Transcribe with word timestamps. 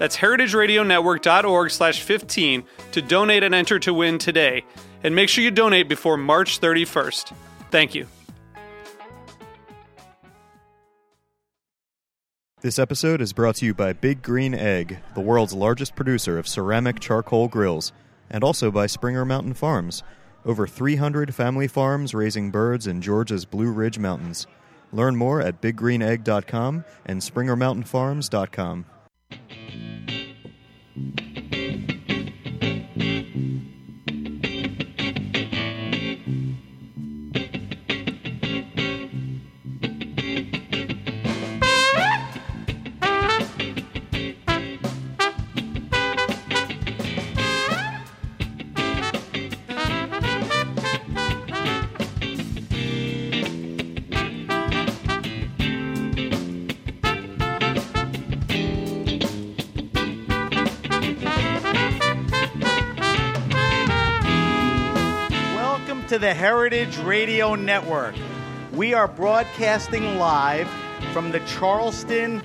That's 0.00 0.16
heritageradionetwork.org 0.16 1.70
slash 1.70 2.00
15 2.00 2.64
to 2.92 3.02
donate 3.02 3.42
and 3.42 3.54
enter 3.54 3.78
to 3.80 3.92
win 3.92 4.16
today. 4.16 4.64
And 5.04 5.14
make 5.14 5.28
sure 5.28 5.44
you 5.44 5.50
donate 5.50 5.90
before 5.90 6.16
March 6.16 6.58
31st. 6.58 7.34
Thank 7.70 7.94
you. 7.94 8.06
This 12.62 12.78
episode 12.78 13.20
is 13.20 13.34
brought 13.34 13.56
to 13.56 13.66
you 13.66 13.74
by 13.74 13.92
Big 13.92 14.22
Green 14.22 14.54
Egg, 14.54 15.00
the 15.14 15.20
world's 15.20 15.52
largest 15.52 15.94
producer 15.94 16.38
of 16.38 16.48
ceramic 16.48 16.98
charcoal 16.98 17.48
grills, 17.48 17.92
and 18.30 18.42
also 18.42 18.70
by 18.70 18.86
Springer 18.86 19.26
Mountain 19.26 19.52
Farms, 19.52 20.02
over 20.46 20.66
300 20.66 21.34
family 21.34 21.68
farms 21.68 22.14
raising 22.14 22.50
birds 22.50 22.86
in 22.86 23.02
Georgia's 23.02 23.44
Blue 23.44 23.70
Ridge 23.70 23.98
Mountains. 23.98 24.46
Learn 24.94 25.14
more 25.16 25.42
at 25.42 25.60
biggreenegg.com 25.60 26.86
and 27.04 27.20
springermountainfarms.com. 27.20 28.86
the 66.20 66.34
Heritage 66.34 66.98
Radio 66.98 67.54
Network. 67.54 68.14
We 68.74 68.92
are 68.92 69.08
broadcasting 69.08 70.18
live 70.18 70.68
from 71.14 71.30
the 71.30 71.40
Charleston 71.40 72.42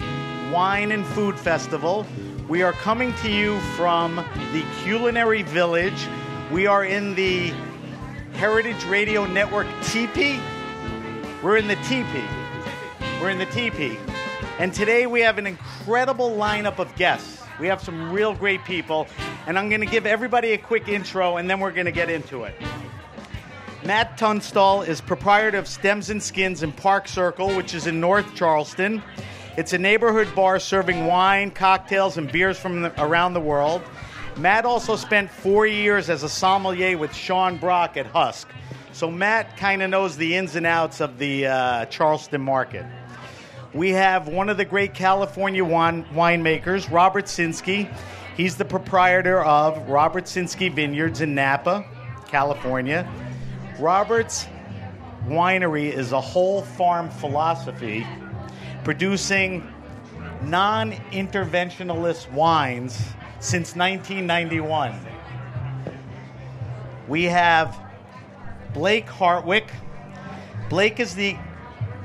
Wine 0.50 0.94
and 0.94 1.06
Food 1.08 1.38
Festival. 1.38 2.08
We 2.48 2.64
are 2.64 2.72
coming 2.72 3.14
to 3.16 3.30
you 3.30 3.60
from 3.76 4.16
the 4.54 4.64
Culinary 4.82 5.42
Village. 5.42 6.08
We 6.54 6.68
are 6.68 6.86
in 6.86 7.16
the 7.16 7.50
Heritage 8.36 8.82
Radio 8.86 9.26
Network 9.26 9.68
teepee. 9.84 10.40
We're 11.44 11.58
in 11.58 11.68
the 11.68 11.76
teepee. 11.76 12.24
We're 13.20 13.32
in 13.32 13.40
the 13.40 13.46
teepee. 13.48 14.00
And 14.58 14.74
today 14.74 15.06
we 15.06 15.20
have 15.20 15.38
an 15.38 15.48
incredible 15.48 16.32
lineup 16.32 16.80
of 16.80 16.96
guests. 16.96 17.44
We 17.60 17.68
have 17.68 17.82
some 17.82 18.14
real 18.14 18.34
great 18.34 18.64
people. 18.64 19.08
And 19.48 19.60
I'm 19.60 19.68
going 19.68 19.82
to 19.82 19.88
give 19.88 20.06
everybody 20.06 20.54
a 20.54 20.58
quick 20.58 20.88
intro 20.88 21.36
and 21.36 21.50
then 21.50 21.60
we're 21.60 21.72
going 21.72 21.88
to 21.88 21.92
get 21.92 22.10
into 22.10 22.46
it. 22.46 22.56
Matt 23.86 24.18
Tunstall 24.18 24.82
is 24.82 25.00
proprietor 25.00 25.60
of 25.60 25.68
Stems 25.68 26.10
and 26.10 26.22
Skins 26.22 26.64
in 26.64 26.72
Park 26.72 27.08
Circle, 27.08 27.56
which 27.56 27.76
is 27.76 27.86
in 27.86 28.00
North 28.00 28.34
Charleston. 28.34 29.04
It's 29.58 29.74
a 29.74 29.78
neighborhood 29.78 30.28
bar 30.34 30.60
serving 30.60 31.06
wine, 31.06 31.52
cocktails, 31.52 32.18
and 32.18 32.32
beers 32.32 32.58
from 32.58 32.82
the, 32.82 33.04
around 33.04 33.36
the 33.36 33.40
world. 33.40 33.84
Matt 34.38 34.66
also 34.66 34.96
spent 34.96 35.30
four 35.30 35.68
years 35.68 36.10
as 36.10 36.24
a 36.24 36.30
sommelier 36.30 36.98
with 36.98 37.14
Sean 37.14 37.58
Brock 37.58 37.96
at 37.96 38.08
Husk. 38.08 38.48
So 38.92 39.12
Matt 39.12 39.56
kind 39.56 39.84
of 39.84 39.92
knows 39.92 40.18
the 40.18 40.36
ins 40.36 40.56
and 40.56 40.66
outs 40.66 41.00
of 41.00 41.20
the 41.20 41.46
uh, 41.46 41.86
Charleston 41.86 42.42
market. 42.42 42.88
We 43.72 43.92
have 43.92 44.28
one 44.28 44.50
of 44.50 44.58
the 44.58 44.66
great 44.66 44.96
California 44.96 45.64
wine, 45.64 46.06
winemakers, 46.06 46.92
Robert 46.92 47.26
Sinskey. 47.26 47.96
He's 48.36 48.56
the 48.56 48.66
proprietor 48.66 49.44
of 49.44 49.88
Robert 49.88 50.24
Sinskey 50.24 50.74
Vineyards 50.74 51.22
in 51.22 51.36
Napa, 51.36 51.86
California. 52.28 53.08
Robert's 53.80 54.48
winery 55.28 55.92
is 55.92 56.14
a 56.14 56.22
whole 56.22 56.62
farm 56.62 57.10
philosophy, 57.10 58.08
producing 58.84 59.70
non 60.44 60.94
interventionalist 61.12 62.32
wines 62.32 62.96
since 63.40 63.76
1991. 63.76 64.98
We 67.08 67.26
have 67.26 67.78
Blake 68.74 69.08
Hartwick. 69.08 69.68
Blake 70.70 71.00
is 71.00 71.14
the 71.16 71.38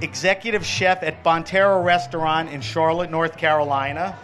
executive 0.01 0.67
chef 0.67 1.03
at 1.03 1.23
Bonterra 1.23 1.85
Restaurant 1.85 2.51
in 2.51 2.61
Charlotte, 2.61 3.11
North 3.11 3.37
Carolina. 3.37 4.19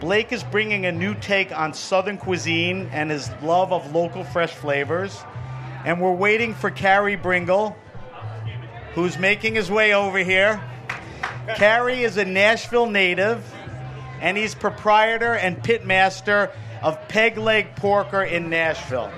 Blake 0.00 0.32
is 0.32 0.42
bringing 0.42 0.86
a 0.86 0.92
new 0.92 1.14
take 1.14 1.56
on 1.56 1.72
Southern 1.74 2.16
cuisine 2.16 2.88
and 2.90 3.10
his 3.10 3.30
love 3.42 3.72
of 3.72 3.94
local 3.94 4.24
fresh 4.24 4.52
flavors. 4.52 5.22
And 5.82 5.98
we're 5.98 6.12
waiting 6.12 6.52
for 6.52 6.70
Carey 6.70 7.16
Bringle, 7.16 7.74
who's 8.92 9.18
making 9.18 9.54
his 9.54 9.70
way 9.70 9.94
over 9.94 10.18
here. 10.18 10.60
Carey 11.56 12.02
is 12.02 12.18
a 12.18 12.24
Nashville 12.24 12.90
native, 12.90 13.42
and 14.20 14.36
he's 14.36 14.54
proprietor 14.54 15.32
and 15.32 15.56
pitmaster 15.62 16.50
of 16.82 17.08
Peg 17.08 17.38
Leg 17.38 17.76
Porker 17.76 18.22
in 18.22 18.50
Nashville. 18.50 19.10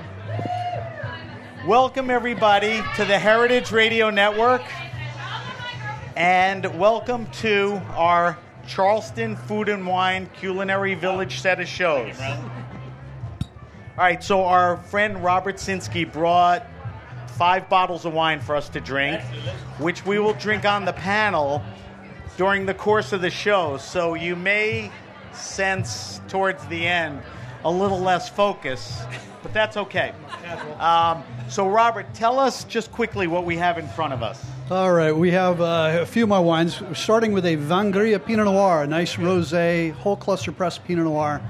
Welcome, 1.66 2.10
everybody, 2.10 2.80
to 2.94 3.04
the 3.04 3.18
Heritage 3.18 3.72
Radio 3.72 4.10
Network, 4.10 4.62
and 6.14 6.78
welcome 6.78 7.26
to 7.40 7.82
our 7.96 8.38
Charleston 8.68 9.34
Food 9.34 9.68
and 9.68 9.84
Wine 9.84 10.30
Culinary 10.38 10.94
Village 10.94 11.40
set 11.40 11.60
of 11.60 11.66
shows. 11.66 12.14
All 14.02 14.08
right, 14.08 14.24
so 14.24 14.44
our 14.46 14.78
friend 14.78 15.22
Robert 15.22 15.58
Sinskey 15.58 16.12
brought 16.12 16.66
five 17.36 17.68
bottles 17.68 18.04
of 18.04 18.12
wine 18.12 18.40
for 18.40 18.56
us 18.56 18.68
to 18.70 18.80
drink, 18.80 19.22
which 19.78 20.04
we 20.04 20.18
will 20.18 20.32
drink 20.32 20.64
on 20.64 20.84
the 20.84 20.92
panel 20.92 21.62
during 22.36 22.66
the 22.66 22.74
course 22.74 23.12
of 23.12 23.20
the 23.20 23.30
show. 23.30 23.76
So 23.76 24.14
you 24.14 24.34
may 24.34 24.90
sense 25.32 26.20
towards 26.26 26.66
the 26.66 26.84
end 26.84 27.22
a 27.62 27.70
little 27.70 28.00
less 28.00 28.28
focus, 28.28 29.02
but 29.40 29.54
that's 29.54 29.76
okay. 29.76 30.12
Um, 30.80 31.22
so, 31.48 31.69
Robert, 31.69 32.12
tell 32.12 32.40
us 32.40 32.64
just 32.64 32.90
quickly 32.90 33.28
what 33.28 33.44
we 33.44 33.56
have 33.58 33.78
in 33.78 33.87
front 33.87 34.12
of 34.14 34.20
us. 34.20 34.44
All 34.69 34.93
right, 34.93 35.12
we 35.12 35.31
have 35.31 35.60
uh, 35.60 35.99
a 36.00 36.06
few 36.06 36.26
more 36.26 36.43
wines, 36.43 36.82
starting 36.94 37.31
with 37.31 37.46
a 37.46 37.54
Vin 37.54 37.93
Gris 37.93 38.19
Pinot 38.26 38.46
Noir, 38.46 38.82
a 38.82 38.87
nice 38.88 39.14
rosé, 39.14 39.93
whole 39.93 40.16
cluster 40.16 40.50
pressed 40.50 40.84
Pinot 40.87 41.04
Noir. 41.04 41.40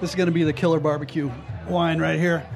This 0.00 0.10
is 0.10 0.14
going 0.14 0.28
to 0.28 0.32
be 0.32 0.44
the 0.44 0.52
killer 0.52 0.78
barbecue 0.78 1.28
wine 1.68 2.00
right 2.00 2.18
here. 2.18 2.46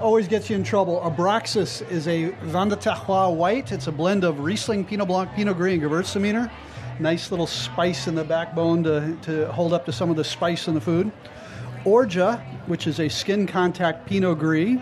Always 0.00 0.28
gets 0.28 0.50
you 0.50 0.56
in 0.56 0.64
trouble. 0.64 1.00
Abraxas 1.00 1.88
is 1.90 2.08
a 2.08 2.30
Vin 2.42 2.68
de 2.68 2.76
Terroir 2.76 3.34
white. 3.34 3.72
It's 3.72 3.86
a 3.86 3.92
blend 3.92 4.24
of 4.24 4.40
Riesling, 4.40 4.84
Pinot 4.84 5.08
Blanc, 5.08 5.32
Pinot 5.34 5.56
Gris, 5.56 5.74
and 5.74 5.82
Gewürztraminer. 5.82 6.50
Nice 6.98 7.30
little 7.30 7.46
spice 7.46 8.06
in 8.06 8.14
the 8.14 8.24
backbone 8.24 8.82
to, 8.84 9.16
to 9.22 9.50
hold 9.52 9.72
up 9.72 9.84
to 9.86 9.92
some 9.92 10.10
of 10.10 10.16
the 10.16 10.24
spice 10.24 10.68
in 10.68 10.74
the 10.74 10.80
food. 10.80 11.10
Orgia, 11.84 12.40
which 12.66 12.86
is 12.86 13.00
a 13.00 13.08
skin 13.08 13.46
contact 13.46 14.06
Pinot 14.06 14.38
Gris. 14.38 14.78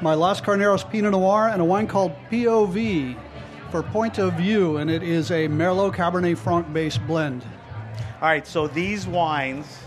My 0.00 0.14
Los 0.14 0.40
Carneros 0.40 0.88
Pinot 0.90 1.12
Noir, 1.12 1.48
and 1.48 1.62
a 1.62 1.64
wine 1.64 1.86
called 1.86 2.12
POV 2.30 3.16
for 3.70 3.82
Point 3.82 4.18
of 4.18 4.34
View, 4.34 4.78
and 4.78 4.90
it 4.90 5.02
is 5.02 5.30
a 5.30 5.48
Merlot 5.48 5.94
Cabernet 5.94 6.36
Franc 6.36 6.72
based 6.72 7.04
blend. 7.06 7.44
All 8.20 8.28
right, 8.28 8.46
so 8.46 8.68
these 8.68 9.06
wines 9.06 9.78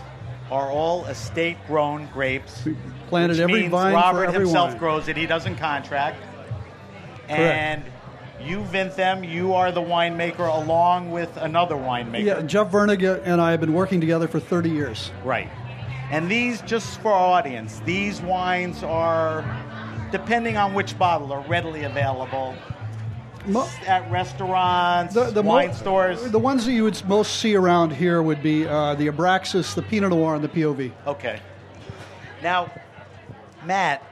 are 0.50 0.70
all 0.70 1.04
estate 1.06 1.56
grown 1.66 2.08
grapes. 2.12 2.66
Planted 3.08 3.34
which 3.34 3.40
every 3.40 3.60
means 3.62 3.70
vine 3.70 3.92
for 3.92 3.96
Robert 3.96 4.32
himself 4.32 4.70
wine. 4.70 4.78
grows 4.78 5.08
it. 5.08 5.16
He 5.16 5.26
doesn't 5.26 5.56
contract. 5.56 6.18
and 7.28 7.82
you 8.40 8.60
vent 8.64 8.94
them. 8.96 9.24
You 9.24 9.54
are 9.54 9.72
the 9.72 9.80
winemaker 9.80 10.46
along 10.62 11.10
with 11.10 11.36
another 11.38 11.74
winemaker. 11.74 12.24
Yeah, 12.24 12.42
Jeff 12.42 12.70
Virnig 12.70 13.22
and 13.24 13.40
I 13.40 13.50
have 13.50 13.60
been 13.60 13.72
working 13.72 14.00
together 14.00 14.28
for 14.28 14.38
30 14.38 14.70
years. 14.70 15.10
Right. 15.24 15.48
And 16.10 16.30
these, 16.30 16.60
just 16.62 17.00
for 17.00 17.10
our 17.10 17.38
audience, 17.38 17.80
these 17.84 18.20
wines 18.20 18.82
are, 18.84 19.42
depending 20.12 20.56
on 20.56 20.74
which 20.74 20.96
bottle, 20.98 21.32
are 21.32 21.40
readily 21.48 21.82
available 21.84 22.54
Mo- 23.46 23.68
at 23.86 24.08
restaurants, 24.10 25.14
the, 25.14 25.30
the 25.30 25.42
mo- 25.42 25.54
wine 25.54 25.74
stores. 25.74 26.30
The 26.30 26.38
ones 26.38 26.66
that 26.66 26.72
you 26.72 26.84
would 26.84 27.04
most 27.08 27.36
see 27.40 27.56
around 27.56 27.90
here 27.92 28.22
would 28.22 28.42
be 28.42 28.66
uh, 28.68 28.94
the 28.94 29.08
Abraxas, 29.08 29.74
the 29.74 29.82
Pinot 29.82 30.10
Noir, 30.10 30.34
and 30.36 30.44
the 30.44 30.48
POV. 30.48 30.92
Okay. 31.06 31.40
Now, 32.42 32.70
Matt, 33.66 34.02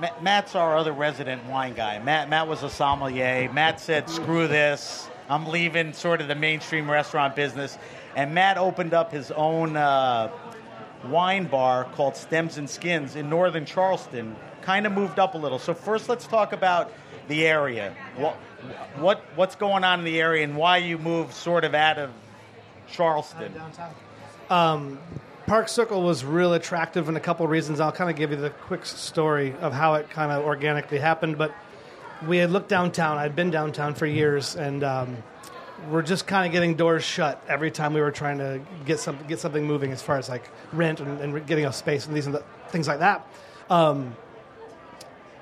Ma- 0.00 0.20
Matt's 0.22 0.54
our 0.54 0.76
other 0.76 0.92
resident 0.92 1.44
wine 1.46 1.74
guy. 1.74 1.98
Matt, 1.98 2.28
Matt 2.28 2.48
was 2.48 2.62
a 2.62 2.70
sommelier. 2.70 3.50
Matt 3.52 3.80
said, 3.80 4.08
"Screw 4.08 4.48
this, 4.48 5.08
I'm 5.28 5.46
leaving 5.46 5.92
sort 5.92 6.20
of 6.20 6.28
the 6.28 6.34
mainstream 6.34 6.90
restaurant 6.90 7.36
business." 7.36 7.78
And 8.16 8.34
Matt 8.34 8.58
opened 8.58 8.94
up 8.94 9.10
his 9.12 9.30
own 9.32 9.76
uh, 9.76 10.30
wine 11.08 11.46
bar 11.46 11.84
called 11.94 12.16
Stems 12.16 12.58
and 12.58 12.68
Skins 12.68 13.16
in 13.16 13.28
northern 13.28 13.64
Charleston. 13.64 14.36
Kind 14.62 14.86
of 14.86 14.92
moved 14.92 15.18
up 15.18 15.34
a 15.34 15.38
little. 15.38 15.58
So 15.58 15.74
first, 15.74 16.08
let's 16.08 16.26
talk 16.26 16.52
about 16.52 16.92
the 17.28 17.46
area. 17.46 17.94
What, 18.16 18.34
what 18.98 19.24
what's 19.36 19.56
going 19.56 19.84
on 19.84 19.98
in 19.98 20.04
the 20.04 20.20
area, 20.20 20.44
and 20.44 20.56
why 20.56 20.78
you 20.78 20.98
moved 20.98 21.34
sort 21.34 21.64
of 21.64 21.74
out 21.74 21.98
of 21.98 22.10
Charleston? 22.90 23.52
Park 25.46 25.68
Circle 25.68 26.02
was 26.02 26.24
real 26.24 26.54
attractive 26.54 27.10
in 27.10 27.16
a 27.16 27.20
couple 27.20 27.46
reasons. 27.46 27.78
I'll 27.78 27.92
kind 27.92 28.08
of 28.08 28.16
give 28.16 28.30
you 28.30 28.38
the 28.38 28.48
quick 28.48 28.86
story 28.86 29.54
of 29.60 29.74
how 29.74 29.94
it 29.94 30.08
kind 30.08 30.32
of 30.32 30.42
organically 30.42 30.98
happened. 30.98 31.36
But 31.36 31.54
we 32.26 32.38
had 32.38 32.50
looked 32.50 32.70
downtown. 32.70 33.18
I'd 33.18 33.36
been 33.36 33.50
downtown 33.50 33.94
for 33.94 34.06
years, 34.06 34.56
and 34.56 34.82
um, 34.82 35.22
we're 35.90 36.00
just 36.00 36.26
kind 36.26 36.46
of 36.46 36.52
getting 36.52 36.76
doors 36.76 37.04
shut 37.04 37.42
every 37.46 37.70
time 37.70 37.92
we 37.92 38.00
were 38.00 38.10
trying 38.10 38.38
to 38.38 38.60
get 38.86 39.00
some 39.00 39.18
get 39.28 39.38
something 39.38 39.66
moving 39.66 39.92
as 39.92 40.00
far 40.00 40.16
as 40.16 40.30
like 40.30 40.48
rent 40.72 41.00
and, 41.00 41.20
and 41.20 41.46
getting 41.46 41.66
a 41.66 41.72
space 41.72 42.06
and 42.06 42.16
these 42.16 42.24
and 42.24 42.34
the, 42.34 42.44
things 42.68 42.88
like 42.88 43.00
that. 43.00 43.28
Um, 43.68 44.16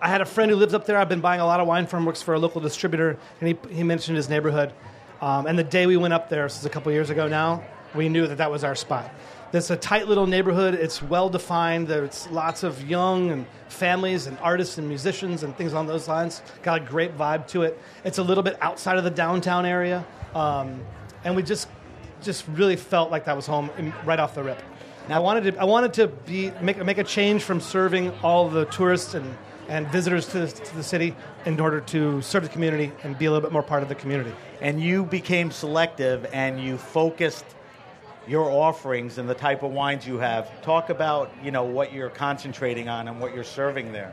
I 0.00 0.08
had 0.08 0.20
a 0.20 0.26
friend 0.26 0.50
who 0.50 0.56
lives 0.56 0.74
up 0.74 0.84
there. 0.84 0.98
I've 0.98 1.08
been 1.08 1.20
buying 1.20 1.40
a 1.40 1.46
lot 1.46 1.60
of 1.60 1.68
wine 1.68 1.86
from. 1.86 2.04
Works 2.04 2.22
for 2.22 2.34
a 2.34 2.40
local 2.40 2.60
distributor, 2.60 3.16
and 3.40 3.48
he 3.48 3.56
he 3.72 3.84
mentioned 3.84 4.16
his 4.16 4.28
neighborhood. 4.28 4.72
Um, 5.20 5.46
and 5.46 5.56
the 5.56 5.62
day 5.62 5.86
we 5.86 5.96
went 5.96 6.12
up 6.12 6.28
there, 6.28 6.42
this 6.42 6.58
is 6.58 6.66
a 6.66 6.70
couple 6.70 6.90
years 6.90 7.08
ago 7.08 7.28
now, 7.28 7.62
we 7.94 8.08
knew 8.08 8.26
that 8.26 8.38
that 8.38 8.50
was 8.50 8.64
our 8.64 8.74
spot. 8.74 9.08
It's 9.54 9.68
a 9.68 9.76
tight 9.76 10.08
little 10.08 10.26
neighborhood. 10.26 10.72
It's 10.72 11.02
well 11.02 11.28
defined. 11.28 11.86
There's 11.86 12.26
lots 12.28 12.62
of 12.62 12.88
young 12.88 13.30
and 13.30 13.44
families 13.68 14.26
and 14.26 14.38
artists 14.38 14.78
and 14.78 14.88
musicians 14.88 15.42
and 15.42 15.54
things 15.54 15.72
along 15.72 15.88
those 15.88 16.08
lines. 16.08 16.40
Got 16.62 16.80
a 16.80 16.84
great 16.86 17.18
vibe 17.18 17.46
to 17.48 17.64
it. 17.64 17.78
It's 18.02 18.16
a 18.16 18.22
little 18.22 18.42
bit 18.42 18.56
outside 18.62 18.96
of 18.96 19.04
the 19.04 19.10
downtown 19.10 19.66
area, 19.66 20.06
um, 20.34 20.80
and 21.24 21.36
we 21.36 21.42
just 21.42 21.68
just 22.22 22.48
really 22.48 22.76
felt 22.76 23.10
like 23.10 23.26
that 23.26 23.36
was 23.36 23.46
home 23.46 23.68
right 24.06 24.18
off 24.18 24.34
the 24.34 24.42
rip. 24.42 24.62
Now 25.10 25.16
I 25.16 25.18
wanted 25.18 25.52
to 25.52 25.60
I 25.60 25.64
wanted 25.64 25.92
to 25.94 26.08
be 26.08 26.50
make 26.62 26.82
make 26.82 26.96
a 26.96 27.04
change 27.04 27.42
from 27.42 27.60
serving 27.60 28.10
all 28.22 28.48
the 28.48 28.64
tourists 28.66 29.12
and 29.12 29.36
and 29.68 29.86
visitors 29.88 30.26
to 30.28 30.40
the, 30.40 30.48
to 30.48 30.76
the 30.76 30.82
city 30.82 31.14
in 31.44 31.60
order 31.60 31.80
to 31.80 32.22
serve 32.22 32.42
the 32.42 32.48
community 32.48 32.90
and 33.02 33.18
be 33.18 33.26
a 33.26 33.30
little 33.30 33.42
bit 33.42 33.52
more 33.52 33.62
part 33.62 33.82
of 33.82 33.90
the 33.90 33.94
community. 33.94 34.32
and 34.62 34.80
you 34.80 35.04
became 35.04 35.50
selective 35.50 36.26
and 36.32 36.58
you 36.58 36.78
focused 36.78 37.44
your 38.28 38.50
offerings 38.50 39.18
and 39.18 39.28
the 39.28 39.34
type 39.34 39.62
of 39.62 39.72
wines 39.72 40.06
you 40.06 40.18
have. 40.18 40.62
Talk 40.62 40.90
about 40.90 41.32
you 41.42 41.50
know 41.50 41.64
what 41.64 41.92
you're 41.92 42.10
concentrating 42.10 42.88
on 42.88 43.08
and 43.08 43.20
what 43.20 43.34
you're 43.34 43.44
serving 43.44 43.92
there. 43.92 44.12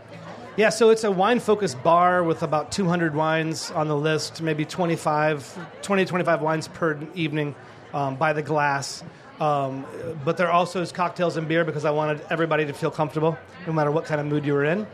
Yeah, 0.58 0.70
so 0.70 0.90
it's 0.90 1.04
a 1.04 1.12
wine 1.12 1.40
focused 1.40 1.82
bar 1.84 2.24
with 2.24 2.44
about 2.44 2.72
200 2.72 3.16
wines 3.16 3.72
on 3.72 3.88
the 3.88 3.96
list, 3.96 4.42
maybe 4.42 4.66
25, 4.66 5.58
20 5.82 6.06
25 6.06 6.42
wines 6.42 6.68
per 6.68 7.00
evening 7.16 7.56
um, 7.94 8.16
by 8.16 8.34
the 8.34 8.42
glass. 8.42 9.04
Um, 9.40 9.86
but 10.26 10.36
there 10.36 10.52
also 10.52 10.82
is 10.82 10.92
cocktails 10.92 11.38
and 11.38 11.48
beer 11.48 11.64
because 11.64 11.86
I 11.86 11.92
wanted 11.92 12.22
everybody 12.30 12.66
to 12.66 12.74
feel 12.74 12.92
comfortable, 12.92 13.38
no 13.66 13.72
matter 13.72 13.90
what 13.90 14.06
kind 14.06 14.20
of 14.20 14.28
mood 14.28 14.46
you 14.46 14.54
were 14.54 14.66
in. 14.66 14.86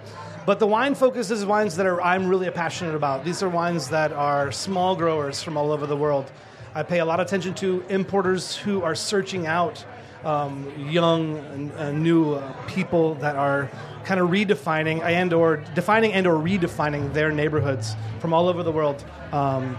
But 0.46 0.60
the 0.60 0.68
wine 0.68 0.94
focus 0.94 1.32
is 1.32 1.44
wines 1.44 1.78
that 1.78 1.88
are 1.88 2.00
I'm 2.00 2.28
really 2.28 2.50
passionate 2.52 2.94
about. 2.94 3.26
These 3.26 3.42
are 3.42 3.50
wines 3.50 3.90
that 3.90 4.14
are 4.14 4.52
small 4.52 4.96
growers 4.96 5.42
from 5.42 5.58
all 5.58 5.72
over 5.72 5.88
the 5.88 5.98
world. 5.98 6.32
I 6.75 6.83
pay 6.83 7.00
a 7.00 7.06
lot 7.06 7.19
of 7.22 7.25
attention 7.27 7.54
to 7.56 7.83
importers 7.88 8.56
who 8.57 8.83
are 8.83 8.95
searching 8.95 9.48
out 9.48 9.83
um, 10.25 10.72
young 10.89 11.38
and 11.38 11.72
uh, 11.74 11.92
new 11.94 12.33
uh, 12.33 12.51
people 12.68 13.16
that 13.16 13.38
are 13.38 13.69
kind 14.04 14.19
of 14.19 14.30
redefining 14.30 15.01
and 15.01 15.31
or 15.31 15.57
defining 15.74 16.12
and 16.13 16.27
or 16.27 16.33
redefining 16.36 17.13
their 17.13 17.31
neighborhoods 17.31 17.95
from 18.19 18.33
all 18.33 18.50
over 18.50 18.62
the 18.62 18.72
world. 18.72 19.04
Um, 19.31 19.77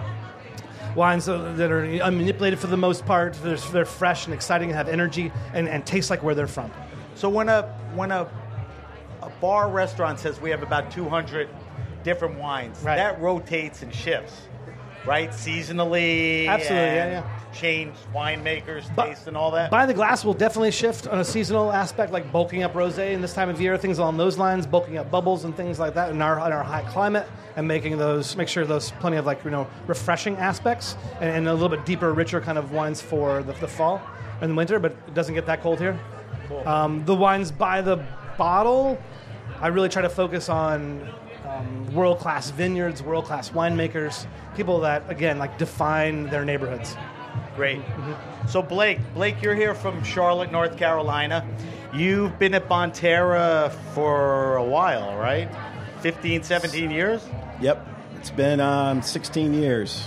wines 0.94 1.26
that 1.26 1.70
are 1.70 1.82
unmanipulated 1.82 2.56
for 2.56 2.69
the 2.69 2.76
most 2.78 3.04
part. 3.04 3.34
They're, 3.42 3.56
they're 3.56 3.84
fresh 3.84 4.25
and 4.25 4.32
exciting 4.32 4.70
and 4.70 4.76
have 4.78 4.88
energy 4.88 5.31
and, 5.52 5.69
and 5.69 5.84
taste 5.84 6.08
like 6.08 6.22
where 6.22 6.34
they're 6.34 6.46
from. 6.46 6.70
So 7.14 7.28
when 7.28 7.50
a 7.50 7.62
when 7.94 8.10
a 8.10 8.26
a 9.22 9.28
bar 9.40 9.69
restaurant 9.69 10.19
says 10.20 10.40
we 10.40 10.49
have 10.50 10.62
about 10.62 10.90
200 10.90 11.49
different 12.04 12.38
wines, 12.38 12.78
Right. 12.82 12.96
that 12.96 13.20
rotates 13.20 13.82
and 13.82 13.92
shifts, 13.94 14.40
right? 15.06 15.31
Seasonally, 15.31 16.47
Absolutely, 16.47 16.87
yeah, 16.87 17.23
and 17.23 17.55
Change 17.55 17.94
winemakers, 18.14 18.85
But- 18.94 19.06
taste, 19.06 19.29
and 19.29 19.37
all 19.37 19.50
that. 19.53 19.70
By 19.70 19.87
the 19.87 19.94
glass 19.94 20.25
will 20.25 20.35
definitely 20.35 20.73
shift 20.73 21.06
on 21.08 21.20
a 21.20 21.25
seasonal 21.25 21.73
aspect, 21.73 22.12
like 22.12 22.31
bulking 22.31 22.62
up 22.62 22.75
rosé 22.75 23.12
in 23.12 23.23
this 23.23 23.32
time 23.32 23.49
of 23.49 23.61
year, 23.61 23.79
things 23.79 23.99
along 23.99 24.19
those 24.19 24.37
lines, 24.37 24.67
bulking 24.67 24.99
up 24.99 25.11
bubbles 25.11 25.44
and 25.44 25.56
things 25.56 25.79
like 25.79 25.94
that 25.94 26.11
in 26.11 26.20
our 26.20 26.35
in 26.47 26.53
our 26.53 26.62
high 26.62 26.82
climate, 26.82 27.26
and 27.56 27.67
making 27.67 27.97
those 27.97 28.37
make 28.37 28.49
sure 28.49 28.67
those 28.67 28.91
plenty 29.00 29.17
of 29.17 29.25
like 29.25 29.43
you 29.44 29.50
know 29.50 29.67
refreshing 29.87 30.37
aspects 30.37 30.97
and, 31.20 31.31
and 31.31 31.49
a 31.49 31.52
little 31.52 31.70
bit 31.70 31.87
deeper, 31.87 32.12
richer 32.12 32.41
kind 32.41 32.59
of 32.59 32.73
wines 32.73 33.00
for 33.00 33.43
the, 33.43 33.52
the 33.55 33.69
fall 33.69 34.02
and 34.43 34.50
the 34.50 34.55
winter, 34.55 34.79
but 34.79 34.93
it 34.93 35.14
doesn't 35.14 35.35
get 35.35 35.47
that 35.47 35.62
cold 35.62 35.79
here. 35.79 35.99
Um, 36.67 37.05
the 37.06 37.14
wines 37.14 37.50
by 37.50 37.81
the 37.81 38.05
bottle, 38.37 38.99
I 39.61 39.69
really 39.69 39.88
try 39.88 40.02
to 40.02 40.11
focus 40.11 40.49
on 40.50 41.09
um, 41.56 41.94
world 41.94 42.19
class 42.19 42.50
vineyards, 42.50 43.03
world 43.03 43.25
class 43.25 43.50
winemakers, 43.50 44.26
people 44.56 44.81
that 44.81 45.08
again 45.08 45.38
like 45.38 45.58
define 45.58 46.25
their 46.31 46.44
neighborhoods. 46.44 46.97
Great. 47.55 47.81
Mm-hmm. 47.81 48.49
So 48.49 48.62
Blake, 48.62 48.99
Blake, 49.14 49.43
you're 49.43 49.55
here 49.55 49.75
from 49.75 50.03
Charlotte, 50.05 50.53
North 50.53 50.76
Carolina. 50.76 51.47
You've 51.94 52.38
been 52.38 52.55
at 52.55 52.69
Bonterra 52.69 53.73
for 53.94 54.56
a 54.56 54.64
while, 54.64 55.17
right? 55.17 55.49
15, 56.00 56.43
17 56.43 56.91
years? 56.91 57.26
Yep, 57.61 57.87
it's 58.19 58.30
been 58.30 58.61
um, 58.61 59.00
16 59.00 59.54
years. 59.54 60.04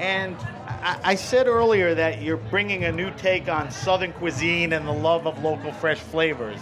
And 0.00 0.36
I, 0.36 0.98
I 1.04 1.14
said 1.14 1.46
earlier 1.46 1.94
that 1.94 2.20
you're 2.20 2.36
bringing 2.36 2.84
a 2.84 2.92
new 2.92 3.12
take 3.12 3.48
on 3.48 3.70
Southern 3.70 4.12
cuisine 4.12 4.72
and 4.72 4.86
the 4.86 4.92
love 4.92 5.26
of 5.26 5.42
local 5.42 5.72
fresh 5.72 6.00
flavors. 6.00 6.58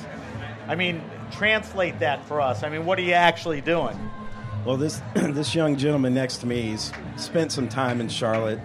I 0.68 0.74
mean, 0.74 1.02
translate 1.32 1.98
that 2.00 2.24
for 2.26 2.40
us. 2.40 2.62
I 2.62 2.68
mean, 2.68 2.84
what 2.86 2.98
are 2.98 3.02
you 3.02 3.12
actually 3.14 3.60
doing? 3.60 3.98
Well, 4.64 4.76
this 4.76 5.00
this 5.14 5.54
young 5.54 5.76
gentleman 5.76 6.14
next 6.14 6.38
to 6.38 6.46
me, 6.46 6.62
he's 6.62 6.92
spent 7.16 7.52
some 7.52 7.68
time 7.68 8.00
in 8.00 8.08
Charlotte, 8.08 8.60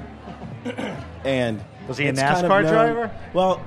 and 1.26 1.64
Was 1.88 1.98
he 1.98 2.06
a 2.06 2.10
it's 2.10 2.22
kind 2.22 2.46
of 2.46 2.52
NASCAR 2.52 2.64
known- 2.64 2.74
driver? 2.74 3.12
Well, 3.34 3.66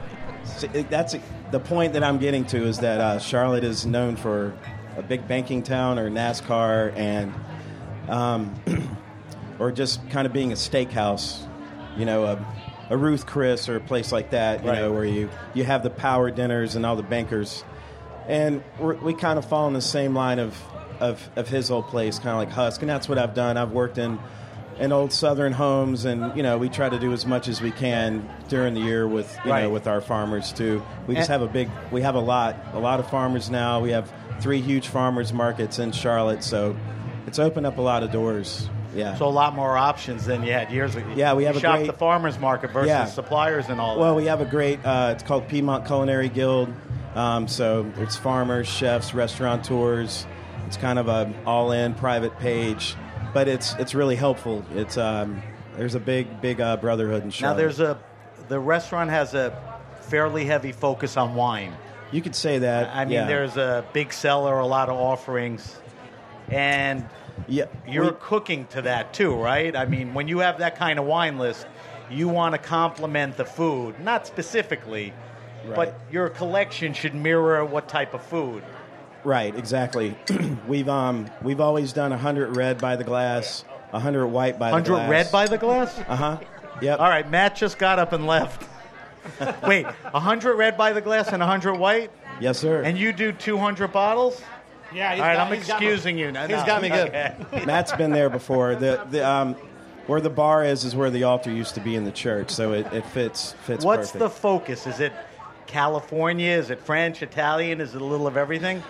that's 0.88 1.16
the 1.50 1.60
point 1.60 1.92
that 1.94 2.02
I'm 2.04 2.18
getting 2.18 2.44
to 2.46 2.64
is 2.64 2.78
that 2.78 3.00
uh, 3.00 3.18
Charlotte 3.18 3.64
is 3.64 3.84
known 3.86 4.16
for 4.16 4.54
a 4.96 5.02
big 5.02 5.26
banking 5.28 5.62
town 5.62 5.98
or 5.98 6.10
NASCAR 6.10 6.94
and 6.96 7.32
um, 8.08 8.54
or 9.58 9.70
just 9.70 10.08
kind 10.10 10.26
of 10.26 10.32
being 10.32 10.52
a 10.52 10.56
steakhouse, 10.56 11.46
you 11.96 12.04
know, 12.04 12.24
a, 12.24 12.46
a 12.90 12.96
Ruth 12.96 13.26
Chris 13.26 13.68
or 13.68 13.76
a 13.76 13.80
place 13.80 14.10
like 14.12 14.30
that, 14.30 14.62
you 14.64 14.70
Right. 14.70 14.78
know, 14.80 14.92
where 14.92 15.04
you, 15.04 15.28
you 15.54 15.64
have 15.64 15.82
the 15.82 15.90
power 15.90 16.30
dinners 16.30 16.74
and 16.76 16.84
all 16.86 16.96
the 16.96 17.02
bankers. 17.02 17.64
And 18.28 18.62
we 18.78 19.14
kind 19.14 19.38
of 19.38 19.44
fall 19.44 19.66
in 19.66 19.74
the 19.74 19.80
same 19.80 20.14
line 20.14 20.38
of, 20.38 20.56
of, 21.00 21.28
of 21.36 21.48
his 21.48 21.70
old 21.70 21.88
place, 21.88 22.18
kind 22.18 22.30
of 22.30 22.36
like 22.36 22.50
Husk. 22.50 22.80
And 22.82 22.88
that's 22.90 23.08
what 23.08 23.18
I've 23.18 23.34
done. 23.34 23.56
I've 23.56 23.72
worked 23.72 23.98
in, 23.98 24.18
in 24.78 24.92
old 24.92 25.12
Southern 25.12 25.52
homes, 25.52 26.04
and, 26.04 26.34
you 26.36 26.42
know, 26.42 26.56
we 26.58 26.68
try 26.68 26.88
to 26.88 26.98
do 26.98 27.12
as 27.12 27.26
much 27.26 27.48
as 27.48 27.60
we 27.60 27.70
can 27.70 28.28
during 28.48 28.74
the 28.74 28.80
year 28.80 29.06
with, 29.08 29.36
you 29.44 29.50
Right. 29.50 29.64
know, 29.64 29.70
with 29.70 29.86
our 29.86 30.00
farmers, 30.00 30.52
too. 30.52 30.82
We 31.06 31.14
just 31.16 31.28
have 31.28 31.42
a 31.42 31.48
big, 31.48 31.68
we 31.90 32.02
have 32.02 32.14
a 32.14 32.20
lot, 32.20 32.56
a 32.72 32.78
lot 32.78 33.00
of 33.00 33.10
farmers 33.10 33.50
now. 33.50 33.80
We 33.80 33.90
have 33.90 34.10
three 34.40 34.60
huge 34.60 34.88
farmers 34.88 35.32
markets 35.32 35.78
in 35.78 35.92
Charlotte, 35.92 36.42
so 36.44 36.76
it's 37.26 37.38
opened 37.38 37.66
up 37.66 37.78
a 37.78 37.82
lot 37.82 38.02
of 38.02 38.10
doors. 38.12 38.68
Yeah. 38.94 39.14
So 39.16 39.26
a 39.26 39.28
lot 39.28 39.54
more 39.54 39.76
options 39.76 40.24
than 40.26 40.42
you 40.42 40.52
had 40.52 40.70
years 40.72 40.96
ago. 40.96 41.06
Yeah, 41.14 41.34
we 41.34 41.44
have 41.44 41.54
you 41.54 41.58
a 41.58 41.62
shop 41.62 41.76
great- 41.76 41.86
the 41.86 41.92
farmers 41.92 42.38
market 42.40 42.72
versus 42.72 42.88
Yeah. 42.88 43.04
suppliers 43.04 43.68
and 43.68 43.80
all 43.80 43.98
Well, 43.98 44.14
that. 44.14 44.22
we 44.22 44.26
have 44.28 44.40
a 44.40 44.44
great. 44.44 44.84
Uh, 44.84 45.10
it's 45.14 45.22
called 45.22 45.46
Piedmont 45.46 45.84
Culinary 45.86 46.28
Guild. 46.28 46.72
Um, 47.14 47.48
so 47.48 47.90
it's 47.96 48.16
farmers, 48.16 48.68
chefs, 48.68 49.14
restaurateurs. 49.14 50.26
It's 50.66 50.76
kind 50.76 50.98
of 50.98 51.08
a 51.08 51.32
all-in 51.46 51.94
private 51.94 52.38
page, 52.38 52.94
but 53.34 53.48
it's 53.48 53.74
it's 53.74 53.94
really 53.94 54.16
helpful. 54.16 54.64
It's 54.74 54.96
um, 54.96 55.42
there's 55.76 55.94
a 55.96 56.00
big 56.00 56.40
big 56.40 56.60
uh, 56.60 56.76
brotherhood 56.76 57.24
in 57.24 57.32
Now 57.40 57.54
there's 57.54 57.80
a 57.80 57.98
the 58.48 58.60
restaurant 58.60 59.10
has 59.10 59.34
a 59.34 59.52
fairly 60.02 60.44
heavy 60.44 60.72
focus 60.72 61.16
on 61.16 61.34
wine. 61.34 61.72
you 62.12 62.20
could 62.20 62.34
say 62.34 62.58
that. 62.58 62.90
I 62.94 63.04
mean, 63.04 63.14
yeah. 63.14 63.26
there's 63.26 63.56
a 63.56 63.84
big 63.92 64.12
seller, 64.12 64.58
a 64.58 64.66
lot 64.66 64.88
of 64.88 64.96
offerings. 64.96 65.76
and 66.48 67.08
Yeah, 67.46 67.66
you're 67.86 68.06
we- 68.12 68.16
cooking 68.20 68.66
to 68.68 68.82
that 68.82 69.12
too, 69.14 69.34
right? 69.34 69.74
I 69.76 69.86
mean, 69.86 70.14
when 70.14 70.26
you 70.28 70.38
have 70.40 70.58
that 70.58 70.76
kind 70.76 70.98
of 70.98 71.04
wine 71.04 71.38
list, 71.38 71.66
you 72.10 72.28
want 72.28 72.54
to 72.54 72.58
complement 72.58 73.36
the 73.36 73.44
food, 73.44 74.00
not 74.00 74.26
specifically, 74.26 75.12
Right. 75.64 75.76
but 75.76 76.00
your 76.10 76.28
collection 76.28 76.94
should 76.94 77.14
mirror 77.14 77.64
what 77.64 77.88
type 77.88 78.14
of 78.14 78.22
food. 78.22 78.62
Right, 79.24 79.54
exactly. 79.54 80.16
we've 80.68 80.88
um 80.88 81.30
we've 81.42 81.60
always 81.60 81.92
done 81.92 82.10
hundred 82.12 82.56
red 82.56 82.78
by 82.78 82.96
the 82.96 83.04
glass, 83.04 83.64
hundred 83.92 84.26
white 84.28 84.58
by 84.58 84.68
the 84.68 84.74
100 84.74 84.88
glass. 84.92 85.10
red 85.10 85.32
by 85.32 85.46
the 85.46 85.58
glass? 85.58 85.98
Uh 86.08 86.16
huh. 86.16 86.38
Yep. 86.80 87.00
All 87.00 87.08
right, 87.08 87.28
Matt 87.30 87.56
just 87.56 87.78
got 87.78 87.98
up 87.98 88.12
and 88.12 88.26
left. 88.26 88.66
Wait, 89.66 89.84
100 89.84 90.54
red 90.56 90.78
by 90.78 90.94
the 90.94 91.00
glass 91.02 91.28
and 91.28 91.40
100 91.40 91.74
white? 91.74 92.10
Yes, 92.40 92.58
sir. 92.58 92.82
And 92.82 92.96
you 92.96 93.12
do 93.12 93.32
200 93.32 93.92
bottles? 93.92 94.40
Yeah, 94.94 95.12
All 95.12 95.20
right, 95.20 95.38
I'm 95.38 95.52
excusing 95.52 96.18
you. 96.18 96.32
No, 96.32 96.40
he's 96.46 96.56
no. 96.56 96.66
got 96.66 96.82
me 96.82 96.88
good. 96.88 97.08
Okay. 97.08 97.64
Matt's 97.66 97.92
been 97.92 98.10
there 98.10 98.30
before. 98.30 98.74
The 98.74 99.06
the 99.10 99.26
um 99.28 99.54
where 100.06 100.20
the 100.20 100.30
bar 100.30 100.64
is 100.64 100.84
is 100.84 100.96
where 100.96 101.10
the 101.10 101.24
altar 101.24 101.50
used 101.50 101.74
to 101.74 101.80
be 101.80 101.94
in 101.94 102.04
the 102.04 102.10
church, 102.10 102.50
so 102.50 102.72
it, 102.72 102.92
it 102.92 103.04
fits 103.06 103.52
fits 103.64 103.84
What's 103.84 104.12
perfect. 104.12 104.18
the 104.18 104.30
focus? 104.30 104.86
Is 104.88 104.98
it 104.98 105.12
California? 105.70 106.50
Is 106.50 106.70
it 106.70 106.80
French, 106.80 107.22
Italian? 107.22 107.80
Is 107.80 107.94
it 107.94 108.02
a 108.02 108.04
little 108.04 108.26
of 108.26 108.36
everything? 108.36 108.82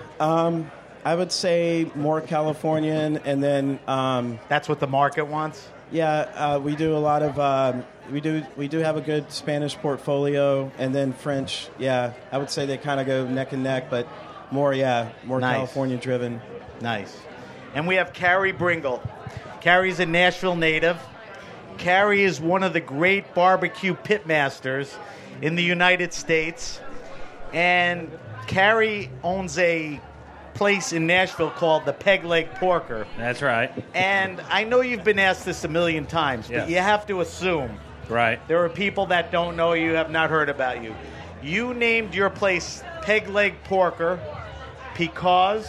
I 1.03 1.15
would 1.15 1.33
say 1.33 1.91
more 1.95 2.21
Californian, 2.21 3.19
and 3.25 3.43
then 3.43 3.79
um, 3.87 4.39
That's 4.49 4.69
what 4.69 4.81
the 4.81 4.87
market 4.87 5.27
wants? 5.27 5.67
yeah, 5.93 6.21
uh, 6.37 6.59
we 6.63 6.77
do 6.77 6.95
a 6.97 6.99
lot 6.99 7.23
of 7.23 7.39
um, 7.39 7.85
we 8.13 8.21
do 8.21 8.43
we 8.57 8.69
do 8.69 8.79
have 8.79 8.97
a 8.97 9.01
good 9.01 9.33
Spanish 9.33 9.77
portfolio, 9.77 10.71
and 10.79 10.95
then 10.95 11.13
French. 11.13 11.69
Yeah, 11.79 12.13
I 12.31 12.39
would 12.39 12.51
say 12.51 12.65
they 12.67 12.77
kind 12.79 13.01
of 13.01 13.07
go 13.07 13.27
neck 13.27 13.53
and 13.53 13.63
neck, 13.65 13.89
but 13.91 14.07
more 14.53 14.73
yeah 14.75 15.11
more 15.25 15.41
Nice. 15.41 15.57
California 15.57 15.97
driven. 15.97 16.41
Nice. 16.81 17.17
And 17.75 17.87
we 17.89 17.97
have 17.97 18.13
Carey 18.13 18.53
Bringle. 18.53 19.03
Carey's 19.61 20.01
a 20.01 20.07
Nashville 20.07 20.57
native. 20.57 20.97
Carey 21.81 22.25
is 22.25 22.43
one 22.43 22.63
of 22.63 22.75
the 22.75 22.81
great 22.81 23.35
barbecue 23.35 23.95
pitmasters 23.95 24.95
in 25.41 25.55
the 25.55 25.63
United 25.63 26.13
States. 26.13 26.79
And 27.55 28.11
Carey 28.47 29.11
owns 29.25 29.57
a 29.59 29.99
place 30.53 30.93
in 30.93 31.07
Nashville 31.07 31.51
called 31.51 31.87
the 31.87 31.95
Peg 31.95 32.23
Leg 32.25 32.51
Porker. 32.57 33.07
That's 33.17 33.41
right. 33.41 33.73
And 33.95 34.43
I 34.51 34.65
know 34.65 34.83
you've 34.83 35.05
been 35.05 35.19
asked 35.19 35.47
this 35.47 35.65
a 35.65 35.69
million 35.69 36.05
times, 36.05 36.49
but 36.49 36.69
you 36.69 36.77
have 36.77 37.07
to 37.07 37.23
assume 37.23 37.79
Right. 38.11 38.47
there 38.47 38.63
are 38.63 38.69
people 38.69 39.07
that 39.07 39.33
don't 39.33 39.57
know 39.57 39.73
you, 39.73 39.95
have 39.95 40.11
not 40.11 40.29
heard 40.29 40.51
about 40.51 40.83
you. 40.85 40.95
You 41.43 41.73
named 41.73 42.15
your 42.15 42.29
place 42.29 42.85
Peg 43.01 43.27
Leg 43.29 43.55
Porker 43.65 44.21
because, 44.99 45.67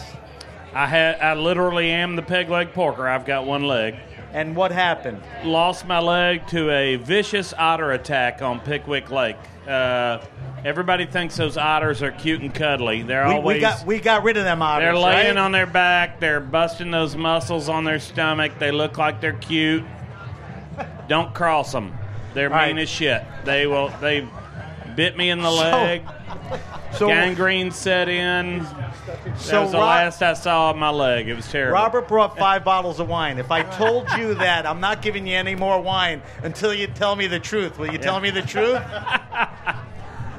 I 0.74 0.86
had 0.86 1.20
I 1.20 1.32
literally 1.34 1.90
am 1.90 2.16
the 2.16 2.22
peg 2.22 2.50
leg 2.50 2.74
porker. 2.74 3.08
I've 3.08 3.24
got 3.24 3.46
one 3.46 3.62
leg. 3.66 3.94
And 4.32 4.56
what 4.56 4.72
happened? 4.72 5.20
Lost 5.44 5.86
my 5.86 5.98
leg 5.98 6.46
to 6.48 6.70
a 6.70 6.96
vicious 6.96 7.52
otter 7.56 7.92
attack 7.92 8.42
on 8.42 8.60
Pickwick 8.60 9.10
Lake. 9.10 9.36
Uh, 9.68 10.18
everybody 10.64 11.06
thinks 11.06 11.36
those 11.36 11.56
otters 11.56 12.02
are 12.02 12.10
cute 12.10 12.40
and 12.40 12.52
cuddly. 12.54 13.02
They're 13.02 13.26
We, 13.28 13.34
always 13.34 13.54
we 13.56 13.60
got 13.60 13.86
we 13.86 14.00
got 14.00 14.22
rid 14.24 14.36
of 14.36 14.44
them 14.44 14.62
otters. 14.62 14.86
they're 14.86 14.96
laying 14.98 15.36
right? 15.36 15.36
on 15.36 15.52
their 15.52 15.66
back. 15.66 16.18
They're 16.20 16.40
busting 16.40 16.90
those 16.90 17.14
muscles 17.16 17.68
on 17.68 17.84
their 17.84 18.00
stomach. 18.00 18.52
They 18.58 18.70
look 18.72 18.98
like 18.98 19.20
they're 19.20 19.32
cute. 19.34 19.84
Don't 21.08 21.34
cross 21.34 21.72
them. 21.72 21.94
They're 22.34 22.48
All 22.50 22.56
right. 22.56 22.68
mean 22.74 22.78
as 22.82 22.88
shit. 22.88 23.22
They 23.44 23.66
will. 23.66 23.88
They 24.00 24.26
bit 24.96 25.16
me 25.16 25.30
in 25.30 25.40
the 25.40 25.50
leg. 25.50 26.02
So 26.94 27.08
Gangrene 27.08 27.70
set 27.70 28.08
in. 28.08 28.60
That 28.60 29.38
So 29.38 29.62
was 29.62 29.72
the 29.72 29.78
Rob- 29.78 29.86
last 29.86 30.22
I 30.22 30.34
saw 30.34 30.70
of 30.70 30.76
my 30.76 30.90
leg. 30.90 31.28
It 31.28 31.34
was 31.34 31.50
terrible. 31.50 31.74
Robert 31.74 32.08
brought 32.08 32.36
five 32.46 32.64
bottles 32.64 33.00
of 33.00 33.08
wine. 33.08 33.38
If 33.38 33.50
I 33.50 33.62
told 33.62 34.10
you 34.18 34.34
that, 34.34 34.66
I'm 34.66 34.80
not 34.80 35.02
giving 35.02 35.26
you 35.26 35.36
any 35.36 35.54
more 35.54 35.80
wine 35.80 36.22
until 36.42 36.72
you 36.74 36.86
tell 36.86 37.16
me 37.16 37.26
the 37.26 37.40
truth. 37.40 37.78
Will 37.78 37.90
you 37.92 37.98
tell 37.98 38.20
me 38.20 38.30
the 38.30 38.42
truth? 38.42 38.80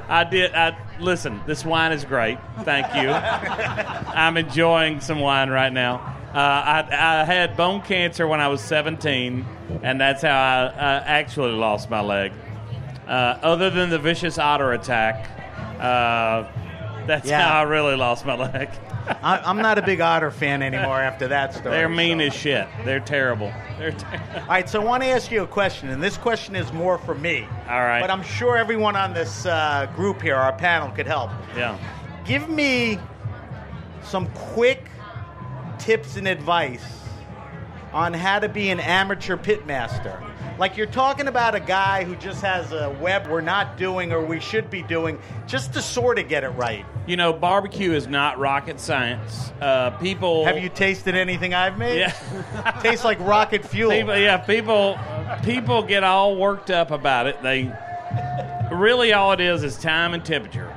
I 0.06 0.24
did. 0.30 0.54
I 0.54 0.76
listen. 1.00 1.40
This 1.46 1.64
wine 1.64 1.92
is 1.92 2.04
great. 2.04 2.38
Thank 2.62 2.94
you. 2.94 3.08
I'm 3.10 4.36
enjoying 4.36 5.00
some 5.00 5.18
wine 5.20 5.50
right 5.50 5.72
now. 5.72 5.96
Uh, 6.34 6.38
I, 6.38 7.20
I 7.20 7.24
had 7.24 7.56
bone 7.56 7.80
cancer 7.82 8.26
when 8.26 8.40
I 8.40 8.48
was 8.48 8.60
17, 8.60 9.46
and 9.82 10.00
that's 10.00 10.22
how 10.22 10.30
I, 10.30 10.64
I 10.66 10.94
actually 11.06 11.52
lost 11.52 11.88
my 11.90 12.00
leg. 12.00 12.32
Uh, 13.06 13.10
other 13.42 13.70
than 13.70 13.88
the 13.90 13.98
vicious 14.00 14.36
otter 14.38 14.72
attack, 14.72 15.28
uh, 15.84 16.50
that's 17.06 17.28
Yeah. 17.28 17.46
how 17.48 17.60
I 17.60 17.62
really 17.62 17.96
lost 17.96 18.24
my 18.24 18.34
leg. 18.36 18.70
I, 19.22 19.38
I'm 19.44 19.58
not 19.58 19.76
a 19.78 19.82
big 19.82 20.00
otter 20.00 20.30
fan 20.30 20.62
anymore 20.62 20.98
after 21.00 21.28
that 21.28 21.52
story. 21.52 21.76
They're 21.76 21.88
mean 21.90 22.18
so. 22.20 22.24
as 22.24 22.34
shit. 22.34 22.66
They're 22.86 23.00
terrible. 23.00 23.52
They're 23.78 23.92
ter- 23.92 24.20
All 24.40 24.46
right, 24.48 24.66
so 24.68 24.80
I 24.80 24.84
want 24.84 25.02
to 25.02 25.08
ask 25.10 25.30
you 25.30 25.42
a 25.42 25.46
question, 25.46 25.90
and 25.90 26.02
this 26.02 26.16
question 26.16 26.56
is 26.56 26.72
more 26.72 26.96
for 26.96 27.14
me. 27.14 27.46
All 27.68 27.80
right. 27.82 28.00
But 28.00 28.10
I'm 28.10 28.22
sure 28.22 28.56
everyone 28.56 28.96
on 28.96 29.12
this 29.12 29.44
uh, 29.44 29.90
group 29.94 30.22
here, 30.22 30.36
our 30.36 30.54
panel, 30.54 30.88
could 30.90 31.06
help. 31.06 31.30
yeah. 31.54 31.76
Give 32.24 32.48
me 32.48 32.98
some 34.02 34.28
quick 34.28 34.86
tips 35.78 36.16
and 36.16 36.26
advice 36.26 36.82
on 37.92 38.14
how 38.14 38.38
to 38.38 38.48
be 38.48 38.70
an 38.70 38.80
amateur 38.80 39.36
pitmaster. 39.36 40.18
Like 40.58 40.76
you're 40.76 40.86
talking 40.86 41.26
about 41.26 41.54
a 41.54 41.60
guy 41.60 42.04
who 42.04 42.14
just 42.16 42.40
has 42.42 42.70
a 42.72 42.90
web 43.00 43.26
we're 43.26 43.40
not 43.40 43.76
doing 43.76 44.12
or 44.12 44.24
we 44.24 44.38
should 44.38 44.70
be 44.70 44.82
doing, 44.82 45.18
just 45.46 45.72
to 45.74 45.82
sort 45.82 46.18
of 46.18 46.28
get 46.28 46.44
it 46.44 46.50
right. 46.50 46.86
You 47.06 47.16
know, 47.16 47.32
barbecue 47.32 47.92
is 47.92 48.06
not 48.06 48.38
rocket 48.38 48.78
science. 48.78 49.52
Uh, 49.60 49.90
people 49.98 50.44
Have 50.44 50.58
you 50.58 50.68
tasted 50.68 51.16
anything 51.16 51.54
I've 51.54 51.76
made? 51.76 51.98
Yeah. 51.98 52.80
Tastes 52.82 53.04
like 53.04 53.18
rocket 53.20 53.64
fuel. 53.64 53.90
People, 53.90 54.16
yeah, 54.16 54.36
people, 54.38 54.98
people 55.42 55.82
get 55.82 56.04
all 56.04 56.36
worked 56.36 56.70
up 56.70 56.92
about 56.92 57.26
it. 57.26 57.42
They 57.42 57.72
really 58.72 59.12
all 59.12 59.32
it 59.32 59.40
is 59.40 59.64
is 59.64 59.76
time 59.76 60.14
and 60.14 60.24
temperature. 60.24 60.74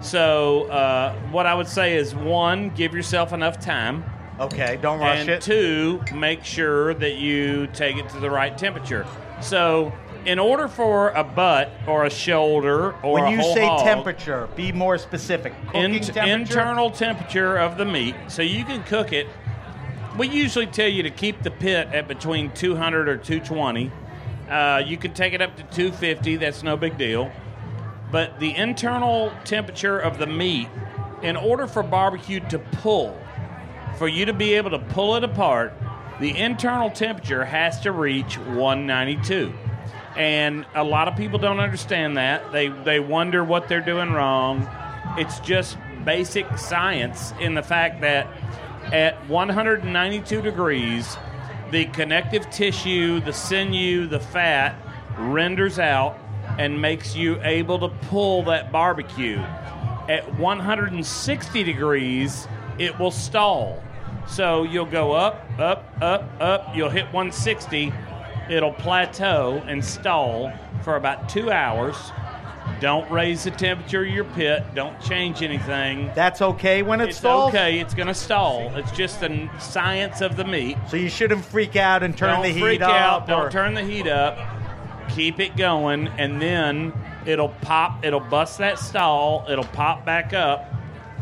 So, 0.00 0.64
uh, 0.70 1.14
what 1.30 1.46
I 1.46 1.54
would 1.54 1.68
say 1.68 1.96
is 1.96 2.14
one, 2.14 2.70
give 2.70 2.94
yourself 2.94 3.32
enough 3.34 3.60
time, 3.60 4.02
Okay, 4.40 4.78
don't 4.80 4.98
rush 5.00 5.18
it. 5.18 5.20
and 5.20 5.30
it. 5.30 5.42
two, 5.42 6.02
make 6.14 6.44
sure 6.44 6.94
that 6.94 7.16
you 7.16 7.66
take 7.74 7.98
it 7.98 8.08
to 8.08 8.20
the 8.20 8.30
right 8.30 8.56
temperature. 8.56 9.06
So, 9.42 9.92
in 10.24 10.38
order 10.38 10.66
for 10.66 11.10
a 11.10 11.22
butt 11.22 11.70
or 11.86 12.04
a 12.04 12.10
shoulder 12.10 12.94
or 13.02 13.14
when 13.14 13.32
you 13.32 13.42
say 13.42 13.66
hog, 13.66 13.84
temperature, 13.84 14.48
be 14.56 14.72
more 14.72 14.96
specific. 14.96 15.52
Cooking 15.66 15.94
in- 15.94 16.00
temperature? 16.00 16.34
internal 16.34 16.90
temperature 16.90 17.56
of 17.56 17.76
the 17.76 17.84
meat, 17.84 18.14
so 18.28 18.40
you 18.40 18.64
can 18.64 18.82
cook 18.84 19.12
it. 19.12 19.26
We 20.16 20.28
usually 20.28 20.66
tell 20.66 20.88
you 20.88 21.02
to 21.02 21.10
keep 21.10 21.42
the 21.42 21.50
pit 21.50 21.88
at 21.92 22.08
between 22.08 22.50
200 22.52 23.08
or 23.08 23.16
220. 23.18 23.92
Uh, 24.48 24.82
you 24.84 24.96
can 24.96 25.12
take 25.12 25.34
it 25.34 25.42
up 25.42 25.56
to 25.56 25.62
250. 25.64 26.36
That's 26.36 26.62
no 26.62 26.76
big 26.76 26.96
deal. 26.98 27.30
But 28.10 28.40
the 28.40 28.56
internal 28.56 29.32
temperature 29.44 29.98
of 29.98 30.18
the 30.18 30.26
meat, 30.26 30.68
in 31.22 31.36
order 31.36 31.66
for 31.66 31.82
barbecue 31.82 32.40
to 32.48 32.58
pull, 32.58 33.16
for 34.00 34.08
you 34.08 34.24
to 34.24 34.32
be 34.32 34.54
able 34.54 34.70
to 34.70 34.78
pull 34.78 35.16
it 35.16 35.24
apart, 35.24 35.74
the 36.20 36.34
internal 36.34 36.88
temperature 36.88 37.44
has 37.44 37.80
to 37.80 37.92
reach 37.92 38.38
192. 38.38 39.52
And 40.16 40.64
a 40.74 40.82
lot 40.82 41.06
of 41.06 41.16
people 41.16 41.38
don't 41.38 41.60
understand 41.60 42.16
that. 42.16 42.50
They 42.50 42.68
they 42.68 42.98
wonder 42.98 43.44
what 43.44 43.68
they're 43.68 43.82
doing 43.82 44.10
wrong. 44.12 44.66
It's 45.18 45.38
just 45.40 45.76
basic 46.02 46.56
science 46.56 47.34
in 47.40 47.52
the 47.52 47.62
fact 47.62 48.00
that 48.00 48.26
at 48.90 49.28
192 49.28 50.40
degrees, 50.40 51.18
the 51.70 51.84
connective 51.84 52.48
tissue, 52.48 53.20
the 53.20 53.34
sinew, 53.34 54.06
the 54.06 54.20
fat 54.20 54.76
renders 55.18 55.78
out 55.78 56.18
and 56.58 56.80
makes 56.80 57.14
you 57.14 57.38
able 57.42 57.78
to 57.80 57.88
pull 58.08 58.44
that 58.44 58.72
barbecue. 58.72 59.36
At 60.08 60.38
160 60.38 61.62
degrees, 61.64 62.48
it 62.78 62.98
will 62.98 63.10
stall. 63.10 63.82
So 64.30 64.62
you'll 64.62 64.86
go 64.86 65.12
up, 65.12 65.44
up, 65.58 65.84
up, 66.00 66.24
up. 66.40 66.76
You'll 66.76 66.88
hit 66.90 67.04
160. 67.06 67.92
It'll 68.48 68.72
plateau 68.72 69.62
and 69.66 69.84
stall 69.84 70.52
for 70.82 70.96
about 70.96 71.28
two 71.28 71.50
hours. 71.50 71.96
Don't 72.80 73.10
raise 73.10 73.44
the 73.44 73.50
temperature 73.50 74.02
of 74.02 74.08
your 74.08 74.24
pit. 74.24 74.64
Don't 74.74 74.98
change 75.00 75.42
anything. 75.42 76.10
That's 76.14 76.40
okay 76.40 76.82
when 76.82 77.00
it 77.00 77.10
It's 77.10 77.18
stalls? 77.18 77.50
okay. 77.52 77.78
It's 77.80 77.94
going 77.94 78.06
to 78.06 78.14
stall. 78.14 78.74
It's 78.76 78.90
just 78.92 79.20
the 79.20 79.30
n- 79.30 79.50
science 79.58 80.20
of 80.20 80.36
the 80.36 80.44
meat. 80.44 80.76
So 80.88 80.96
you 80.96 81.08
shouldn't 81.10 81.44
freak 81.44 81.76
out 81.76 82.02
and 82.02 82.16
turn 82.16 82.34
don't 82.34 82.42
the 82.42 82.48
heat 82.50 82.60
freak 82.60 82.80
up. 82.82 82.90
out. 82.90 83.22
or- 83.24 83.26
Don't 83.42 83.52
turn 83.52 83.74
the 83.74 83.82
heat 83.82 84.06
up. 84.06 84.38
Keep 85.10 85.40
it 85.40 85.56
going, 85.56 86.06
and 86.18 86.40
then 86.40 86.92
it'll 87.26 87.48
pop. 87.48 88.04
It'll 88.04 88.20
bust 88.20 88.58
that 88.58 88.78
stall. 88.78 89.44
It'll 89.48 89.64
pop 89.64 90.04
back 90.04 90.32
up. 90.32 90.69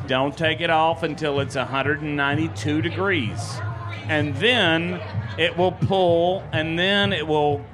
Don't 0.07 0.37
take 0.37 0.61
it 0.61 0.71
off 0.71 1.03
until 1.03 1.41
it's 1.41 1.55
192 1.57 2.81
degrees, 2.83 3.61
and 4.09 4.35
then 4.37 5.01
it 5.37 5.57
will 5.57 5.73
pull, 5.73 6.43
and 6.53 6.79
then 6.79 7.13
it 7.13 7.27
will. 7.27 7.65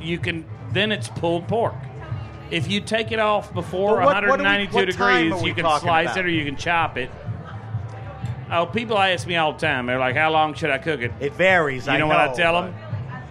You 0.00 0.18
can. 0.18 0.44
Then 0.72 0.92
it's 0.92 1.08
pulled 1.08 1.48
pork. 1.48 1.74
If 2.50 2.68
you 2.70 2.80
take 2.80 3.10
it 3.12 3.18
off 3.18 3.52
before 3.54 3.96
what- 3.96 4.06
what 4.06 4.22
we- 4.24 4.28
192 4.30 4.74
what 4.76 4.90
time 4.92 5.28
degrees, 5.30 5.42
you 5.42 5.54
can 5.54 5.64
slice 5.80 6.06
about? 6.06 6.16
it 6.18 6.24
or 6.26 6.28
you 6.30 6.44
can 6.44 6.56
chop 6.56 6.96
it. 6.98 7.10
Oh, 8.50 8.64
people 8.66 8.98
ask 8.98 9.26
me 9.26 9.36
all 9.36 9.52
the 9.52 9.58
time. 9.58 9.86
They're 9.86 9.98
like, 9.98 10.16
"How 10.16 10.30
long 10.30 10.54
should 10.54 10.70
I 10.70 10.78
cook 10.78 11.00
it?" 11.00 11.12
It 11.20 11.34
varies. 11.34 11.86
You 11.86 11.92
I 11.92 11.96
know, 11.98 12.06
what 12.06 12.18
I 12.18 12.32
tell 12.34 12.62
them? 12.62 12.74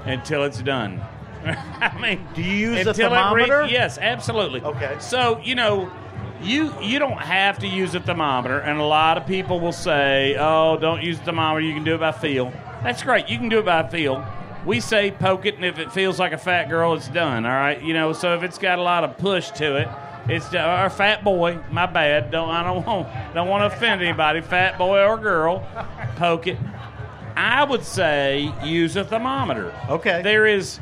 Until 0.06 0.44
it's 0.44 0.62
done. 0.62 1.01
I 1.82 1.98
mean, 2.00 2.27
Do 2.36 2.42
you 2.42 2.72
use 2.72 2.86
a 2.88 2.94
thermometer? 2.94 3.66
yes, 3.70 3.98
absolutely. 4.00 4.62
Okay. 4.62 4.96
So 5.00 5.39
you 5.44 5.56
know, 5.56 5.89
you 6.41 6.74
you 6.82 7.00
don't 7.00 7.20
have 7.20 7.60
to 7.60 7.67
use 7.67 7.96
a 7.96 8.00
thermometer, 8.00 8.60
and 8.60 8.79
a 8.79 8.84
lot 8.84 9.17
of 9.17 9.25
people 9.25 9.60
will 9.60 9.72
say, 9.72 10.36
"Oh, 10.39 10.77
don't 10.77 11.03
use 11.03 11.20
a 11.20 11.24
thermometer. 11.24 11.62
You 11.62 11.74
can 11.74 11.84
do 11.84 11.96
it 11.96 12.00
by 12.00 12.12
feel." 12.12 12.51
That's 12.84 13.03
great. 13.03 13.29
You 13.29 13.38
can 13.38 13.50
do 13.50 13.60
it 13.60 13.65
by 13.65 13.88
feel. 13.88 14.25
We 14.65 14.79
say 14.79 15.12
poke 15.12 15.46
it, 15.46 15.56
and 15.56 15.65
if 15.65 15.79
it 15.79 15.91
feels 15.91 16.20
like 16.20 16.34
a 16.34 16.38
fat 16.38 16.70
girl, 16.70 16.94
it's 16.94 17.08
done. 17.08 17.46
All 17.46 17.51
right. 17.51 17.82
You 17.82 17.94
know, 17.94 18.13
so 18.13 18.36
if 18.36 18.44
it's 18.44 18.58
got 18.58 18.79
a 18.79 18.82
lot 18.82 19.03
of 19.03 19.17
push 19.17 19.50
to 19.51 19.77
it. 19.77 19.88
It's 20.29 20.48
or 20.53 20.89
fat 20.89 21.24
boy. 21.24 21.60
My 21.72 21.86
bad. 21.86 22.32
Don't 22.32 22.50
I 22.50 22.63
don't 22.63 22.86
want 22.88 23.08
don't 23.34 23.48
want 23.48 23.70
to 23.70 23.75
offend 23.75 24.01
anybody. 24.01 24.41
Fat 24.41 24.77
boy 24.77 25.01
or 25.01 25.17
girl, 25.17 25.65
poke 26.17 26.48
it. 26.48 26.58
I 27.36 27.63
would 27.63 27.84
say 27.84 28.51
use 28.63 28.96
a 28.96 29.03
thermometer. 29.06 29.74
Okay. 29.89 30.22
There 30.24 30.46
is. 30.46 30.79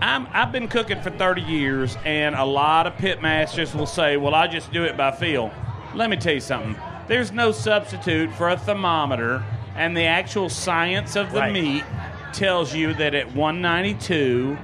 I'm, 0.00 0.26
I've 0.32 0.50
been 0.52 0.68
cooking 0.68 1.00
for 1.02 1.10
30 1.10 1.42
years, 1.42 1.96
and 2.04 2.34
a 2.34 2.44
lot 2.44 2.86
of 2.86 2.96
pit 2.96 3.20
masters 3.20 3.74
will 3.74 3.86
say, 3.86 4.16
"Well, 4.16 4.34
I 4.34 4.46
just 4.46 4.72
do 4.72 4.84
it 4.84 4.96
by 4.96 5.10
feel." 5.12 5.50
Let 5.94 6.08
me 6.10 6.16
tell 6.16 6.34
you 6.34 6.40
something. 6.40 6.76
There's 7.08 7.32
no 7.32 7.52
substitute 7.52 8.32
for 8.34 8.48
a 8.48 8.56
thermometer, 8.56 9.42
and 9.76 9.96
the 9.96 10.04
actual 10.04 10.48
science 10.48 11.16
of 11.16 11.32
the 11.32 11.40
Right. 11.40 11.52
meat 11.52 11.84
tells 12.32 12.72
you 12.74 12.94
that 12.94 13.14
at 13.14 13.34
192, 13.34 14.56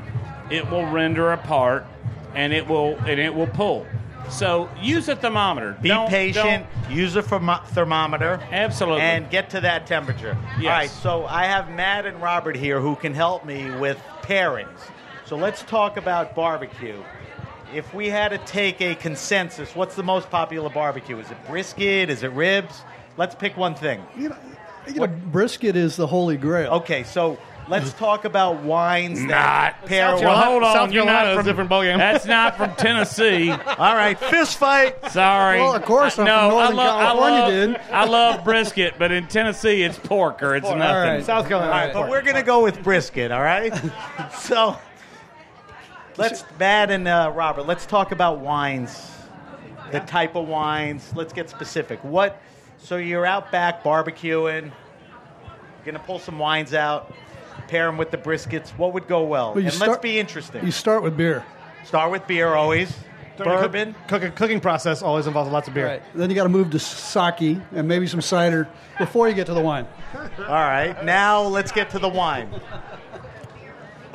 it 0.50 0.71
will 0.71 0.87
render 0.87 1.33
apart, 1.33 1.85
and 2.35 2.52
it 2.52 2.66
will 2.66 2.97
and 3.07 3.21
it 3.21 3.35
will 3.35 3.49
pull. 3.49 3.87
So 4.28 4.69
use 4.81 5.09
a 5.09 5.14
thermometer. 5.16 5.76
Be 5.81 5.88
Don't- 5.90 6.09
patient. 6.09 6.66
don't- 6.88 6.97
Use 6.97 7.14
a 7.16 7.23
thermo- 7.23 7.61
thermometer. 7.66 8.40
Absolutely. 8.50 9.02
And 9.02 9.28
get 9.31 9.50
to 9.50 9.61
that 9.61 9.87
temperature. 9.87 10.37
Yes. 10.59 10.64
All 10.64 10.71
right. 10.78 10.90
So 10.90 11.26
I 11.28 11.45
have 11.45 11.69
Matt 11.71 12.07
and 12.07 12.21
Robert 12.23 12.57
here 12.57 12.81
who 12.81 12.97
can 12.97 13.14
help 13.14 13.45
me 13.45 13.71
with 13.71 14.00
pairings. 14.23 14.66
So 15.26 15.37
let's 15.37 15.62
talk 15.62 15.97
about 15.97 16.37
barbecue. 16.37 17.02
If 17.75 17.92
we 17.92 18.09
had 18.09 18.28
to 18.28 18.38
take 18.38 18.80
a 18.80 18.95
consensus, 18.95 19.75
what's 19.75 19.97
the 19.97 20.04
most 20.04 20.30
popular 20.30 20.71
barbecue? 20.71 21.18
Is 21.18 21.28
it 21.33 21.37
brisket? 21.49 22.11
Is 22.11 22.23
it 22.23 22.30
ribs? 22.30 22.83
Let's 23.16 23.35
pick 23.35 23.56
one 23.56 23.75
thing. 23.75 24.00
You 24.16 24.28
know, 24.28 24.37
you 24.87 24.95
know, 25.00 25.09
brisket 25.09 25.75
is 25.75 25.97
the 25.97 26.06
holy 26.06 26.37
grail. 26.37 26.75
Okay, 26.75 27.02
so 27.02 27.38
let's 27.66 27.92
talk 27.95 28.25
about 28.25 28.62
wines 28.62 29.18
Not. 29.21 29.28
that 29.30 29.85
pair 29.87 30.11
South 30.11 30.21
Well, 30.21 30.33
well. 30.35 30.45
hold 30.45 30.62
on. 30.62 30.75
South 30.76 30.92
You're 30.92 31.04
Carolina 31.04 31.26
not 31.26 31.33
is 31.33 31.35
a 31.35 31.38
from 31.40 31.47
different 31.47 31.71
ballgame. 31.71 31.99
That's 31.99 32.26
not 32.26 32.56
from 32.56 32.76
Tennessee. 32.76 33.50
All 33.50 33.97
right, 33.97 34.16
fist 34.16 34.59
fight. 34.59 35.11
Sorry. 35.11 35.59
Well, 35.59 35.75
of 35.75 35.83
course, 35.83 36.21
I'm 36.21 36.26
no, 36.26 36.50
from 36.50 36.50
Northern 36.50 36.78
I 36.78 36.83
love, 36.85 37.00
California, 37.00 37.38
I 37.38 37.42
love, 37.42 37.50
dude. 37.50 37.80
I 37.90 38.04
love 38.04 38.45
brisket, 38.45 38.95
but 38.97 39.11
in 39.11 39.26
Tennessee 39.26 39.83
it's 39.83 39.99
pork 39.99 40.40
or 40.45 40.54
it's 40.54 40.68
nothing. 40.68 40.80
right. 40.80 41.25
South 41.25 41.49
Carolina. 41.49 41.73
All 41.73 41.78
right, 41.78 41.92
but 41.92 42.09
we're 42.09 42.23
going 42.23 42.37
to 42.37 42.45
go 42.45 42.62
with 42.62 42.80
brisket, 42.85 43.33
all 43.33 43.42
right? 43.42 43.73
so 44.38 44.78
let's, 46.18 46.44
Matt 46.58 46.90
and 46.90 47.06
uh, 47.06 47.32
Robert, 47.35 47.66
let's 47.66 47.87
talk 47.87 48.12
about 48.12 48.40
wines, 48.40 49.11
the 49.92 50.00
type 50.00 50.35
of 50.37 50.49
wines. 50.49 51.12
Let's 51.14 51.32
get 51.32 51.50
specific. 51.50 52.02
What? 52.02 52.40
So 52.78 52.96
you're 52.96 53.26
out 53.26 53.50
back 53.50 53.82
barbecuing, 53.82 54.73
going 55.85 55.94
to 55.94 56.00
pull 56.00 56.18
some 56.18 56.38
wines 56.38 56.75
out, 56.75 57.12
pair 57.68 57.87
them 57.87 57.96
with 57.96 58.11
the 58.11 58.18
briskets. 58.18 58.70
What 58.70 58.92
would 58.92 59.08
go 59.08 59.25
well? 59.25 59.54
Well, 59.54 59.61
you 59.61 59.66
and 59.66 59.75
start- 59.75 59.90
let's 59.90 60.02
be 60.02 60.18
interesting. 60.18 60.64
You 60.64 60.73
start 60.73 61.02
with 61.02 61.16
beer. 61.16 61.44
Start 61.85 62.11
with 62.11 62.26
beer 62.26 62.54
always. 62.54 62.94
Bourbon. 63.38 63.94
Cook, 64.08 64.23
cook, 64.23 64.35
cooking 64.35 64.61
process 64.61 65.02
always 65.02 65.26
involves 65.26 65.50
lots 65.50 65.68
of 65.68 65.75
beer. 65.75 66.02
Then 66.14 66.30
you 66.30 66.37
got 66.37 66.44
to 66.44 66.49
move 66.49 66.70
to 66.70 66.78
sake 66.78 67.58
and 67.73 67.87
maybe 67.87 68.06
some 68.06 68.23
cider 68.23 68.68
before 68.99 69.28
you 69.28 69.35
get 69.35 69.46
to 69.46 69.54
the 69.54 69.61
wine. 69.61 69.87
All 70.14 70.46
right, 70.46 71.04
now 71.04 71.42
let's 71.42 71.70
get 71.70 71.90
to 71.90 71.99
the 71.99 72.08
wine. 72.08 72.49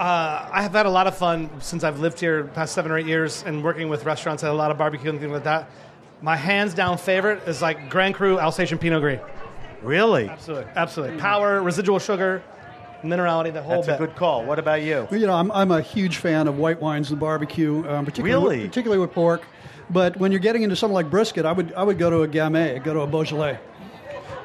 I 0.05 0.61
have 0.61 0.71
had 0.73 0.85
a 0.85 0.89
lot 0.89 1.07
of 1.07 1.15
fun 1.17 1.49
since 1.61 1.83
I've 1.83 1.99
lived 1.99 2.19
here 2.19 2.43
the 2.43 2.49
past 2.49 2.73
seven 2.73 2.91
or 2.91 2.97
eight 2.97 3.05
years 3.05 3.43
and 3.45 3.63
working 3.63 3.89
with 3.89 4.05
restaurants 4.05 4.43
and 4.43 4.51
a 4.51 4.55
lot 4.55 4.71
of 4.71 4.77
barbecue 4.77 5.09
and 5.09 5.19
things 5.19 5.31
like 5.31 5.43
that. 5.43 5.69
My 6.21 6.35
hands 6.35 6.73
down 6.73 6.97
favorite 6.97 7.47
is 7.47 7.61
like 7.61 7.89
Grand 7.89 8.15
Cru 8.15 8.39
Alsatian 8.39 8.77
Pinot 8.77 9.01
Gris. 9.01 9.19
Really? 9.81 10.29
Absolutely, 10.29 10.71
absolutely. 10.75 11.17
Power, 11.17 11.61
residual 11.61 11.97
sugar, 11.97 12.43
minerality, 13.01 13.51
the 13.51 13.61
whole 13.63 13.77
That's 13.81 13.87
a 13.87 13.91
bit. 13.93 13.99
good 14.09 14.15
call. 14.15 14.45
What 14.45 14.59
about 14.59 14.83
you? 14.83 15.07
Well, 15.09 15.19
You 15.19 15.25
know, 15.25 15.33
I'm, 15.33 15.51
I'm 15.51 15.71
a 15.71 15.81
huge 15.81 16.17
fan 16.17 16.47
of 16.47 16.57
white 16.59 16.79
wines 16.79 17.09
and 17.09 17.19
barbecue, 17.19 17.83
um, 17.89 18.05
particularly 18.05 18.31
Really? 18.33 18.57
with, 18.63 18.69
particularly 18.69 19.01
with 19.01 19.11
pork. 19.13 19.41
But 19.89 20.17
when 20.17 20.31
you're 20.31 20.39
getting 20.39 20.61
into 20.61 20.75
something 20.75 20.93
like 20.93 21.09
brisket, 21.09 21.45
I 21.45 21.51
would 21.51 21.73
I 21.73 21.83
would 21.83 21.97
go 21.97 22.09
to 22.09 22.21
a 22.21 22.27
Gamay, 22.27 22.81
go 22.83 22.93
to 22.93 23.01
a 23.01 23.07
Beaujolais. 23.07 23.59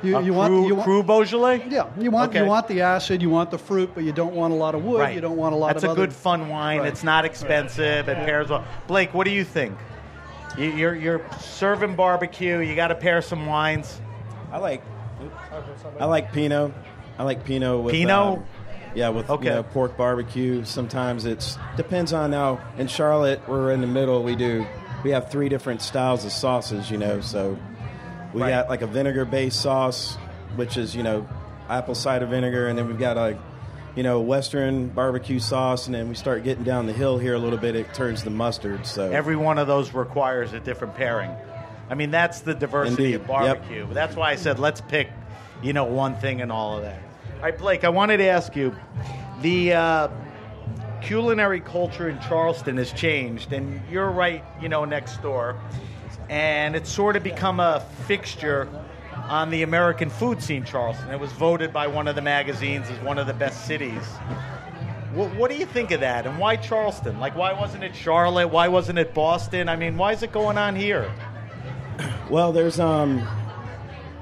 You, 0.06 0.16
A 0.16 0.22
you 0.22 0.32
want 0.32 0.50
Cru, 0.50 0.66
you 0.66 0.74
want 0.74 0.84
Cru 0.84 1.02
Beaujolais? 1.02 1.62
yeah 1.68 1.86
you 1.98 2.10
want 2.10 2.30
Okay. 2.30 2.40
you 2.40 2.46
want 2.46 2.68
the 2.68 2.80
acid, 2.82 3.20
you 3.22 3.30
want 3.30 3.50
the 3.50 3.58
fruit, 3.58 3.90
but 3.94 4.04
you 4.04 4.12
don't 4.12 4.34
want 4.34 4.52
a 4.52 4.56
lot 4.56 4.74
of 4.74 4.84
wood. 4.84 5.00
Right. 5.00 5.14
You 5.14 5.20
don't 5.20 5.36
want 5.36 5.54
a 5.54 5.56
lot 5.58 5.70
of. 5.70 5.74
That's 5.74 5.84
of 5.84 5.88
a 5.88 5.92
other- 5.92 6.06
good 6.06 6.12
fun 6.14 6.48
wine. 6.48 6.78
Right. 6.80 6.88
It's 6.88 7.02
not 7.04 7.24
expensive. 7.24 8.08
It 8.08 8.16
pairs 8.16 8.48
well. 8.48 8.64
Blake, 8.86 9.12
what 9.14 9.24
do 9.24 9.30
you 9.30 9.44
think? 9.44 9.76
You- 10.56 10.70
You're 10.72 10.94
you're 10.94 11.20
serving 11.40 11.96
barbecue. 11.96 12.58
You 12.60 12.74
got 12.76 12.88
to 12.88 12.94
pair 12.94 13.20
some 13.22 13.46
wines. 13.46 14.00
I 14.52 14.58
like 14.58 14.82
I 15.98 16.04
like 16.04 16.32
Pinot. 16.32 16.72
I 17.18 17.22
like 17.24 17.44
Pinot 17.44 17.82
with 17.82 17.92
Pinot? 17.92 18.14
um, 18.38 18.44
yeah, 18.94 19.08
with 19.10 19.28
Okay. 19.28 19.44
you 19.48 19.50
know, 19.50 19.62
pork 19.62 19.96
barbecue. 19.96 20.64
Sometimes 20.64 21.24
it's 21.24 21.58
depends 21.76 22.12
on 22.12 22.32
how. 22.32 22.60
In 22.78 22.86
Charlotte, 22.88 23.40
we're 23.48 23.72
in 23.72 23.80
the 23.80 23.86
middle. 23.86 24.22
We 24.22 24.36
do 24.36 24.66
we 25.04 25.10
have 25.10 25.30
three 25.30 25.48
different 25.48 25.82
styles 25.82 26.24
of 26.24 26.32
sauces. 26.32 26.90
You 26.90 26.98
know, 26.98 27.20
so 27.20 27.58
we 28.32 28.42
Right. 28.42 28.50
got 28.50 28.68
like 28.68 28.82
a 28.82 28.86
vinegar-based 28.86 29.60
sauce, 29.60 30.16
which 30.56 30.76
is 30.76 30.94
you 30.94 31.02
know 31.02 31.26
apple 31.68 31.94
cider 31.94 32.26
vinegar, 32.26 32.68
and 32.68 32.78
then 32.78 32.86
we've 32.86 32.98
got 32.98 33.16
a 33.16 33.36
you 33.94 34.02
know 34.02 34.20
Western 34.20 34.88
barbecue 34.88 35.38
sauce, 35.38 35.86
and 35.86 35.94
then 35.94 36.08
we 36.08 36.14
start 36.14 36.44
getting 36.44 36.64
down 36.64 36.86
the 36.86 36.92
hill 36.92 37.18
here 37.18 37.34
a 37.34 37.38
little 37.38 37.58
bit. 37.58 37.74
It 37.76 37.92
turns 37.94 38.22
to 38.24 38.30
mustard. 38.30 38.86
So 38.86 39.10
Every 39.10 39.36
one 39.36 39.58
of 39.58 39.66
those 39.66 39.92
requires 39.94 40.52
a 40.52 40.60
different 40.60 40.94
pairing. 40.94 41.30
I 41.88 41.94
mean, 41.94 42.10
that's 42.10 42.40
the 42.40 42.54
diversity 42.54 43.04
Indeed. 43.06 43.14
of 43.20 43.26
barbecue. 43.26 43.86
That's 43.92 44.16
why 44.16 44.30
I 44.32 44.36
said 44.36 44.58
let's 44.58 44.80
pick, 44.80 45.08
you 45.62 45.72
know, 45.72 45.84
one 45.84 46.16
thing 46.16 46.40
and 46.42 46.50
all 46.52 46.76
of 46.76 46.82
that. 46.82 47.00
All 47.36 47.42
right, 47.42 47.56
Blake, 47.56 47.84
I 47.84 47.88
wanted 47.90 48.16
to 48.18 48.24
ask 48.26 48.56
you, 48.56 48.74
the 49.40 49.72
uh, 49.74 50.08
culinary 51.00 51.60
culture 51.60 52.08
in 52.08 52.18
Charleston 52.20 52.76
has 52.78 52.92
changed, 52.92 53.52
and 53.52 53.80
you're 53.90 54.10
right, 54.10 54.42
you 54.60 54.68
know, 54.68 54.84
next 54.84 55.22
door, 55.22 55.56
and 56.28 56.74
it's 56.76 56.90
sort 56.90 57.16
of 57.16 57.22
become 57.22 57.60
a 57.60 57.80
fixture 58.06 58.68
on 59.28 59.50
the 59.50 59.62
American 59.62 60.10
food 60.10 60.42
scene, 60.42 60.64
Charleston. 60.64 61.10
It 61.10 61.18
was 61.20 61.32
voted 61.32 61.72
by 61.72 61.86
one 61.86 62.08
of 62.08 62.14
the 62.14 62.22
magazines 62.22 62.88
as 62.88 62.98
one 63.00 63.18
of 63.18 63.26
the 63.26 63.32
best 63.34 63.66
cities. 63.66 64.02
What, 65.14 65.34
what 65.36 65.50
do 65.50 65.56
you 65.56 65.66
think 65.66 65.90
of 65.92 66.00
that, 66.00 66.26
and 66.26 66.38
why 66.38 66.56
Charleston? 66.56 67.18
Like, 67.18 67.34
why 67.36 67.52
wasn't 67.52 67.84
it 67.84 67.96
Charlotte? 67.96 68.48
Why 68.48 68.68
wasn't 68.68 68.98
it 68.98 69.14
Boston? 69.14 69.68
I 69.68 69.76
mean, 69.76 69.96
why 69.96 70.12
is 70.12 70.22
it 70.22 70.32
going 70.32 70.58
on 70.58 70.76
here? 70.76 71.10
Well, 72.28 72.52
there's 72.52 72.80
um, 72.80 73.24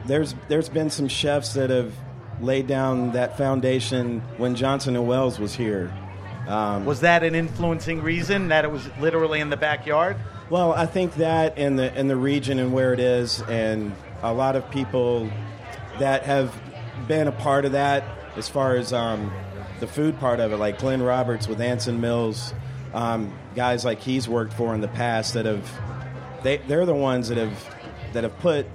there's 0.05 0.35
there's 0.49 0.69
been 0.69 0.91
some 0.91 1.09
chefs 1.09 1.55
that 1.55 1.71
have 1.71 1.95
laid 2.39 2.67
down 2.67 3.13
that 3.13 3.39
foundation 3.39 4.21
when 4.37 4.55
Johnson 4.55 4.95
and 4.95 5.09
Wales 5.09 5.39
was 5.39 5.55
here. 5.55 5.91
Um, 6.47 6.85
Was 6.85 7.01
that 7.01 7.23
an 7.23 7.35
influencing 7.35 8.03
reason 8.03 8.49
that 8.49 8.65
it 8.67 8.71
was 8.71 8.87
literally 9.01 9.41
in 9.41 9.49
the 9.49 9.57
backyard? 9.57 10.17
Well, 10.51 10.73
I 10.73 10.87
think 10.87 11.15
that 11.17 11.59
in 11.59 11.77
the 11.77 11.97
in 11.99 12.09
the 12.09 12.17
region 12.17 12.59
and 12.59 12.73
where 12.73 12.93
it 12.93 13.01
is, 13.01 13.43
and 13.43 13.95
a 14.23 14.33
lot 14.33 14.57
of 14.57 14.71
people 14.71 15.31
that 15.99 16.25
have 16.25 16.55
been 17.09 17.29
a 17.29 17.33
part 17.33 17.65
of 17.65 17.73
that, 17.73 18.05
as 18.37 18.49
far 18.49 18.77
as 18.77 18.93
um, 18.93 19.33
the 19.81 19.87
food 19.87 20.19
part 20.19 20.41
of 20.41 20.53
it, 20.53 20.57
like 20.57 20.79
Glenn 20.79 21.03
Roberts 21.03 21.49
with 21.49 21.61
Anson 21.61 22.01
Mills, 22.01 22.55
um, 22.93 23.33
guys 23.55 23.85
like 23.85 24.01
he's 24.01 24.29
worked 24.29 24.53
for 24.53 24.75
in 24.75 24.81
the 24.81 24.89
past 24.89 25.35
that 25.35 25.47
have 25.47 25.69
they 26.43 26.59
they're 26.59 26.87
the 26.87 26.95
ones 26.95 27.29
that 27.29 27.39
have 27.39 27.75
that 28.13 28.23
have 28.25 28.39
put 28.39 28.67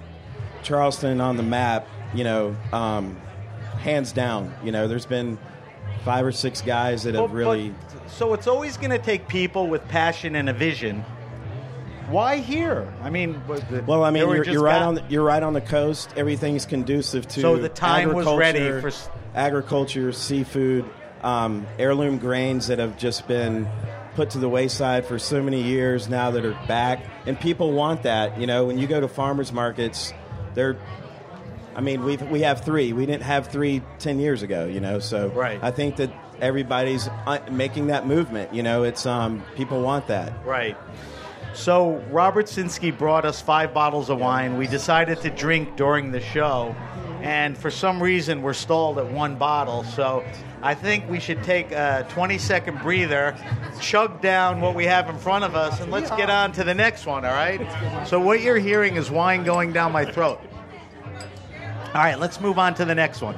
Charleston 0.64 1.22
on 1.22 1.38
the 1.38 1.44
map. 1.44 1.88
You 2.14 2.24
know, 2.24 2.56
um, 2.74 3.18
hands 3.80 4.12
down. 4.12 4.54
You 4.64 4.72
know, 4.72 4.88
there's 4.88 5.06
been 5.06 5.38
five 6.04 6.26
or 6.26 6.32
six 6.32 6.62
guys 6.62 7.04
that 7.04 7.14
have 7.16 7.32
really. 7.32 7.70
but- 7.70 8.10
so 8.10 8.34
it's 8.34 8.48
always 8.48 8.76
going 8.76 8.90
to 8.90 8.98
take 8.98 9.28
people 9.28 9.68
with 9.68 9.88
passion 9.88 10.36
and 10.36 10.50
a 10.50 10.54
vision. 10.54 11.06
Why 12.10 12.38
here? 12.38 12.92
I 13.04 13.10
mean, 13.10 13.42
the- 13.48 13.84
Well, 13.86 14.04
I 14.04 14.10
mean, 14.12 14.28
you're, 14.28 14.44
you're 14.44 14.64
right 14.64 14.80
got- 14.80 14.88
on. 14.88 14.96
The, 14.96 15.04
you're 15.10 15.24
right 15.24 15.42
on 15.44 15.54
the 15.54 15.62
coast. 15.62 16.14
Everything's 16.18 16.66
conducive 16.66 17.28
to. 17.30 17.42
So 17.42 17.58
the 17.58 17.70
time 17.70 18.14
was 18.14 18.26
ready 18.38 18.82
for 18.82 18.92
agriculture, 19.36 20.12
seafood, 20.12 20.86
um, 21.24 21.68
heirloom 21.78 22.18
grains 22.18 22.68
that 22.68 22.80
have 22.80 22.98
just 22.98 23.28
been 23.28 23.68
put 24.16 24.32
to 24.32 24.38
the 24.40 24.50
wayside 24.50 25.06
for 25.06 25.20
so 25.20 25.42
many 25.42 25.62
years 25.62 26.10
now 26.10 26.32
that 26.32 26.44
are 26.46 26.58
back, 26.68 27.04
and 27.26 27.40
people 27.40 27.72
want 27.74 28.04
that. 28.04 28.40
You 28.40 28.48
know, 28.48 28.66
when 28.66 28.78
you 28.78 28.88
go 28.88 29.00
to 29.00 29.08
farmers 29.08 29.52
markets, 29.54 30.14
they're. 30.56 30.78
I 31.76 31.82
mean, 31.82 32.04
we 32.04 32.18
we 32.18 32.42
have 32.42 32.66
three. 32.66 32.92
We 32.94 33.06
didn't 33.06 33.24
have 33.24 33.48
three 33.48 33.82
ten 34.00 34.20
years 34.20 34.42
ago. 34.42 34.66
You 34.66 34.80
know, 34.80 35.00
so 35.00 35.30
Right. 35.30 35.60
I 35.62 35.72
think 35.72 35.98
that 35.98 36.12
everybody's 36.42 37.08
uh, 37.28 37.40
making 37.52 37.88
that 37.88 38.08
movement. 38.08 38.54
You 38.54 38.64
know, 38.64 38.84
it's 38.84 39.06
um, 39.06 39.44
people 39.56 39.82
want 39.82 40.08
that. 40.08 40.34
Right. 40.46 40.76
So 41.54 42.04
Robert 42.10 42.46
Sinskey 42.46 42.96
brought 42.96 43.26
us 43.26 43.42
five 43.42 43.74
bottles 43.74 44.10
of 44.10 44.20
wine. 44.20 44.58
We 44.58 44.68
decided 44.68 45.22
to 45.22 45.30
drink 45.30 45.76
during 45.76 46.12
the 46.12 46.22
show, 46.22 46.76
and 47.22 47.58
for 47.58 47.72
some 47.72 48.02
reason 48.02 48.42
we're 48.42 48.54
stalled 48.54 48.98
at 48.98 49.12
one 49.12 49.36
bottle. 49.36 49.84
So 49.84 50.24
I 50.62 50.74
think 50.74 51.10
we 51.10 51.20
should 51.20 51.44
take 51.44 51.72
a 51.72 52.06
20 52.10 52.38
second 52.38 52.80
breather, 52.82 53.36
chug 53.82 54.22
down 54.22 54.62
what 54.62 54.76
we 54.76 54.86
have 54.86 55.10
in 55.10 55.18
front 55.18 55.44
of 55.44 55.56
us, 55.56 55.80
and 55.82 55.92
let's 55.92 56.10
get 56.12 56.30
on 56.30 56.52
to 56.54 56.64
the 56.64 56.74
next 56.74 57.06
one, 57.06 57.26
all 57.26 57.34
right? 57.34 58.08
So 58.08 58.20
what 58.20 58.42
you're 58.42 58.58
hearing 58.58 58.96
is 58.96 59.10
wine 59.10 59.44
going 59.44 59.74
down 59.74 59.92
my 59.92 60.06
throat. 60.06 60.40
All 61.88 62.02
right, 62.02 62.20
let's 62.20 62.40
move 62.40 62.60
on 62.60 62.76
to 62.76 62.86
the 62.86 62.96
next 62.96 63.22
one. 63.22 63.36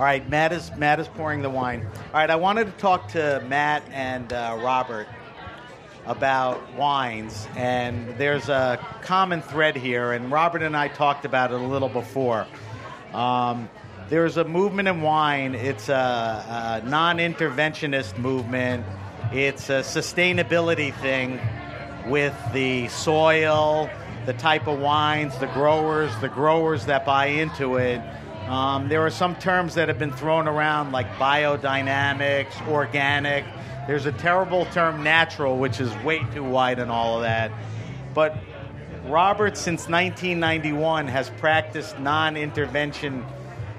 All 0.00 0.06
right, 0.06 0.26
Matt 0.30 0.54
is 0.54 0.74
Matt 0.78 0.98
is 0.98 1.08
pouring 1.08 1.42
the 1.42 1.50
wine. 1.50 1.84
All 1.84 2.12
right, 2.14 2.30
I 2.30 2.36
wanted 2.36 2.64
to 2.64 2.72
talk 2.80 3.08
to 3.08 3.44
Matt 3.46 3.82
and 3.92 4.32
uh, 4.32 4.56
Robert 4.58 5.06
about 6.06 6.72
wines, 6.72 7.46
and 7.54 8.16
there's 8.16 8.48
a 8.48 8.82
common 9.02 9.42
thread 9.42 9.76
here, 9.76 10.12
and 10.12 10.32
Robert 10.32 10.62
and 10.62 10.74
I 10.74 10.88
talked 10.88 11.26
about 11.26 11.52
it 11.52 11.60
a 11.60 11.66
little 11.66 11.90
before. 11.90 12.46
Um, 13.12 13.68
there's 14.08 14.38
a 14.38 14.44
movement 14.44 14.88
in 14.88 15.02
wine. 15.02 15.54
It's 15.54 15.90
a, 15.90 16.80
a 16.82 16.88
non-interventionist 16.88 18.16
movement. 18.16 18.86
It's 19.34 19.68
a 19.68 19.80
sustainability 19.80 20.94
thing 20.94 21.38
with 22.06 22.34
the 22.54 22.88
soil, 22.88 23.90
the 24.24 24.32
type 24.32 24.66
of 24.66 24.80
wines, 24.80 25.36
the 25.36 25.48
growers, 25.48 26.10
the 26.22 26.30
growers 26.30 26.86
that 26.86 27.04
buy 27.04 27.26
into 27.26 27.76
it. 27.76 28.00
Um, 28.50 28.88
there 28.88 29.06
are 29.06 29.10
some 29.10 29.36
terms 29.36 29.76
that 29.76 29.86
have 29.86 30.00
been 30.00 30.10
thrown 30.10 30.48
around 30.48 30.90
like 30.90 31.08
biodynamics, 31.18 32.66
organic. 32.66 33.44
There's 33.86 34.06
a 34.06 34.12
terrible 34.12 34.64
term 34.66 35.04
natural, 35.04 35.56
which 35.56 35.80
is 35.80 35.94
way 36.02 36.26
too 36.34 36.42
wide 36.42 36.80
and 36.80 36.90
all 36.90 37.14
of 37.14 37.22
that. 37.22 37.52
But 38.12 38.36
Robert, 39.04 39.56
since 39.56 39.88
1991, 39.88 41.06
has 41.06 41.30
practiced 41.30 42.00
non-intervention, 42.00 43.24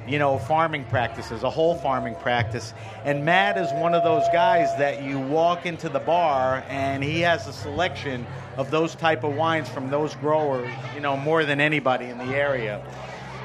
you 0.07 0.17
know, 0.17 0.39
farming 0.39 0.85
practices, 0.85 1.43
a 1.43 1.49
whole 1.49 1.75
farming 1.75 2.15
practice. 2.15 2.73
And 3.03 3.25
Matt 3.25 3.57
is 3.57 3.69
one 3.73 3.93
of 3.93 4.05
those 4.05 4.23
guys 4.31 4.69
that 4.77 5.03
you 5.03 5.19
walk 5.19 5.65
into 5.65 5.89
the 5.89 5.99
bar 5.99 6.63
and 6.69 7.03
he 7.03 7.19
has 7.19 7.45
a 7.45 7.51
selection 7.51 8.25
of 8.55 8.71
those 8.71 8.95
type 8.95 9.25
of 9.25 9.35
wines 9.35 9.67
from 9.67 9.89
those 9.89 10.15
growers, 10.15 10.71
you 10.95 11.01
know, 11.01 11.17
more 11.17 11.43
than 11.43 11.59
anybody 11.59 12.05
in 12.05 12.17
the 12.17 12.33
area. 12.33 12.81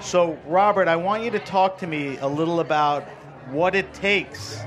So, 0.06 0.38
Robert, 0.46 0.86
I 0.86 0.94
want 0.94 1.24
you 1.24 1.32
to 1.32 1.40
talk 1.40 1.78
to 1.78 1.86
me 1.88 2.16
a 2.18 2.28
little 2.28 2.60
about 2.60 3.02
what 3.50 3.74
it 3.74 3.92
takes. 3.92 4.60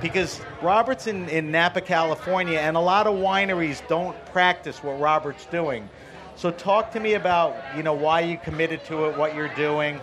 Because 0.00 0.40
Robert's 0.60 1.06
in, 1.06 1.28
in 1.28 1.52
Napa, 1.52 1.80
California, 1.80 2.58
and 2.58 2.76
a 2.76 2.80
lot 2.80 3.06
of 3.06 3.14
wineries 3.14 3.86
don't 3.86 4.16
practice 4.32 4.82
what 4.82 4.98
Robert's 4.98 5.46
doing. 5.46 5.88
So, 6.34 6.50
talk 6.50 6.90
to 6.94 7.00
me 7.00 7.14
about 7.14 7.54
you 7.76 7.84
know 7.84 7.92
why 7.92 8.22
you 8.22 8.38
committed 8.38 8.84
to 8.86 9.04
it, 9.04 9.16
what 9.16 9.36
you're 9.36 9.54
doing. 9.54 10.00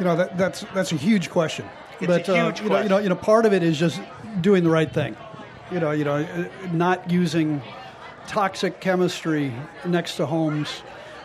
You 0.00 0.06
know 0.06 0.16
that, 0.16 0.36
that's 0.36 0.62
that's 0.74 0.90
a 0.90 0.96
huge 0.96 1.30
question. 1.30 1.64
It's 2.00 2.08
but 2.08 2.28
a 2.28 2.32
uh, 2.32 2.46
huge 2.46 2.62
you 2.62 2.68
know, 2.70 2.82
you 2.82 2.88
know, 2.88 2.98
you 2.98 3.08
know, 3.08 3.14
part 3.14 3.46
of 3.46 3.52
it 3.52 3.62
is 3.62 3.78
just 3.78 4.00
doing 4.40 4.64
the 4.64 4.70
right 4.70 4.92
thing. 4.92 5.16
You 5.70 5.78
know, 5.78 5.92
you 5.92 6.02
know, 6.02 6.16
uh, 6.16 6.48
not 6.72 7.08
using 7.08 7.62
toxic 8.26 8.80
chemistry 8.80 9.52
next 9.84 10.16
to 10.16 10.26
homes, 10.26 10.82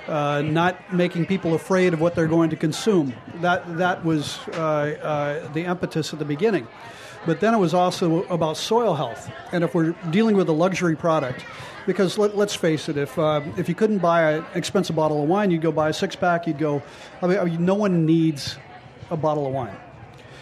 uh, 0.08 0.42
not 0.42 0.94
making 0.94 1.26
people 1.26 1.54
afraid 1.54 1.94
of 1.94 2.02
what 2.02 2.16
they're 2.16 2.28
going 2.28 2.50
to 2.50 2.56
consume. 2.56 3.14
That 3.42 3.78
that 3.78 4.04
was 4.04 4.38
uh, 4.50 4.60
uh, 4.60 5.54
the 5.54 5.66
impetus 5.66 6.14
at 6.14 6.20
the 6.20 6.26
beginning. 6.26 6.68
But 7.26 7.40
then 7.40 7.54
it 7.54 7.58
was 7.58 7.74
also 7.74 8.24
about 8.24 8.58
soil 8.58 8.96
health. 8.96 9.32
And 9.54 9.64
if 9.64 9.74
we're 9.74 9.94
dealing 10.10 10.36
with 10.36 10.50
a 10.50 10.54
luxury 10.54 10.96
product, 10.96 11.46
because 11.86 12.18
let, 12.18 12.36
us 12.36 12.54
face 12.54 12.90
it, 12.90 12.98
if 12.98 13.18
uh, 13.18 13.42
if 13.58 13.70
you 13.70 13.76
couldn't 13.76 14.00
buy 14.00 14.34
an 14.34 14.46
expensive 14.56 14.96
bottle 14.96 15.24
of 15.24 15.30
wine, 15.30 15.52
you'd 15.52 15.62
go 15.62 15.72
buy 15.72 15.90
a 15.90 15.94
six 15.94 16.16
pack. 16.16 16.48
You'd 16.48 16.58
go. 16.58 16.82
I 17.22 17.28
mean, 17.28 17.40
I 17.40 17.46
mean, 17.46 17.66
no 17.66 17.76
one 17.76 18.06
needs 18.06 18.58
a 19.10 19.18
bottle 19.18 19.48
of 19.48 19.54
wine, 19.54 19.76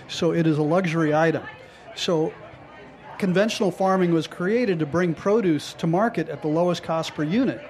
so 0.08 0.34
it 0.34 0.48
is 0.48 0.58
a 0.58 0.64
luxury 0.64 1.14
item. 1.14 1.44
So 1.96 2.34
conventional 3.20 3.72
farming 3.72 4.14
was 4.14 4.26
created 4.26 4.80
to 4.80 4.86
bring 4.86 5.14
produce 5.14 5.74
to 5.74 5.86
market 5.86 6.30
at 6.30 6.42
the 6.42 6.48
lowest 6.48 6.82
cost 6.82 7.14
per 7.14 7.24
unit. 7.24 7.62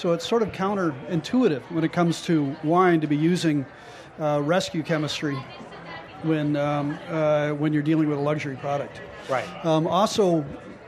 So 0.00 0.14
it's 0.14 0.26
sort 0.26 0.40
of 0.40 0.50
counterintuitive 0.52 1.60
when 1.70 1.84
it 1.84 1.92
comes 1.92 2.22
to 2.22 2.56
wine 2.64 3.02
to 3.02 3.06
be 3.06 3.18
using 3.18 3.66
uh, 4.18 4.40
rescue 4.42 4.82
chemistry 4.82 5.36
when 6.22 6.56
um, 6.56 6.98
uh, 7.10 7.50
when 7.50 7.74
you're 7.74 7.82
dealing 7.82 8.08
with 8.08 8.16
a 8.16 8.22
luxury 8.22 8.56
product. 8.56 9.02
Right. 9.28 9.44
Um, 9.62 9.86
also, 9.86 10.42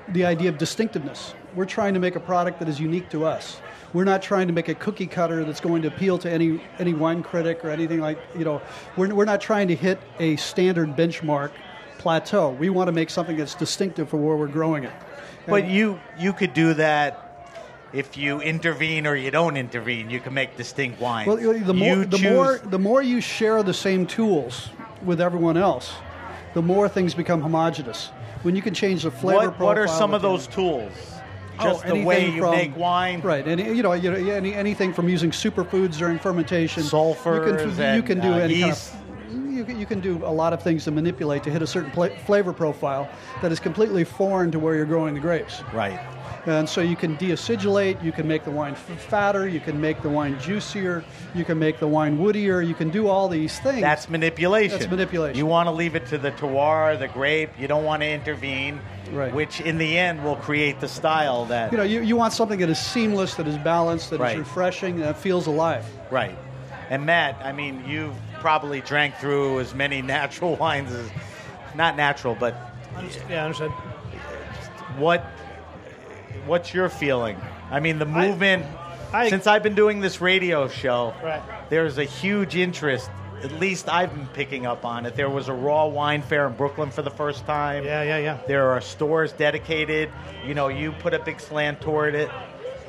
the 0.09 0.25
idea 0.25 0.48
of 0.48 0.57
distinctiveness. 0.57 1.35
We're 1.55 1.66
trying 1.66 1.92
to 1.92 2.01
make 2.01 2.16
a 2.16 2.20
product 2.20 2.59
that 2.61 2.70
is 2.70 2.81
unique 2.81 3.11
to 3.11 3.27
us. 3.27 3.61
We're 3.92 4.05
not 4.05 4.22
trying 4.22 4.46
to 4.46 4.55
make 4.55 4.68
a 4.68 4.75
cookie 4.75 5.07
cutter 5.07 5.44
that's 5.44 5.61
going 5.61 5.83
to 5.83 5.88
appeal 5.88 6.16
to 6.16 6.31
any 6.31 6.62
any 6.79 6.94
wine 6.94 7.22
critic 7.22 7.62
or 7.66 7.68
anything 7.68 8.01
like 8.01 8.18
you 8.35 8.46
know. 8.46 8.62
We're 8.96 9.14
we're 9.14 9.27
not 9.27 9.42
trying 9.42 9.68
to 9.68 9.77
hit 9.77 10.01
a 10.20 10.37
standard 10.37 10.96
benchmark 10.96 11.51
plateau. 11.98 12.48
We 12.48 12.70
want 12.70 12.88
to 12.88 12.92
make 12.92 13.11
something 13.11 13.37
that's 13.37 13.57
distinctive 13.57 14.09
for 14.09 14.16
where 14.16 14.37
we're 14.37 14.46
growing 14.46 14.85
it. 14.85 14.92
But 15.46 15.68
you 15.68 16.01
you 16.18 16.33
could 16.33 16.55
do 16.55 16.72
that 16.72 17.21
if 17.92 18.16
you 18.16 18.40
intervene 18.40 19.07
or 19.07 19.14
you 19.14 19.31
don't 19.31 19.57
intervene. 19.57 20.11
You 20.11 20.20
can 20.20 20.35
make 20.35 20.57
distinct 20.57 21.00
wines. 21.00 21.26
Well, 21.26 21.37
the 21.37 21.74
more 21.74 21.96
You 21.96 22.05
the 22.05 22.18
more 22.31 22.59
the 22.59 22.78
more 22.78 23.02
you 23.02 23.20
share 23.20 23.62
the 23.62 23.74
same 23.74 24.07
tools 24.07 24.70
with 25.05 25.20
everyone 25.20 25.57
else, 25.57 25.92
the 26.55 26.62
more 26.62 26.88
things 26.88 27.14
become 27.14 27.40
homogenous. 27.42 28.11
When 28.42 28.57
you 28.57 28.62
can 28.62 28.74
change 28.74 29.05
the 29.05 29.11
flavor 29.11 29.50
What, 29.50 29.61
what 29.61 29.78
are 29.78 29.87
some 29.87 30.14
of 30.14 30.22
those 30.22 30.46
tools? 30.46 30.92
Oh, 31.59 31.64
Just 31.64 31.87
the 31.87 32.02
way 32.02 32.28
you 32.31 32.40
from- 32.40 32.52
make 32.52 32.76
wine. 32.76 33.20
right? 33.20 33.46
And 33.46 33.61
you 33.61 33.83
know, 33.83 33.92
you 33.92 34.11
know, 34.11 34.16
any, 34.16 34.55
anything 34.55 34.92
from 34.92 35.09
using 35.09 35.31
superfoods 35.31 35.96
during 35.98 36.18
fermentation, 36.18 36.83
Sulfurs 36.83 37.66
You 37.68 37.72
can, 37.76 37.96
you 37.96 38.02
can 38.02 38.20
do 38.20 38.33
uh, 38.33 38.38
any 38.38 38.55
yeast. 38.55 38.90
kind 38.92 39.02
of. 39.02 39.02
You 39.53 39.65
can, 39.65 39.79
you 39.79 39.87
can 39.87 40.01
do 40.01 40.17
a 40.25 40.33
lot 40.33 40.53
of 40.53 40.62
things 40.62 40.85
to 40.85 40.91
manipulate 40.91 41.43
to 41.45 41.51
hit 41.51 41.61
a 41.62 41.67
certain 41.67 41.91
flavor 42.25 42.53
profile 42.53 43.09
that 43.43 43.53
is 43.53 43.61
completely 43.61 44.05
foreign 44.05 44.51
to 44.53 44.59
where 44.59 44.75
you're 44.75 44.87
growing 44.87 45.15
the 45.15 45.21
grapes. 45.21 45.62
Right. 45.73 46.01
And 46.47 46.69
so 46.69 46.81
you 46.81 46.97
can 46.97 47.17
deacidulate, 47.19 48.03
you 48.03 48.11
can 48.11 48.27
make 48.27 48.45
the 48.45 48.51
wine 48.51 48.73
f- 48.73 49.01
fatter, 49.03 49.47
you 49.47 49.61
can 49.61 49.81
make 49.81 50.03
the 50.03 50.09
wine 50.09 50.41
juicier, 50.41 51.05
you 51.37 51.45
can 51.45 51.57
make 51.59 51.79
the 51.79 51.87
wine 51.87 52.19
woodier, 52.19 52.67
you 52.67 52.75
can 52.75 52.91
do 52.91 53.07
all 53.07 53.29
these 53.29 53.61
things. 53.61 53.81
That's 53.81 54.09
manipulation. 54.09 54.79
That's 54.79 54.91
manipulation. 54.91 55.38
You 55.38 55.47
want 55.47 55.69
to 55.69 55.71
leave 55.71 55.95
it 55.95 56.07
to 56.07 56.19
the 56.19 56.33
terroir, 56.33 56.99
the 56.99 57.07
grape. 57.07 57.51
You 57.61 57.69
don't 57.69 57.85
want 57.85 58.03
to 58.03 58.09
intervene. 58.09 58.81
Right. 59.12 59.33
Which 59.33 59.61
in 59.61 59.79
the 59.79 59.97
end 59.99 60.25
will 60.25 60.37
create 60.37 60.81
the 60.81 60.88
style 60.88 61.45
that. 61.47 61.71
you 61.71 61.77
know, 61.79 61.85
you, 61.85 62.01
you 62.01 62.17
want 62.17 62.33
something 62.33 62.59
that 62.61 62.71
is 62.71 62.79
seamless, 62.79 63.35
that 63.35 63.47
is 63.47 63.59
balanced, 63.59 64.11
that 64.11 64.17
is 64.17 64.21
Right. 64.21 64.38
refreshing, 64.38 64.99
that 65.01 65.19
feels 65.19 65.47
alive. 65.47 65.85
Right. 66.11 66.37
And 66.91 67.07
Matt, 67.07 67.41
I 67.45 67.53
mean, 67.53 67.85
you've 67.87 68.15
probably 68.42 68.81
drank 68.83 69.14
through 69.16 69.61
as 69.61 69.72
many 69.74 70.02
natural 70.16 70.57
wines 70.57 70.92
as, 70.92 71.09
not 71.74 71.96
natural, 71.96 72.35
but 72.38 72.55
Yeah, 73.31 73.44
understood. 73.44 73.70
what, 74.98 75.24
what's 76.44 76.74
your 76.74 76.88
feeling? 76.90 77.40
I 77.70 77.81
mean, 77.81 77.98
the 77.98 78.05
movement. 78.07 78.66
I- 79.12 79.31
since 79.31 79.46
I've 79.46 79.62
been 79.62 79.74
doing 79.74 80.00
this 80.00 80.20
radio 80.20 80.68
show, 80.68 81.14
Right. 81.22 81.40
there's 81.70 81.98
a 81.98 82.05
huge 82.05 82.57
interest. 82.57 83.11
At 83.44 83.52
least 83.52 83.88
I've 83.88 84.12
been 84.14 84.26
picking 84.28 84.66
up 84.66 84.85
on 84.85 85.05
it. 85.07 85.14
There 85.16 85.28
was 85.31 85.48
a 85.48 85.52
raw 85.52 85.87
wine 85.87 86.22
fair 86.22 86.46
in 86.46 86.55
Brooklyn 86.55 86.90
for 86.90 87.02
the 87.02 87.11
first 87.11 87.44
time. 87.46 87.85
Yeah, 87.85 88.02
yeah, 88.02 88.18
yeah. 88.18 88.38
There 88.46 88.70
are 88.70 88.81
stores 88.81 89.33
dedicated. 89.33 90.11
You 90.46 90.55
know, 90.55 90.68
you 90.68 90.92
put 90.92 91.12
a 91.14 91.18
big 91.18 91.40
slant 91.40 91.81
toward 91.81 92.14
it. 92.14 92.31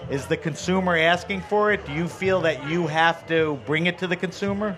Is 0.09 0.25
the 0.27 0.37
consumer 0.37 0.95
asking 0.97 1.41
for 1.41 1.71
it? 1.71 1.85
Do 1.85 1.91
you 1.93 2.07
feel 2.07 2.41
that 2.41 2.69
you 2.69 2.87
have 2.87 3.25
to 3.27 3.59
bring 3.65 3.87
it 3.87 3.97
to 3.99 4.07
the 4.07 4.15
consumer? 4.15 4.75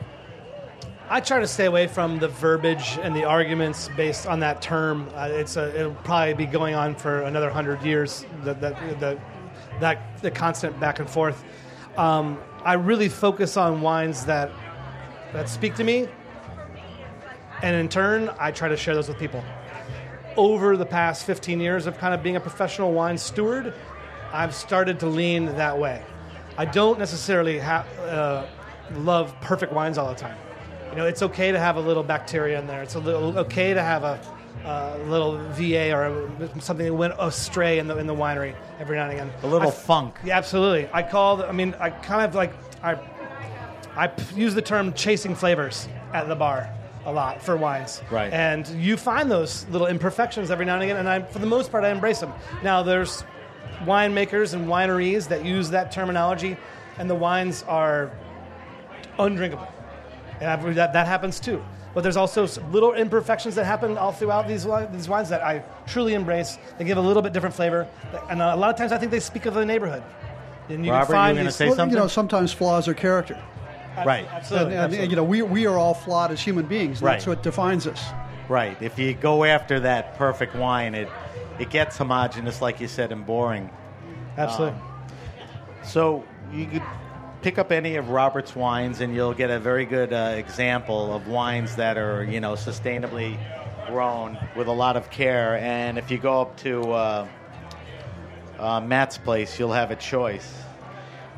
I 1.08 1.20
try 1.20 1.40
to 1.40 1.48
stay 1.48 1.66
away 1.66 1.86
from 1.86 2.18
the 2.18 2.28
verbiage 2.28 2.98
and 3.00 3.16
the 3.16 3.26
arguments 3.26 3.90
based 3.96 4.26
on 4.26 4.40
that 4.40 4.60
term. 4.60 5.08
Uh, 5.14 5.30
it's 5.32 5.56
a, 5.56 5.80
it'll 5.80 5.94
probably 5.94 6.34
be 6.34 6.48
going 6.48 6.74
on 6.74 6.96
for 6.96 7.22
another 7.22 7.52
hundred 7.52 7.84
years. 7.84 8.26
That 8.44 8.60
that 8.62 9.00
that 9.00 9.20
that 9.80 10.22
the 10.24 10.32
constant 10.32 10.80
back 10.80 10.98
and 10.98 11.08
forth. 11.08 11.44
Um, 11.96 12.40
I 12.64 12.74
really 12.74 13.08
focus 13.08 13.56
on 13.56 13.82
wines 13.82 14.26
that 14.26 14.52
that 15.32 15.48
speak 15.48 15.76
to 15.76 15.84
me, 15.84 16.08
and 17.62 17.76
in 17.76 17.88
turn, 17.88 18.32
I 18.40 18.50
try 18.50 18.68
to 18.68 18.78
share 18.78 18.96
those 18.96 19.08
with 19.08 19.20
people. 19.20 19.44
Over 20.36 20.76
the 20.76 20.88
past 20.88 21.26
15 21.26 21.60
years 21.60 21.86
of 21.86 22.00
kind 22.00 22.16
of 22.16 22.24
being 22.24 22.36
a 22.36 22.42
professional 22.42 22.94
wine 22.94 23.18
steward, 23.20 23.76
I've 24.34 24.56
started 24.56 25.00
to 25.02 25.06
lean 25.06 25.46
that 25.46 25.78
way. 25.78 26.04
I 26.58 26.66
don't 26.66 26.98
necessarily 26.98 27.62
uh, 27.62 28.48
love 28.96 29.40
perfect 29.42 29.72
wines 29.72 30.00
all 30.00 30.10
the 30.10 30.20
time. 30.20 30.38
You 30.92 30.96
know, 30.98 31.06
it's 31.06 31.22
okay 31.22 31.52
to 31.52 31.60
have 31.60 31.76
a 31.76 31.82
little 31.82 32.04
bacteria 32.04 32.60
in 32.60 32.68
there. 32.68 32.82
It's 32.82 32.96
a 32.96 33.00
little 33.00 33.38
okay 33.40 33.74
to 33.74 33.82
have 33.82 34.04
a, 34.04 34.20
uh, 34.64 34.98
little 35.08 35.38
VA 35.52 35.92
or 35.94 36.06
a, 36.06 36.62
something 36.62 36.86
that 36.86 36.94
went 36.94 37.14
astray 37.20 37.80
in 37.80 37.88
the 37.88 37.98
in 37.98 38.08
the 38.08 38.16
winery 38.16 38.56
every 38.80 38.98
now 38.98 39.04
and 39.04 39.14
again. 39.14 39.32
A 39.44 39.48
little 39.48 39.68
I- 39.68 39.72
funk. 39.72 40.16
yeah, 40.24 40.38
absolutely. 40.38 40.90
I 40.94 41.04
call. 41.04 41.44
I 41.44 41.52
mean, 41.52 41.76
I 41.80 41.90
kind 41.90 42.22
of 42.22 42.34
like 42.34 42.54
I 42.82 44.12
use 44.36 44.54
the 44.54 44.62
term 44.62 44.94
chasing 44.94 45.36
flavors 45.36 45.88
at 46.14 46.28
the 46.28 46.36
bar 46.36 46.70
a 47.06 47.12
lot 47.12 47.42
for 47.42 47.56
wines. 47.56 48.02
Right. 48.12 48.32
And 48.34 48.68
you 48.68 48.98
find 48.98 49.30
those 49.30 49.66
little 49.70 49.88
imperfections 49.88 50.52
every 50.52 50.66
now 50.66 50.76
and 50.76 50.84
again, 50.84 50.98
and 50.98 51.08
I, 51.08 51.22
for 51.22 51.40
the 51.40 51.46
most 51.46 51.72
part, 51.72 51.84
I 51.84 51.90
embrace 51.90 52.20
them. 52.20 52.34
Now, 52.64 52.84
there's 52.84 53.24
winemakers 53.84 54.54
and 54.54 54.68
wineries 54.68 55.28
that 55.30 55.46
use 55.46 55.70
that 55.70 55.92
terminology, 55.92 56.58
and 56.98 57.10
the 57.10 57.16
wines 57.16 57.64
are 57.64 58.12
undrinkable. 59.18 59.68
And 60.42 60.50
I've, 60.50 60.76
that, 60.76 60.94
that 60.94 61.08
happens 61.08 61.40
too. 61.40 61.64
But 61.94 62.02
there's 62.02 62.18
also 62.18 62.46
little 62.72 62.94
imperfections 62.94 63.56
that 63.56 63.66
happen 63.66 63.98
all 63.98 64.12
throughout 64.12 64.48
these, 64.50 64.68
these 64.92 65.08
wines 65.08 65.30
that 65.30 65.42
I 65.42 65.64
truly 65.88 66.14
embrace. 66.14 66.58
They 66.78 66.84
give 66.84 66.98
a 66.98 67.02
little 67.02 67.22
bit 67.22 67.32
different 67.32 67.56
flavor. 67.56 67.88
And 68.30 68.42
a 68.42 68.56
lot 68.56 68.70
of 68.70 68.76
times 68.76 68.92
I 68.92 68.98
think 68.98 69.12
they 69.12 69.22
speak 69.22 69.46
of 69.46 69.54
the 69.54 69.66
neighborhood. 69.66 70.04
And 70.68 70.86
you 70.86 70.92
Robert, 70.92 71.06
can 71.06 71.14
find 71.14 71.30
you 71.30 71.34
were 71.36 71.40
gonna 71.40 71.50
these- 71.50 71.56
say 71.56 71.68
Well, 71.68 71.76
something? 71.76 71.96
you 71.96 72.02
know, 72.02 72.08
sometimes 72.08 72.52
flaws 72.52 72.88
are 72.90 72.94
character. 72.94 73.38
right. 74.06 74.28
Absolutely. 74.30 74.66
and, 74.66 74.74
and, 74.74 74.84
absolutely. 74.84 75.10
you 75.10 75.16
know, 75.16 75.24
we, 75.24 75.42
we 75.42 75.66
are 75.68 75.78
all 75.78 75.94
flawed 75.94 76.32
as 76.32 76.42
human 76.42 76.66
beings. 76.66 77.00
and 77.00 77.08
That's 77.08 77.26
Right. 77.28 77.38
what 77.38 77.44
defines 77.44 77.88
us. 77.88 78.04
Right. 78.50 78.76
If 78.82 79.00
you 79.00 79.14
go 79.14 79.46
after 79.46 79.80
that 79.82 80.18
perfect 80.18 80.54
wine, 80.56 80.96
it 80.96 81.08
it 81.58 81.70
gets 81.70 81.98
homogenous, 81.98 82.62
like 82.62 82.82
you 82.82 82.88
said, 82.90 83.14
and 83.14 83.26
boring. 83.26 83.70
Absolutely. 84.38 84.78
Um, 84.78 85.08
so 85.86 86.24
you 86.52 86.66
could 86.66 86.84
pick 87.46 87.60
up 87.60 87.72
any 87.72 87.96
of 87.96 88.10
Robert's 88.10 88.56
wines, 88.56 89.02
and 89.02 89.14
you'll 89.14 89.36
get 89.36 89.52
a 89.52 89.60
very 89.60 89.86
good 89.86 90.12
uh, 90.12 90.34
example 90.36 91.14
of 91.16 91.28
wines 91.28 91.76
that 91.76 91.96
are 91.96 92.24
you 92.24 92.40
know 92.40 92.54
sustainably 92.54 93.38
grown 93.86 94.36
with 94.56 94.68
a 94.68 94.72
lot 94.72 94.98
of 94.98 95.12
care. 95.12 95.56
And 95.60 96.00
if 96.00 96.10
you 96.10 96.18
go 96.18 96.42
up 96.42 96.58
to 96.62 96.92
uh, 96.92 97.28
uh, 98.58 98.82
Matt's 98.82 99.20
place, 99.20 99.60
you'll 99.60 99.74
have 99.74 99.92
a 99.92 99.96
choice. 99.96 100.52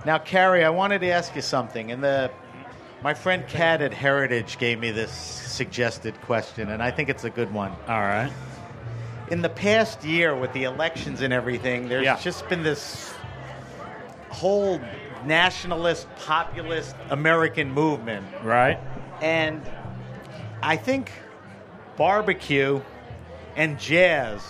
Now, 0.06 0.18
Carey, 0.18 0.64
I 0.64 0.70
wanted 0.70 1.00
to 1.00 1.10
ask 1.10 1.36
you 1.36 1.42
something. 1.42 1.92
And 1.92 2.02
the 2.02 2.32
my 3.04 3.14
friend 3.14 3.44
Kat 3.46 3.82
at 3.82 3.94
Heritage 3.94 4.60
gave 4.60 4.80
me 4.80 4.92
this 4.92 5.12
suggested 5.12 6.16
question, 6.22 6.70
and 6.70 6.82
I 6.82 6.90
think 6.90 7.10
it's 7.10 7.26
a 7.26 7.30
good 7.30 7.54
one. 7.54 7.74
All 7.90 8.00
right. 8.00 8.32
In 9.30 9.42
the 9.42 9.50
past 9.50 10.06
year, 10.06 10.34
with 10.38 10.54
the 10.54 10.64
elections 10.64 11.20
and 11.20 11.34
everything, 11.34 11.90
there's 11.90 12.06
Yeah. 12.06 12.18
just 12.18 12.48
been 12.48 12.64
this 12.64 13.14
whole 14.30 14.80
nationalist, 15.28 16.08
populist 16.26 16.96
American 17.10 17.72
movement. 17.72 18.26
Right. 18.44 18.80
And 19.22 19.62
I 20.64 20.78
think 20.78 21.12
barbecue 21.98 22.82
and 23.56 23.80
jazz 23.80 24.42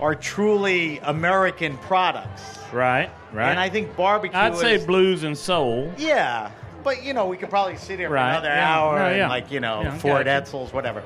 are 0.00 0.14
truly 0.14 0.98
American 1.00 1.78
products. 1.78 2.58
Right. 2.72 3.10
Right. 3.32 3.50
And 3.50 3.58
I 3.58 3.68
think 3.68 3.96
barbecue 3.96 4.38
I'd 4.38 4.56
say 4.56 4.74
is- 4.74 4.84
blues 4.86 5.24
and 5.24 5.36
soul. 5.36 5.92
Yeah. 5.96 6.50
But 6.84 7.02
you 7.02 7.12
know, 7.14 7.26
we 7.26 7.36
could 7.36 7.50
probably 7.50 7.76
sit 7.76 7.98
here 7.98 8.08
for 8.08 8.14
Right. 8.14 8.30
another 8.30 8.48
Yeah. 8.48 8.74
hour 8.76 8.98
No, 8.98 9.04
and 9.06 9.28
like, 9.28 9.50
you 9.50 9.60
know, 9.60 9.82
Yeah, 9.82 9.98
Ford 9.98 10.26
gotcha. 10.26 10.50
Edsels, 10.52 10.72
whatever. 10.72 11.02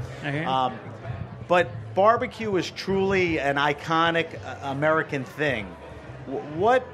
Um, 0.46 0.78
but 1.48 1.70
barbecue 1.94 2.54
is 2.56 2.70
truly 2.70 3.38
an 3.40 3.56
iconic 3.56 4.34
uh, 4.44 4.56
American 4.70 5.24
thing. 5.24 5.66
Wh- 6.26 6.56
What, 6.58 6.84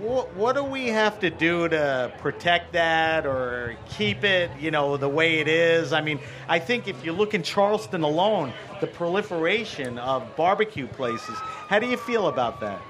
what 0.00 0.34
what 0.34 0.54
do 0.56 0.62
we 0.64 0.88
have 0.88 1.18
to 1.20 1.30
do 1.30 1.68
to 1.68 2.12
protect 2.18 2.72
that 2.72 3.26
or 3.26 3.76
keep 3.88 4.24
it, 4.24 4.50
you 4.60 4.70
know, 4.70 4.96
the 4.96 5.08
way 5.08 5.38
it 5.38 5.48
is? 5.48 5.92
I 5.92 6.00
mean, 6.00 6.18
I 6.48 6.58
think 6.58 6.88
if 6.88 7.04
you 7.04 7.12
look 7.12 7.34
in 7.34 7.42
Charleston 7.42 8.02
alone, 8.02 8.52
the 8.80 8.86
proliferation 8.86 9.98
of 9.98 10.36
barbecue 10.36 10.86
places. 10.86 11.36
How 11.68 11.78
do 11.78 11.86
you 11.86 11.96
feel 11.96 12.28
about 12.28 12.60
that? 12.60 12.80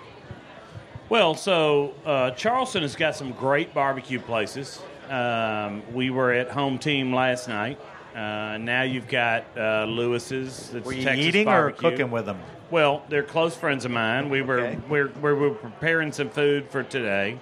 Well, 1.09 1.35
so 1.35 1.95
uh, 2.05 2.33
Charleston 2.33 2.83
has 2.83 2.97
got 2.97 3.15
some 3.15 3.33
great 3.33 3.73
barbecue 3.73 4.19
places. 4.19 4.81
Um, 5.09 5.83
we 5.95 6.11
were 6.11 6.33
at 6.33 6.51
home 6.51 6.79
team 6.79 7.15
last 7.15 7.47
night. 7.49 7.79
Uh, 8.13 8.59
now 8.59 8.83
you've 8.83 9.07
got 9.07 9.45
uh, 9.57 9.85
Lewis's. 9.85 10.71
That's 10.71 10.85
Were 10.85 10.93
you 10.95 11.05
Texas 11.05 11.27
eating 11.27 11.45
barbecue. 11.45 11.87
or 11.87 11.91
cooking 11.93 12.11
with 12.11 12.27
them? 12.27 12.39
Well, 12.71 13.05
they're 13.09 13.23
close 13.23 13.57
friends 13.57 13.85
of 13.85 13.91
mine. 13.91 14.29
We 14.29 14.43
were 14.43 14.59
Okay. 14.61 14.79
we're, 14.89 15.09
we 15.09 15.33
were 15.33 15.51
preparing 15.51 16.13
some 16.13 16.29
food 16.31 16.69
for 16.71 16.83
today, 16.83 17.39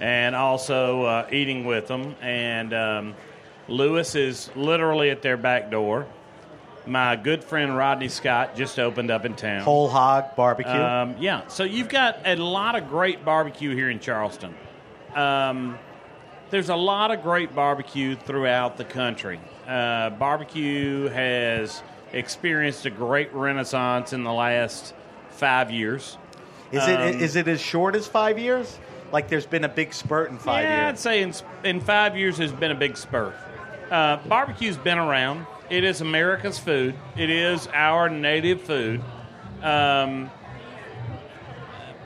and 0.00 0.34
also 0.34 1.02
uh, 1.04 1.26
eating 1.30 1.64
with 1.66 1.88
them. 1.88 2.16
And 2.22 2.72
um, 2.72 3.14
Lewis 3.68 4.14
is 4.14 4.50
literally 4.56 5.10
at 5.10 5.20
their 5.22 5.36
back 5.36 5.70
door. 5.70 6.06
My 6.86 7.14
good 7.14 7.44
friend 7.44 7.76
Rodney 7.76 8.08
Scott 8.08 8.56
just 8.56 8.78
opened 8.80 9.10
up 9.10 9.24
in 9.24 9.34
town. 9.34 9.62
Whole 9.62 9.88
hog 9.88 10.34
barbecue? 10.34 10.72
Um, 10.72 11.14
yeah, 11.20 11.46
so 11.46 11.62
you've 11.64 11.88
got 11.88 12.18
a 12.24 12.34
lot 12.36 12.74
of 12.74 12.88
great 12.88 13.24
barbecue 13.24 13.74
here 13.76 13.88
in 13.90 14.00
Charleston. 14.00 14.52
Um, 15.14 15.78
there's 16.50 16.70
a 16.70 16.74
lot 16.76 17.10
of 17.12 17.22
great 17.22 17.54
barbecue 17.54 18.16
throughout 18.16 18.76
the 18.78 18.84
country. 18.84 19.38
Uh, 19.68 20.10
barbecue 20.10 21.08
has 21.10 21.82
experienced 22.12 22.86
a 22.86 22.90
great 22.90 23.32
renaissance 23.32 24.12
in 24.12 24.24
the 24.24 24.32
last 24.32 24.94
five 25.30 25.70
years. 25.70 26.18
Is 26.70 26.86
it 26.86 27.00
Um, 27.00 27.20
is 27.20 27.36
it 27.36 27.48
as 27.48 27.60
short 27.60 27.94
as 27.94 28.06
five 28.06 28.38
years? 28.38 28.78
Like 29.12 29.28
there's 29.28 29.46
been 29.46 29.64
a 29.64 29.68
big 29.68 29.92
spurt 29.92 30.30
in 30.30 30.38
five 30.38 30.64
yeah, 30.64 30.88
I'd 30.88 30.98
say 30.98 31.22
in, 31.22 31.34
in 31.64 31.80
five 31.80 32.16
years 32.16 32.38
there's 32.38 32.52
been 32.52 32.70
a 32.70 32.76
big 32.76 32.96
spurt. 32.96 33.34
Uh, 33.90 34.16
barbecue's 34.26 34.78
been 34.78 34.98
around. 34.98 35.46
It 35.68 35.84
is 35.84 36.00
America's 36.00 36.58
food. 36.58 36.94
It 37.16 37.28
is 37.28 37.68
our 37.74 38.08
native 38.08 38.62
food. 38.62 39.02
Um, 39.62 40.30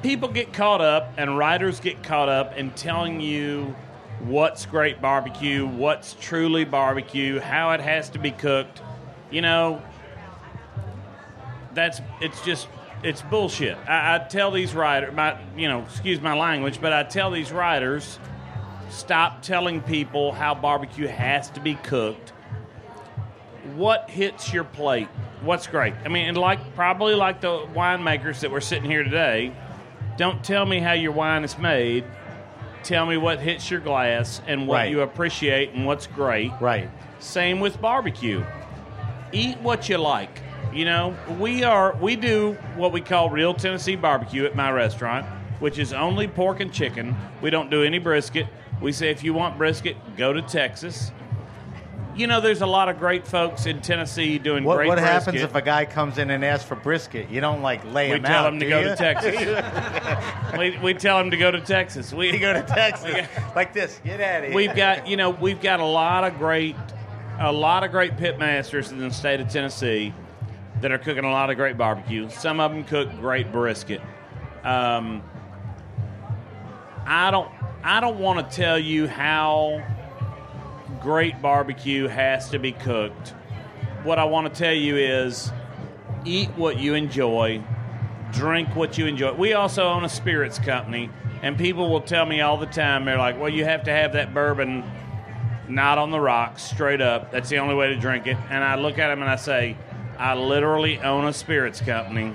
people 0.03 0.29
get 0.29 0.53
caught 0.53 0.81
up, 0.81 1.13
and 1.17 1.39
writers 1.39 1.81
get 1.81 2.03
caught 2.03 2.29
up 2.29 2.57
in 2.57 2.71
telling 2.73 3.21
you 3.21 3.75
what's 4.21 4.67
great 4.67 5.01
barbecue, 5.01 5.67
what's 5.67 6.17
truly 6.21 6.65
barbecue, 6.65 7.39
how 7.41 7.71
it 7.73 7.81
has 7.81 8.11
to 8.11 8.19
be 8.19 8.31
cooked. 8.31 8.83
You 9.31 9.43
know, 9.43 9.83
that's 11.77 12.01
it's 12.21 12.45
just 12.45 12.67
it's 13.05 13.23
bullshit. 13.23 13.77
I, 13.87 14.17
I 14.17 14.19
tell 14.19 14.51
these 14.51 14.75
writers, 14.75 15.15
my 15.15 15.39
you 15.57 15.69
know, 15.69 15.83
excuse 15.83 16.21
my 16.21 16.35
language, 16.37 16.81
but 16.81 16.93
I 16.93 17.05
tell 17.05 17.31
these 17.31 17.53
writers, 17.53 18.19
stop 18.91 19.43
telling 19.43 19.81
people 19.83 20.33
how 20.33 20.55
barbecue 20.55 21.07
has 21.07 21.51
to 21.51 21.61
be 21.61 21.75
cooked. 21.77 22.33
What 23.75 24.09
hits 24.11 24.53
your 24.53 24.65
plate? 24.65 25.09
What's 25.43 25.67
great? 25.67 25.95
I 26.05 26.09
mean, 26.09 26.29
and 26.29 26.37
like 26.39 26.75
probably 26.75 27.15
like 27.15 27.41
the 27.41 27.67
winemakers 27.75 28.41
that 28.41 28.51
were 28.51 28.61
sitting 28.61 28.91
here 28.91 29.05
today, 29.05 29.53
don't 30.17 30.43
tell 30.43 30.65
me 30.65 30.79
how 30.79 30.93
your 30.93 31.13
wine 31.13 31.45
is 31.45 31.59
made. 31.59 32.05
Tell 32.85 33.05
me 33.05 33.17
what 33.17 33.41
hits 33.41 33.71
your 33.71 33.81
glass 33.81 34.41
and 34.47 34.69
what 34.69 34.77
Right. 34.77 34.91
you 34.91 35.01
appreciate 35.01 35.73
and 35.75 35.85
what's 35.87 36.07
great. 36.07 36.53
Right. 36.61 36.89
Same 37.19 37.59
with 37.61 37.81
barbecue. 37.81 38.45
Eat 39.33 39.59
what 39.61 39.89
you 39.89 39.99
like. 39.99 40.41
You 40.73 40.85
know, 40.85 41.17
we 41.39 41.63
are 41.65 41.97
we 41.97 42.17
do 42.17 42.53
what 42.77 42.93
we 42.93 43.01
call 43.01 43.31
real 43.31 43.55
Tennessee 43.55 43.97
barbecue 43.97 44.45
at 44.45 44.55
my 44.55 44.71
restaurant, 44.71 45.25
which 45.59 45.79
is 45.79 45.93
only 45.93 46.29
pork 46.29 46.61
and 46.61 46.73
chicken. 46.73 47.17
We 47.41 47.51
don't 47.51 47.71
do 47.71 47.83
any 47.83 47.99
brisket. 47.99 48.47
We 48.83 48.93
say 48.93 49.11
if 49.11 49.25
you 49.25 49.33
want 49.33 49.57
brisket, 49.57 49.97
go 50.17 50.33
to 50.35 50.43
Texas. 50.43 51.13
You 52.15 52.27
know, 52.27 52.41
there's 52.41 52.63
a 52.63 52.67
lot 52.67 52.89
of 52.89 52.99
great 52.99 53.27
folks 53.27 53.67
in 53.67 53.83
Tennessee 53.83 54.39
doing 54.39 54.65
What, 54.65 54.77
great 54.77 54.89
what 54.89 54.97
brisket. 54.99 55.13
happens 55.13 55.43
if 55.43 55.55
a 55.55 55.61
guy 55.61 55.85
comes 55.85 56.17
in 56.17 56.31
and 56.31 56.43
asks 56.45 56.67
for 56.67 56.75
brisket? 56.75 57.29
You 57.29 57.43
don't 57.43 57.61
like 57.61 57.85
lay 57.93 58.09
we 58.11 58.17
him 58.17 58.23
tell 58.23 58.45
out. 58.47 58.53
him 58.55 58.59
to 58.61 58.65
do 58.65 58.71
go 58.71 58.81
you? 58.81 58.89
to 58.89 58.97
Texas. 58.97 60.57
we, 60.59 60.79
we 60.79 60.95
tell 60.95 61.21
him 61.21 61.31
to 61.31 61.37
go 61.37 61.51
to 61.51 61.61
Texas. 61.61 62.13
We 62.15 62.31
you 62.33 62.39
go 62.39 62.55
to 62.55 62.63
Texas 62.63 63.27
like 63.55 63.73
this. 63.75 64.01
Get 64.05 64.21
out 64.21 64.41
of 64.41 64.47
here. 64.49 64.57
we've 64.57 64.75
got 64.75 65.07
you 65.07 65.17
know 65.19 65.31
we've 65.31 65.61
got 65.61 65.81
a 65.81 65.85
lot 65.85 66.25
of 66.25 66.39
great 66.39 66.77
a 67.39 67.53
lot 67.53 67.85
of 67.85 67.91
great 67.91 68.17
pit 68.17 68.39
masters 68.39 68.91
in 68.93 68.99
the 68.99 69.11
state 69.11 69.41
of 69.41 69.49
Tennessee 69.51 70.15
that 70.81 70.93
are 70.93 70.99
cooking 70.99 71.25
a 71.25 71.31
lot 71.31 71.51
of 71.51 71.57
great 71.57 71.79
barbecue. 71.79 72.29
Some 72.31 72.61
of 72.61 72.73
them 72.73 72.85
cook 72.85 73.11
great 73.19 73.51
brisket. 73.53 74.01
Um, 74.65 75.23
I 77.07 77.31
don't 77.31 77.51
I 77.83 78.01
don't 78.01 78.19
want 78.19 78.51
to 78.51 78.57
tell 78.57 78.79
you 78.79 79.07
how 79.07 79.85
great 81.01 81.41
barbecue 81.41 82.09
has 82.09 82.51
to 82.51 82.59
be 82.59 82.73
cooked. 82.73 83.35
What 84.03 84.19
I 84.19 84.25
want 84.25 84.53
to 84.53 84.59
tell 84.59 84.75
you 84.75 84.97
is 84.97 85.53
eat 86.25 86.51
what 86.57 86.79
you 86.79 86.95
enjoy, 86.95 87.63
drink 88.33 88.75
what 88.75 88.99
you 88.99 89.07
enjoy. 89.07 89.33
We 89.35 89.53
also 89.53 89.85
own 89.85 90.05
a 90.05 90.09
spirits 90.09 90.59
company, 90.59 91.11
and 91.43 91.57
people 91.57 91.89
will 91.91 92.01
tell 92.01 92.27
me 92.27 92.41
all 92.41 92.57
the 92.57 92.67
time, 92.67 93.05
they're 93.05 93.19
like, 93.19 93.39
well, 93.39 93.49
you 93.49 93.65
have 93.65 93.85
to 93.85 93.93
have 93.93 94.15
that 94.15 94.35
bourbon 94.35 94.83
not 95.69 95.99
on 95.99 96.11
the 96.11 96.21
rocks, 96.21 96.63
straight 96.63 97.01
up. 97.01 97.31
That's 97.31 97.49
the 97.49 97.59
only 97.59 97.75
way 97.75 97.89
to 97.89 97.97
drink 97.97 98.27
it. 98.27 98.37
And 98.51 98.63
I 98.63 98.77
look 98.77 98.99
at 98.99 99.09
them 99.09 99.23
and 99.23 99.31
I 99.31 99.37
say, 99.37 99.77
I 100.19 100.35
literally 100.35 100.99
own 101.01 101.27
a 101.27 101.33
spirits 101.33 101.81
company. 101.81 102.35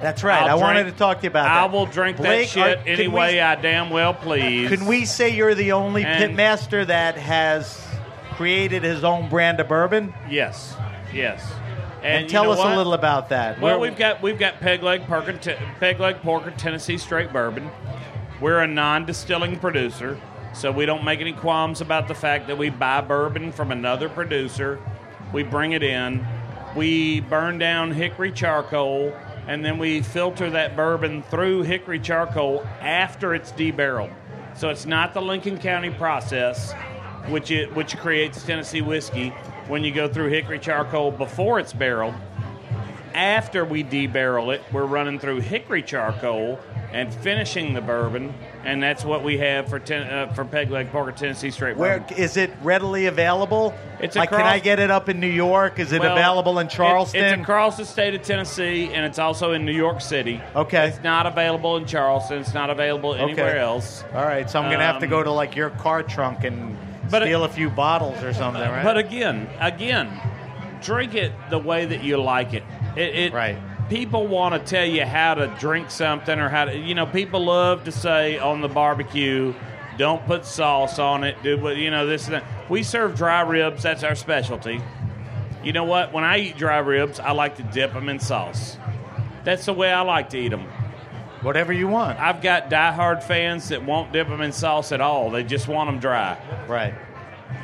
That's 0.00 0.22
right. 0.22 0.42
I'll 0.42 0.58
I 0.58 0.60
wanted 0.60 0.84
to 0.84 0.92
talk 0.92 1.18
to 1.18 1.22
you 1.24 1.30
about 1.30 1.46
I 1.48 1.62
that. 1.66 1.72
will 1.72 1.86
drink 1.86 2.18
Blake, 2.18 2.48
that 2.52 2.52
shit 2.52 2.78
are- 2.78 2.88
any 2.88 3.08
we- 3.08 3.14
way 3.14 3.40
I 3.40 3.54
damn 3.54 3.90
well 3.90 4.12
please. 4.12 4.68
Can 4.68 4.86
we 4.86 5.04
say 5.06 5.30
you're 5.30 5.54
the 5.54 5.72
only 5.72 6.04
And- 6.04 6.18
pit 6.18 6.34
master 6.34 6.84
that 6.84 7.16
has 7.16 7.80
created 8.32 8.82
his 8.82 9.04
own 9.04 9.28
brand 9.28 9.60
of 9.60 9.68
bourbon? 9.68 10.12
Yes, 10.28 10.76
yes. 11.12 11.42
And, 12.02 12.24
you 12.24 12.28
tell 12.28 12.50
us 12.52 12.58
what? 12.58 12.74
a 12.74 12.76
little 12.76 12.92
about 12.92 13.30
that. 13.30 13.58
Well, 13.60 13.78
Where- 13.78 13.88
we've 13.90 13.96
got 13.98 14.20
we've 14.20 14.38
got 14.38 14.60
peg 14.60 14.82
leg 14.82 15.06
porker, 15.06 15.32
te- 15.32 15.54
peg 15.80 15.98
leg 16.00 16.20
porker 16.22 16.50
Tennessee 16.50 16.98
straight 16.98 17.32
bourbon. 17.32 17.70
We're 18.40 18.58
a 18.60 18.66
non-distilling 18.66 19.58
producer, 19.58 20.18
so 20.52 20.70
we 20.70 20.84
don't 20.84 21.04
make 21.04 21.20
any 21.20 21.32
qualms 21.32 21.80
about 21.80 22.08
the 22.08 22.14
fact 22.14 22.48
that 22.48 22.58
we 22.58 22.68
buy 22.68 23.00
bourbon 23.00 23.52
from 23.52 23.70
another 23.72 24.10
producer. 24.10 24.80
We 25.32 25.44
bring 25.44 25.72
it 25.72 25.82
in. 25.82 26.26
We 26.76 27.20
burn 27.20 27.58
down 27.58 27.92
hickory 27.92 28.32
charcoal 28.32 29.14
and 29.46 29.64
then 29.64 29.78
we 29.78 30.02
filter 30.02 30.50
that 30.50 30.74
bourbon 30.74 31.22
through 31.22 31.62
hickory 31.62 32.00
charcoal 32.00 32.66
after 32.80 33.34
it's 33.34 33.52
debarreled. 33.52 34.12
So 34.56 34.70
it's 34.70 34.86
not 34.86 35.14
the 35.14 35.22
Lincoln 35.22 35.58
County 35.58 35.90
process, 35.90 36.72
which 37.28 37.50
it, 37.50 37.74
which 37.74 37.96
creates 37.98 38.44
Tennessee 38.44 38.80
whiskey 38.80 39.28
when 39.68 39.84
you 39.84 39.92
go 39.92 40.08
through 40.08 40.30
hickory 40.30 40.58
charcoal 40.58 41.10
before 41.10 41.60
it's 41.60 41.72
barreled. 41.72 42.14
After 43.14 43.64
we 43.64 43.84
debarrel 43.84 44.52
it, 44.54 44.62
we're 44.72 44.86
running 44.86 45.18
through 45.18 45.40
hickory 45.40 45.82
charcoal 45.82 46.58
and 46.92 47.12
finishing 47.14 47.74
the 47.74 47.80
bourbon, 47.80 48.34
and 48.64 48.82
that's 48.82 49.04
what 49.04 49.22
we 49.22 49.38
have 49.38 49.68
for 49.68 49.78
ten, 49.78 50.02
uh, 50.02 50.32
for 50.34 50.44
Peg 50.44 50.70
Leg 50.70 50.90
Porker 50.90 51.12
Tennessee 51.12 51.50
Straight 51.50 51.76
Where 51.76 52.00
Bourbon. 52.00 52.16
is 52.18 52.36
it 52.36 52.50
readily 52.62 53.06
available? 53.06 53.74
It's 54.00 54.16
like, 54.16 54.30
can 54.30 54.40
I 54.42 54.58
get 54.58 54.78
it 54.80 54.90
up 54.90 55.08
in 55.08 55.20
New 55.20 55.26
York? 55.28 55.78
Is 55.78 55.92
it 55.92 56.00
Well, 56.00 56.12
available 56.12 56.58
in 56.58 56.68
Charleston? 56.68 57.22
it's 57.24 57.40
across 57.42 57.76
the 57.76 57.84
state 57.84 58.14
of 58.14 58.22
Tennessee, 58.22 58.90
and 58.92 59.04
it's 59.06 59.18
also 59.18 59.52
in 59.52 59.64
New 59.64 59.72
York 59.72 60.00
City. 60.00 60.40
Okay. 60.54 60.88
It's 60.88 61.02
not 61.02 61.26
available 61.26 61.76
in 61.76 61.86
Charleston. 61.86 62.38
It's 62.38 62.54
not 62.54 62.70
available 62.70 63.14
anywhere 63.14 63.50
Okay. 63.50 63.58
else. 63.60 64.04
All 64.14 64.24
right, 64.24 64.48
so 64.50 64.60
I'm 64.60 64.70
gonna 64.70 64.84
have 64.84 64.98
to 65.00 65.06
Um, 65.06 65.10
go 65.10 65.22
to 65.22 65.30
like 65.30 65.54
your 65.56 65.70
car 65.70 66.02
trunk 66.02 66.44
and 66.44 66.76
but 67.10 67.22
steal 67.22 67.44
a 67.44 67.48
few 67.48 67.70
bottles 67.70 68.22
or 68.22 68.32
something, 68.32 68.62
right? 68.62 68.82
But 68.82 68.96
again, 68.98 69.46
again, 69.60 70.08
drink 70.82 71.14
it 71.14 71.32
the 71.50 71.58
way 71.58 71.84
that 71.86 72.02
you 72.02 72.16
like 72.16 72.54
it. 72.54 72.62
It, 72.96 73.14
it 73.16 73.32
Right. 73.32 73.56
People 73.88 74.26
want 74.26 74.54
to 74.54 74.70
tell 74.70 74.86
you 74.86 75.04
how 75.04 75.34
to 75.34 75.46
drink 75.58 75.90
something 75.90 76.38
or 76.38 76.48
how 76.48 76.64
to, 76.64 76.76
you 76.76 76.94
know, 76.94 77.06
people 77.06 77.44
love 77.44 77.84
to 77.84 77.92
say 77.92 78.38
on 78.38 78.60
the 78.60 78.68
barbecue, 78.68 79.54
don't 79.98 80.24
put 80.26 80.44
sauce 80.44 80.98
on 80.98 81.22
it. 81.22 81.42
Do 81.42 81.58
what 81.60 81.76
you 81.76 81.90
know 81.90 82.06
this 82.06 82.26
and 82.26 82.34
that. 82.34 82.44
We 82.70 82.82
serve 82.82 83.14
dry 83.14 83.42
ribs. 83.42 83.82
That's 83.82 84.02
our 84.02 84.14
specialty. 84.14 84.80
You 85.62 85.72
know 85.72 85.84
what? 85.84 86.12
When 86.12 86.24
I 86.24 86.38
eat 86.38 86.56
dry 86.56 86.78
ribs, 86.78 87.20
I 87.20 87.32
like 87.32 87.56
to 87.56 87.62
dip 87.62 87.92
them 87.92 88.08
in 88.08 88.18
sauce. 88.18 88.76
That's 89.44 89.66
the 89.66 89.72
way 89.72 89.92
I 89.92 90.00
like 90.00 90.30
to 90.30 90.38
eat 90.38 90.48
them. 90.48 90.66
Whatever 91.42 91.72
you 91.72 91.88
want. 91.88 92.18
I've 92.18 92.40
got 92.40 92.70
diehard 92.70 93.22
fans 93.22 93.68
that 93.68 93.84
won't 93.84 94.12
dip 94.12 94.28
them 94.28 94.40
in 94.40 94.52
sauce 94.52 94.92
at 94.92 95.00
all. 95.00 95.30
They 95.30 95.44
just 95.44 95.68
want 95.68 95.88
them 95.88 96.00
dry. 96.00 96.38
Right. 96.66 96.94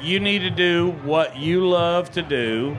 You 0.02 0.20
need 0.20 0.40
to 0.40 0.50
do 0.50 0.90
what 1.02 1.37
you 1.37 1.66
love 1.66 2.11
to 2.12 2.22
do 2.22 2.76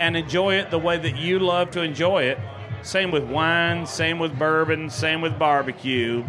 and 0.00 0.16
enjoy 0.16 0.54
it 0.54 0.70
the 0.70 0.78
way 0.78 0.96
that 0.96 1.16
you 1.16 1.38
love 1.38 1.70
to 1.72 1.82
enjoy 1.82 2.24
it. 2.24 2.38
Same 2.82 3.10
with 3.10 3.24
wine, 3.24 3.86
same 3.86 4.18
with 4.18 4.38
bourbon, 4.38 4.90
same 4.90 5.20
with 5.20 5.38
barbecue. 5.38 6.24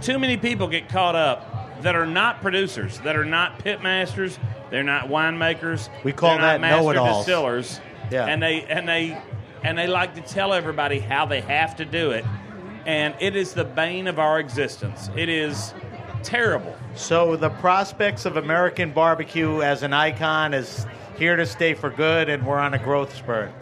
Too 0.00 0.18
many 0.18 0.36
people 0.36 0.68
get 0.68 0.88
caught 0.88 1.14
up 1.14 1.82
that 1.82 1.94
are 1.94 2.06
not 2.06 2.40
producers, 2.40 2.98
that 3.00 3.16
are 3.16 3.24
not 3.24 3.58
pit 3.58 3.82
masters, 3.82 4.38
they're 4.70 4.82
not 4.82 5.08
winemakers. 5.08 5.88
We 6.04 6.12
call 6.12 6.38
that 6.38 6.60
not 6.60 6.60
master 6.60 6.82
know-it-alls. 6.82 7.26
distillers. 7.26 7.80
Yeah. 8.10 8.26
And 8.26 8.42
they 8.42 8.62
and 8.64 8.88
they 8.88 9.20
and 9.62 9.76
they 9.76 9.86
like 9.86 10.14
to 10.14 10.20
tell 10.22 10.52
everybody 10.52 10.98
how 10.98 11.26
they 11.26 11.40
have 11.42 11.76
to 11.76 11.84
do 11.84 12.12
it. 12.12 12.24
And 12.86 13.14
it 13.20 13.36
is 13.36 13.52
the 13.52 13.64
bane 13.64 14.06
of 14.06 14.18
our 14.18 14.40
existence. 14.40 15.10
It 15.16 15.28
is 15.28 15.72
terrible. 16.22 16.76
So 16.94 17.36
the 17.36 17.50
prospects 17.50 18.24
of 18.24 18.36
American 18.36 18.92
barbecue 18.92 19.62
as 19.62 19.82
an 19.82 19.92
icon 19.92 20.54
is 20.54 20.86
here 21.16 21.36
to 21.36 21.46
stay 21.46 21.74
for 21.74 21.90
good, 21.90 22.28
and 22.28 22.46
we're 22.46 22.58
on 22.58 22.74
a 22.74 22.78
growth 22.78 23.14
spurt. 23.14 23.52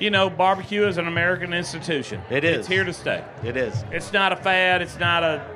You 0.00 0.10
know, 0.10 0.28
barbecue 0.28 0.86
is 0.86 0.98
an 0.98 1.06
American 1.06 1.52
institution. 1.52 2.20
It 2.30 2.44
is. 2.44 2.58
It's 2.58 2.68
here 2.68 2.84
to 2.84 2.92
stay. 2.92 3.24
It 3.44 3.56
is. 3.56 3.84
It's 3.90 4.12
not 4.12 4.32
a 4.32 4.36
fad. 4.36 4.82
It's 4.82 4.98
not 4.98 5.22
a. 5.22 5.46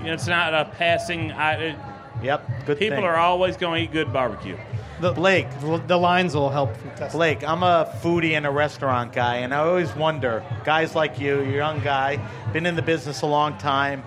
You 0.00 0.06
know, 0.06 0.12
it's 0.12 0.26
not 0.26 0.54
a 0.54 0.66
passing. 0.76 1.32
I, 1.32 1.52
it, 1.54 1.76
Yep. 2.22 2.66
Good 2.66 2.78
people 2.78 2.96
thing. 2.96 3.04
are 3.04 3.16
always 3.16 3.56
going 3.56 3.80
to 3.80 3.90
eat 3.90 3.92
good 3.92 4.12
barbecue. 4.12 4.56
The, 5.00 5.12
Blake. 5.12 5.48
the, 5.60 5.82
the 5.86 5.96
lines 5.96 6.34
will 6.34 6.48
help. 6.48 6.70
Test. 6.96 7.14
Blake, 7.14 7.44
I'm 7.44 7.62
a 7.62 7.92
foodie 8.02 8.32
and 8.32 8.46
a 8.46 8.50
restaurant 8.50 9.12
guy, 9.12 9.36
and 9.36 9.52
I 9.52 9.58
always 9.58 9.94
wonder, 9.94 10.42
guys 10.64 10.94
like 10.94 11.20
you, 11.20 11.42
you're 11.42 11.50
a 11.50 11.56
young 11.56 11.80
guy, 11.80 12.18
been 12.52 12.64
in 12.64 12.76
the 12.76 12.82
business 12.82 13.20
a 13.20 13.26
long 13.26 13.58
time. 13.58 14.02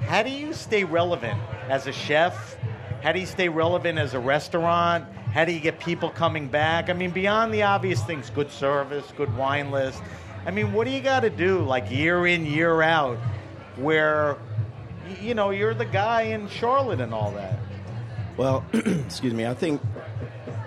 How 0.00 0.22
do 0.22 0.30
you 0.30 0.52
stay 0.52 0.82
relevant 0.84 1.40
as 1.68 1.86
a 1.86 1.92
chef? 1.92 2.56
How 3.02 3.12
do 3.12 3.20
you 3.20 3.26
stay 3.26 3.48
relevant 3.48 3.98
as 3.98 4.14
a 4.14 4.20
restaurant? 4.20 5.04
How 5.34 5.44
do 5.44 5.50
you 5.50 5.58
get 5.58 5.80
people 5.80 6.10
coming 6.10 6.46
back? 6.46 6.88
I 6.88 6.92
mean, 6.92 7.10
beyond 7.10 7.52
the 7.52 7.64
obvious 7.64 8.00
things, 8.04 8.30
good 8.30 8.52
service, 8.52 9.04
good 9.16 9.36
wine 9.36 9.72
list. 9.72 10.00
I 10.46 10.52
mean, 10.52 10.72
what 10.72 10.84
do 10.84 10.92
you 10.92 11.00
got 11.00 11.20
to 11.20 11.30
do, 11.30 11.58
like 11.58 11.90
year 11.90 12.24
in, 12.28 12.46
year 12.46 12.82
out, 12.82 13.18
where, 13.74 14.38
you 15.20 15.34
know, 15.34 15.50
you're 15.50 15.74
the 15.74 15.86
guy 15.86 16.22
in 16.22 16.48
Charlotte 16.48 17.00
and 17.00 17.12
all 17.12 17.32
that? 17.32 17.58
Well, 18.36 18.64
excuse 18.72 19.34
me. 19.34 19.44
I 19.44 19.54
think 19.54 19.82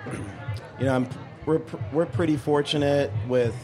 you 0.78 0.84
know 0.84 0.96
I'm, 0.96 1.08
we're, 1.46 1.62
we're 1.90 2.04
pretty 2.04 2.36
fortunate 2.36 3.10
with 3.26 3.54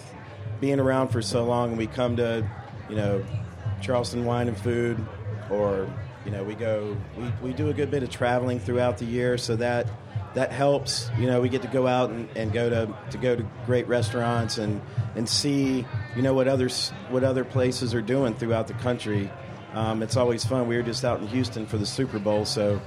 being 0.58 0.80
around 0.80 1.08
for 1.08 1.20
so 1.20 1.44
long, 1.44 1.68
and 1.68 1.78
we 1.78 1.86
come 1.86 2.16
to 2.16 2.48
you 2.88 2.96
know 2.96 3.22
Charleston 3.82 4.24
Wine 4.24 4.48
and 4.48 4.56
Food, 4.56 5.04
or 5.50 5.86
you 6.24 6.30
know 6.30 6.42
we 6.42 6.54
go 6.54 6.96
we, 7.18 7.50
we 7.50 7.52
do 7.52 7.68
a 7.68 7.74
good 7.74 7.90
bit 7.90 8.02
of 8.02 8.08
traveling 8.08 8.58
throughout 8.58 8.96
the 8.96 9.04
year, 9.04 9.36
so 9.36 9.54
that 9.56 9.86
that 10.34 10.52
helps. 10.52 11.10
You 11.18 11.26
know, 11.26 11.40
we 11.40 11.48
get 11.48 11.62
to 11.62 11.68
go 11.68 11.86
out 11.86 12.10
and, 12.10 12.28
and 12.36 12.52
go 12.52 12.68
to 12.70 12.94
to 13.10 13.18
go 13.18 13.36
to 13.36 13.44
great 13.66 13.86
restaurants 13.88 14.58
and 14.58 14.80
and 15.14 15.28
see 15.28 15.86
you 16.16 16.22
know 16.22 16.34
what 16.34 16.48
others 16.48 16.90
what 17.10 17.24
other 17.24 17.44
places 17.44 17.94
are 17.94 18.02
doing 18.02 18.34
throughout 18.34 18.66
the 18.68 18.74
country. 18.74 19.30
Um, 19.74 20.02
it's 20.04 20.16
always 20.16 20.44
fun. 20.44 20.68
We 20.68 20.76
were 20.76 20.82
just 20.84 21.04
out 21.04 21.20
in 21.20 21.26
Houston 21.28 21.66
for 21.66 21.78
the 21.78 21.86
Super 21.86 22.20
Bowl, 22.20 22.44
so 22.44 22.80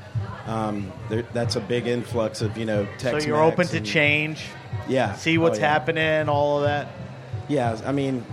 um, 0.46 0.92
there, 1.10 1.24
that's 1.34 1.58
a 1.58 1.60
big 1.60 1.86
influx 1.86 2.42
of 2.42 2.58
you 2.58 2.66
know 2.66 2.86
Tex-Mex. 2.98 3.24
So 3.24 3.28
you're 3.28 3.44
open 3.44 3.68
to 3.68 3.78
and- 3.78 3.86
change, 3.86 4.46
Yeah, 4.88 5.14
see 5.16 5.38
what's 5.38 5.58
Oh, 5.58 5.62
yeah. 5.62 5.70
happening, 5.74 6.30
all 6.30 6.60
of 6.60 6.64
that. 6.64 6.88
Yeah, 7.50 7.78
I 7.86 7.92
mean, 7.92 8.26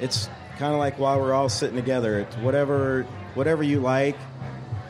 it's 0.00 0.28
kind 0.58 0.72
of 0.72 0.80
like 0.80 0.98
while 0.98 1.20
we're 1.20 1.32
all 1.32 1.48
sitting 1.48 1.76
together. 1.76 2.18
It's 2.20 2.34
whatever 2.38 3.04
whatever 3.34 3.62
you 3.62 3.78
like 3.78 4.16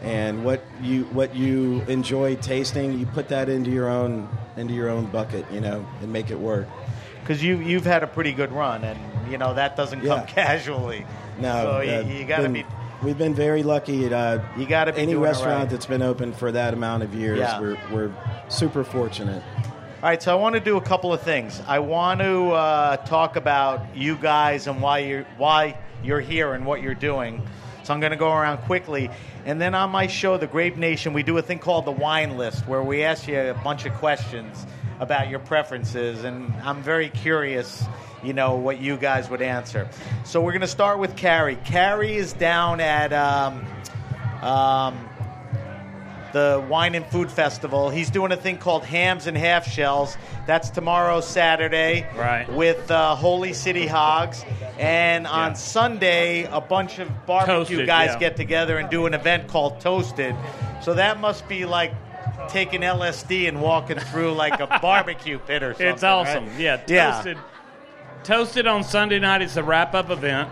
and 0.03 0.45
what 0.45 0.63
you 0.83 1.05
what 1.07 1.35
you 1.35 1.83
enjoy 1.89 2.37
tasting. 2.37 2.99
You 2.99 3.07
put 3.07 3.29
that 3.29 3.49
into 3.49 3.71
your 3.71 3.89
own 3.89 4.29
into 4.57 4.75
your 4.75 4.89
own 4.89 5.07
bucket, 5.07 5.45
you 5.53 5.61
know, 5.61 5.85
and 6.03 6.13
make 6.13 6.31
it 6.31 6.39
work. 6.39 6.67
because 7.21 7.43
you 7.43 7.59
you've 7.59 7.85
had 7.87 8.03
a 8.03 8.07
pretty 8.07 8.33
good 8.33 8.53
run, 8.53 8.85
and 8.85 8.99
you 9.31 9.39
know 9.39 9.55
that 9.55 9.77
doesn't 9.77 10.01
come 10.01 10.21
Yeah. 10.21 10.27
casually. 10.27 11.05
No, 11.41 11.53
so 11.63 11.77
uh, 11.79 11.81
you, 12.09 12.19
you 12.21 12.25
got 12.25 12.41
to 12.41 12.49
be. 12.49 12.65
We've 13.03 13.17
been 13.19 13.35
very 13.35 13.63
lucky. 13.63 14.13
Uh, 14.13 14.41
You 14.57 14.67
gotta 14.67 14.93
be 14.93 15.03
any 15.03 15.15
restaurant 15.15 15.59
right. 15.61 15.71
that's 15.71 15.87
been 15.87 16.03
open 16.03 16.33
for 16.33 16.51
that 16.51 16.75
amount 16.75 17.05
of 17.05 17.15
years. 17.15 17.39
Yeah. 17.39 17.61
We're 17.61 17.79
we're 17.93 18.13
super 18.49 18.83
fortunate. 18.83 19.43
All 20.01 20.09
right, 20.09 20.23
so 20.23 20.31
I 20.33 20.35
want 20.41 20.55
to 20.55 20.61
do 20.61 20.77
a 20.77 20.81
couple 20.81 21.13
of 21.13 21.23
things. 21.23 21.61
I 21.67 21.81
want 21.81 22.21
to 22.21 22.51
uh, 22.53 22.97
talk 22.99 23.35
about 23.37 23.97
you 23.97 24.15
guys 24.17 24.67
and 24.69 24.81
why 24.83 24.99
you're 24.99 25.27
why 25.37 25.77
you're 26.05 26.21
here 26.21 26.55
and 26.55 26.65
what 26.67 26.83
you're 26.83 26.95
doing. 26.95 27.43
So 27.89 27.95
I'm 27.95 28.01
going 28.01 28.11
to 28.11 28.19
go 28.19 28.31
around 28.31 28.59
quickly, 28.59 29.09
and 29.47 29.59
then 29.59 29.75
on 29.75 29.89
my 29.89 30.09
show, 30.09 30.37
The 30.37 30.47
Grape 30.47 30.77
Nation, 30.77 31.15
we 31.15 31.23
do 31.23 31.39
a 31.39 31.41
thing 31.41 31.59
called 31.59 31.87
the 31.87 31.91
Wine 31.91 32.37
List, 32.37 32.69
where 32.69 32.83
we 32.83 33.03
ask 33.03 33.27
you 33.27 33.41
a 33.41 33.55
bunch 33.65 33.87
of 33.87 33.95
questions 33.95 34.67
about 35.01 35.31
your 35.31 35.39
preferences, 35.39 36.23
and 36.23 36.53
I'm 36.63 36.83
very 36.83 37.09
curious, 37.09 37.83
you 38.23 38.35
know, 38.35 38.57
what 38.57 38.79
you 38.79 38.99
guys 38.99 39.31
would 39.31 39.41
answer. 39.41 39.89
So 40.27 40.43
we're 40.43 40.53
going 40.53 40.61
to 40.61 40.67
start 40.67 40.99
with 40.99 41.17
Carey. 41.17 41.57
Carey 41.57 42.15
is 42.15 42.35
down 42.35 42.81
at. 42.81 43.15
Um, 43.15 43.65
um, 44.43 45.08
the 46.33 46.65
Wine 46.69 46.95
and 46.95 47.07
Food 47.07 47.31
Festival. 47.31 47.89
He's 47.91 48.11
doing 48.11 48.33
a 48.33 48.37
thing 48.37 48.59
called 48.59 48.85
Hams 48.85 49.27
and 49.27 49.37
Half 49.37 49.67
Shells. 49.71 50.17
That's 50.47 50.71
tomorrow, 50.71 51.21
Saturday, 51.21 52.07
Right. 52.17 52.47
with 52.53 52.91
uh, 52.91 53.15
Holy 53.15 53.53
City 53.53 53.87
Hogs. 53.87 54.45
And 54.79 55.27
on 55.27 55.51
Yeah. 55.51 55.55
Sunday, 55.55 56.45
a 56.45 56.61
bunch 56.61 56.99
of 56.99 57.27
barbecue 57.27 57.55
Toasted, 57.57 57.87
guys 57.87 58.11
yeah. 58.13 58.19
get 58.19 58.37
together 58.37 58.79
and 58.79 58.89
do 58.91 59.07
an 59.07 59.15
event 59.15 59.49
called 59.49 59.81
Toasted. 59.81 60.35
So 60.83 60.95
that 60.95 61.19
must 61.21 61.49
be 61.49 61.65
like 61.65 61.93
taking 62.49 62.83
LSD 62.83 63.49
and 63.49 63.61
walking 63.61 63.99
through 63.99 64.33
like 64.33 64.61
a 64.61 64.67
barbecue 64.83 65.39
pit 65.39 65.63
or 65.63 65.73
something. 65.73 65.87
It's 65.89 66.03
awesome. 66.05 66.47
right? 66.47 66.59
Yeah, 66.61 66.81
Yeah. 66.87 67.11
toasted. 67.13 67.39
Toasted 68.25 68.67
on 68.67 68.85
Sunday 68.85 69.19
night. 69.19 69.43
is 69.43 69.57
a 69.57 69.63
wrap 69.63 69.95
up 69.95 70.11
event. 70.11 70.49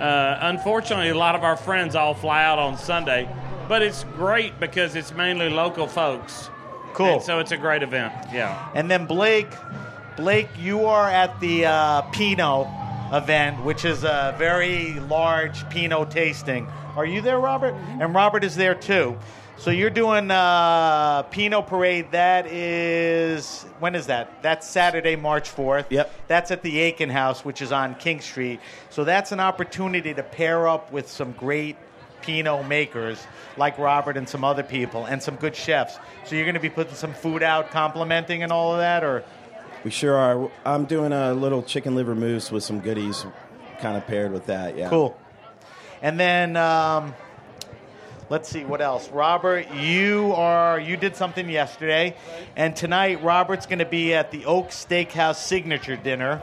Uh, 0.00 0.38
unfortunately, 0.40 1.10
a 1.10 1.14
lot 1.16 1.34
of 1.34 1.44
our 1.44 1.56
friends 1.56 1.94
all 1.94 2.14
fly 2.14 2.42
out 2.42 2.58
on 2.58 2.76
Sunday, 2.76 3.28
but 3.68 3.82
it's 3.82 4.04
great 4.16 4.58
because 4.60 4.96
it's 4.96 5.12
mainly 5.12 5.50
local 5.50 5.86
folks. 5.86 6.50
Cool. 6.92 7.14
And 7.14 7.22
so 7.22 7.38
it's 7.40 7.50
a 7.50 7.56
great 7.56 7.82
event. 7.82 8.12
Yeah. 8.32 8.70
And 8.74 8.90
then 8.90 9.06
Blake, 9.06 9.50
Blake, 10.16 10.48
you 10.58 10.86
are 10.86 11.08
at 11.08 11.38
the 11.40 11.66
uh, 11.66 12.02
Pinot 12.12 12.68
event, 13.12 13.64
which 13.64 13.84
is 13.84 14.04
a 14.04 14.34
very 14.38 14.94
large 15.00 15.68
Pinot 15.70 16.10
tasting. 16.10 16.68
Are 16.96 17.04
you 17.04 17.20
there, 17.20 17.40
Robert? 17.40 17.74
And 18.00 18.14
Robert 18.14 18.44
is 18.44 18.54
there 18.54 18.74
too. 18.74 19.18
So 19.56 19.70
you're 19.70 19.90
doing 19.90 20.30
uh, 20.30 21.22
Pinot 21.22 21.66
Parade. 21.66 22.10
That 22.10 22.46
is 22.46 23.62
when 23.78 23.94
is 23.94 24.06
that? 24.06 24.42
That's 24.42 24.68
Saturday, 24.68 25.16
March 25.16 25.48
fourth. 25.48 25.90
Yep. 25.90 26.12
That's 26.26 26.50
at 26.50 26.62
the 26.62 26.78
Aiken 26.80 27.08
House, 27.08 27.44
which 27.44 27.62
is 27.62 27.72
on 27.72 27.94
King 27.94 28.20
Street. 28.20 28.60
So 28.90 29.04
that's 29.04 29.32
an 29.32 29.40
opportunity 29.40 30.12
to 30.12 30.22
pair 30.22 30.66
up 30.66 30.92
with 30.92 31.08
some 31.08 31.32
great 31.32 31.76
Pinot 32.24 32.66
makers 32.66 33.26
like 33.56 33.78
Robert 33.78 34.16
and 34.16 34.28
some 34.28 34.44
other 34.44 34.62
people 34.62 35.04
and 35.04 35.22
some 35.22 35.36
good 35.36 35.54
chefs. 35.54 35.98
So 36.24 36.34
you're 36.34 36.44
going 36.44 36.54
to 36.54 36.60
be 36.60 36.70
putting 36.70 36.94
some 36.94 37.12
food 37.12 37.42
out, 37.42 37.70
complimenting 37.70 38.42
and 38.42 38.50
all 38.50 38.72
of 38.72 38.78
that, 38.78 39.04
or 39.04 39.24
We 39.84 39.90
sure 39.90 40.16
are. 40.16 40.50
I'm 40.64 40.86
doing 40.86 41.12
a 41.12 41.34
little 41.34 41.62
chicken 41.62 41.94
liver 41.94 42.14
mousse 42.14 42.50
with 42.50 42.64
some 42.64 42.80
goodies, 42.80 43.26
kind 43.78 43.96
of 43.96 44.06
paired 44.06 44.32
with 44.32 44.46
that. 44.46 44.76
Yeah. 44.76 44.88
Cool. 44.88 45.16
And 46.00 46.18
then 46.18 46.56
um, 46.56 47.14
let's 48.30 48.48
see 48.48 48.64
what 48.64 48.80
else. 48.80 49.08
Robert, 49.10 49.70
you 49.74 50.32
are 50.34 50.80
you 50.80 50.96
did 50.96 51.16
something 51.16 51.48
yesterday, 51.48 52.16
and 52.56 52.74
tonight 52.74 53.22
Robert's 53.22 53.66
going 53.66 53.78
to 53.80 53.84
be 53.84 54.14
at 54.14 54.30
the 54.30 54.46
Oak 54.46 54.68
Steakhouse 54.70 55.36
signature 55.36 55.96
dinner, 55.96 56.38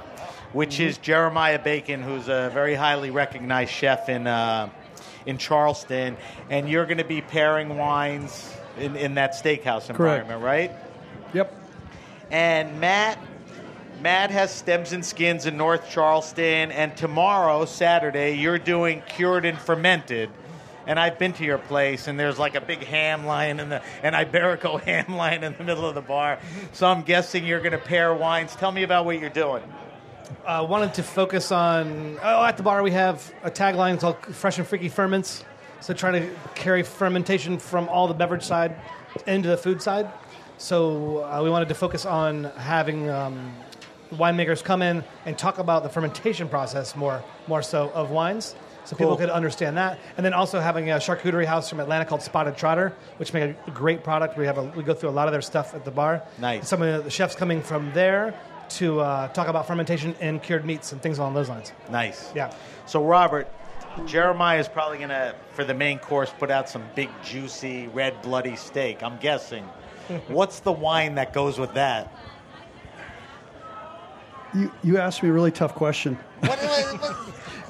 which 0.53 0.79
is 0.79 0.97
Jeremiah 0.99 1.59
Bacon, 1.59 2.01
who's 2.01 2.27
a 2.27 2.51
very 2.53 2.75
highly 2.75 3.09
recognized 3.09 3.71
chef 3.71 4.09
in 4.09 4.27
uh, 4.27 4.69
in 5.25 5.37
Charleston, 5.37 6.17
and 6.49 6.69
you're 6.69 6.85
going 6.85 6.97
to 6.97 7.03
be 7.03 7.21
pairing 7.21 7.77
wines 7.77 8.53
in, 8.77 8.95
in 8.95 9.15
that 9.15 9.33
steakhouse 9.33 9.87
Correct. 9.87 10.25
environment, 10.27 10.41
right? 10.43 10.71
Yep. 11.33 11.53
And 12.31 12.79
Matt, 12.79 13.19
Matt 14.01 14.31
has 14.31 14.53
stems 14.53 14.93
and 14.93 15.05
skins 15.05 15.45
in 15.45 15.57
North 15.57 15.89
Charleston, 15.89 16.71
and 16.71 16.95
tomorrow, 16.95 17.65
Saturday, 17.65 18.33
you're 18.33 18.57
doing 18.57 19.03
cured 19.07 19.45
and 19.45 19.57
fermented. 19.57 20.29
And 20.87 20.99
I've 20.99 21.19
been 21.19 21.33
to 21.33 21.43
your 21.43 21.59
place, 21.59 22.07
and 22.07 22.19
there's 22.19 22.39
like 22.39 22.55
a 22.55 22.61
big 22.61 22.83
ham 22.83 23.25
line 23.25 23.59
in 23.59 23.69
the 23.69 23.83
an 24.01 24.13
Iberico 24.13 24.81
ham 24.83 25.15
line 25.15 25.43
in 25.43 25.55
the 25.55 25.63
middle 25.63 25.85
of 25.85 25.93
the 25.93 26.01
bar. 26.01 26.39
So 26.73 26.87
I'm 26.87 27.03
guessing 27.03 27.45
you're 27.45 27.59
going 27.59 27.73
to 27.73 27.77
pair 27.77 28.13
wines. 28.15 28.55
Tell 28.55 28.71
me 28.71 28.81
about 28.81 29.05
what 29.05 29.19
you're 29.19 29.29
doing. 29.29 29.63
Uh, 30.45 30.65
wanted 30.69 30.93
to 30.95 31.03
focus 31.03 31.51
on. 31.51 32.17
Oh, 32.21 32.43
at 32.43 32.57
the 32.57 32.63
bar 32.63 32.83
we 32.83 32.91
have 32.91 33.33
a 33.43 33.51
tagline 33.51 33.99
called 33.99 34.17
"Fresh 34.35 34.57
and 34.57 34.67
Freaky 34.67 34.89
Ferments." 34.89 35.43
So 35.81 35.93
trying 35.93 36.21
to 36.21 36.29
carry 36.53 36.83
fermentation 36.83 37.57
from 37.57 37.89
all 37.89 38.07
the 38.07 38.13
beverage 38.13 38.43
side 38.43 38.75
into 39.25 39.49
the 39.49 39.57
food 39.57 39.81
side. 39.81 40.11
So 40.57 41.23
uh, 41.23 41.41
we 41.43 41.49
wanted 41.49 41.69
to 41.69 41.75
focus 41.75 42.05
on 42.05 42.43
having 42.55 43.09
um, 43.09 43.55
winemakers 44.11 44.63
come 44.63 44.81
in 44.83 45.03
and 45.25 45.37
talk 45.37 45.57
about 45.57 45.81
the 45.81 45.89
fermentation 45.89 46.47
process 46.47 46.95
more, 46.95 47.23
more 47.47 47.63
so 47.63 47.89
of 47.95 48.11
wines. 48.11 48.55
So 48.83 48.95
people 48.95 49.15
could 49.15 49.29
understand 49.29 49.77
that, 49.77 49.99
and 50.17 50.25
then 50.25 50.33
also 50.33 50.59
having 50.59 50.89
a 50.89 50.95
charcuterie 50.95 51.45
house 51.45 51.69
from 51.69 51.79
Atlanta 51.79 52.03
called 52.03 52.23
Spotted 52.23 52.57
Trotter, 52.57 52.93
which 53.17 53.31
make 53.31 53.55
a 53.67 53.71
great 53.71 54.03
product. 54.03 54.37
We 54.37 54.47
have 54.47 54.57
a, 54.57 54.63
we 54.75 54.83
go 54.83 54.95
through 54.95 55.09
a 55.09 55.11
lot 55.11 55.27
of 55.27 55.31
their 55.31 55.41
stuff 55.41 55.75
at 55.75 55.85
the 55.85 55.91
bar. 55.91 56.23
Nice. 56.39 56.67
Some 56.67 56.81
of 56.81 57.03
the 57.03 57.09
chefs 57.11 57.35
coming 57.35 57.61
from 57.61 57.91
there 57.93 58.33
to 58.77 58.99
uh, 59.01 59.27
talk 59.29 59.47
about 59.47 59.67
fermentation 59.67 60.15
and 60.19 60.41
cured 60.41 60.65
meats 60.65 60.91
and 60.91 61.01
things 61.01 61.17
along 61.19 61.33
those 61.33 61.49
lines. 61.49 61.73
Nice. 61.89 62.31
Yeah. 62.35 62.53
So 62.85 63.03
Robert, 63.03 63.47
Jeremiah 64.05 64.59
is 64.59 64.67
probably 64.67 64.97
going 64.97 65.09
to, 65.09 65.35
for 65.53 65.63
the 65.63 65.73
main 65.73 65.99
course, 65.99 66.31
put 66.37 66.49
out 66.51 66.69
some 66.69 66.83
big, 66.95 67.09
juicy, 67.23 67.87
red, 67.87 68.21
bloody 68.21 68.55
steak. 68.55 69.03
I'm 69.03 69.17
guessing. 69.17 69.63
What's 70.27 70.59
the 70.59 70.71
wine 70.71 71.15
that 71.15 71.33
goes 71.33 71.59
with 71.59 71.73
that? 71.73 72.13
You, 74.53 74.71
you 74.83 74.97
asked 74.97 75.23
me 75.23 75.29
a 75.29 75.33
really 75.33 75.51
tough 75.51 75.75
question. 75.75 76.17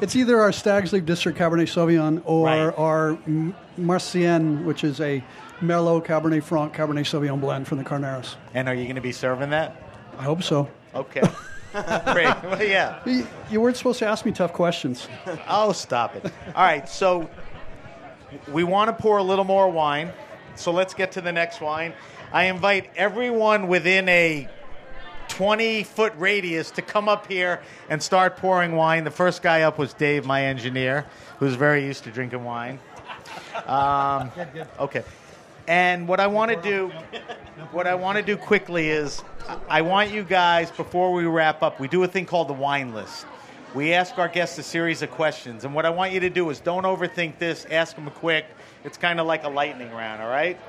It's 0.01 0.15
either 0.15 0.41
our 0.41 0.51
Stag's 0.51 0.91
Leap 0.93 1.05
District 1.05 1.37
Cabernet 1.37 1.67
Sauvignon 1.67 2.23
or 2.25 2.45
Right. 2.47 2.73
our 2.75 3.09
M- 3.27 3.55
Marcien, 3.79 4.63
which 4.63 4.83
is 4.83 4.99
a 4.99 5.23
Merlot 5.61 6.03
Cabernet 6.07 6.41
Franc 6.41 6.73
Cabernet 6.75 7.05
Sauvignon 7.05 7.39
blend 7.39 7.67
from 7.67 7.77
the 7.77 7.83
Carneros. 7.83 8.33
And 8.55 8.67
are 8.67 8.73
you 8.73 8.85
going 8.85 8.95
to 8.95 9.01
be 9.01 9.11
serving 9.11 9.51
that? 9.51 9.75
I 10.17 10.23
hope 10.23 10.41
so. 10.41 10.67
Okay. 10.93 11.21
Great. 11.71 12.43
Well, 12.43 12.63
yeah. 12.63 12.99
You, 13.05 13.27
you 13.49 13.61
weren't 13.61 13.77
supposed 13.77 13.99
to 13.99 14.05
ask 14.05 14.25
me 14.25 14.31
tough 14.31 14.53
questions. 14.53 15.07
Oh, 15.47 15.71
stop 15.71 16.15
it. 16.15 16.25
All 16.55 16.63
right. 16.63 16.87
So 16.89 17.29
we 18.49 18.63
want 18.63 18.89
to 18.89 19.01
pour 19.01 19.17
a 19.17 19.23
little 19.23 19.45
more 19.45 19.69
wine. 19.69 20.11
So 20.55 20.71
let's 20.71 20.93
get 20.93 21.13
to 21.13 21.21
the 21.21 21.31
next 21.31 21.61
wine. 21.61 21.93
I 22.33 22.45
invite 22.45 22.89
everyone 22.95 23.67
within 23.67 24.07
a 24.09 24.49
20 25.29 25.83
foot 25.83 26.13
radius 26.17 26.71
to 26.71 26.81
come 26.81 27.07
up 27.07 27.27
here 27.27 27.61
and 27.89 28.03
start 28.03 28.35
pouring 28.35 28.75
wine. 28.75 29.05
The 29.05 29.11
first 29.11 29.41
guy 29.41 29.61
up 29.61 29.77
was 29.77 29.93
Dave, 29.93 30.25
my 30.25 30.43
engineer, 30.43 31.05
who's 31.39 31.55
very 31.55 31.85
used 31.85 32.03
to 32.03 32.11
drinking 32.11 32.43
wine. 32.43 32.79
Um, 33.65 34.31
okay. 34.79 35.03
And 35.67 36.07
what 36.07 36.19
I 36.19 36.27
want 36.27 36.51
to 36.51 36.61
do, 36.61 36.91
what 37.71 37.87
I 37.87 37.95
want 37.95 38.17
to 38.17 38.23
do 38.23 38.35
quickly 38.35 38.89
is, 38.89 39.23
I 39.69 39.81
want 39.81 40.11
you 40.11 40.23
guys 40.23 40.71
before 40.71 41.11
we 41.13 41.25
wrap 41.25 41.63
up, 41.63 41.79
we 41.79 41.87
do 41.87 42.03
a 42.03 42.07
thing 42.07 42.25
called 42.25 42.47
the 42.47 42.53
wine 42.53 42.93
list. 42.93 43.25
We 43.73 43.93
ask 43.93 44.17
our 44.17 44.27
guests 44.27 44.57
a 44.57 44.63
series 44.63 45.01
of 45.01 45.11
questions, 45.11 45.63
and 45.63 45.73
what 45.73 45.85
I 45.85 45.89
want 45.89 46.11
you 46.11 46.19
to 46.21 46.29
do 46.29 46.49
is 46.49 46.59
don't 46.59 46.83
overthink 46.83 47.37
this. 47.39 47.65
Ask 47.71 47.95
them 47.95 48.09
quick. 48.09 48.45
It's 48.83 48.97
kind 48.97 49.19
of 49.19 49.27
like 49.27 49.43
a 49.43 49.49
lightning 49.49 49.91
round. 49.91 50.21
All 50.21 50.29
right. 50.29 50.59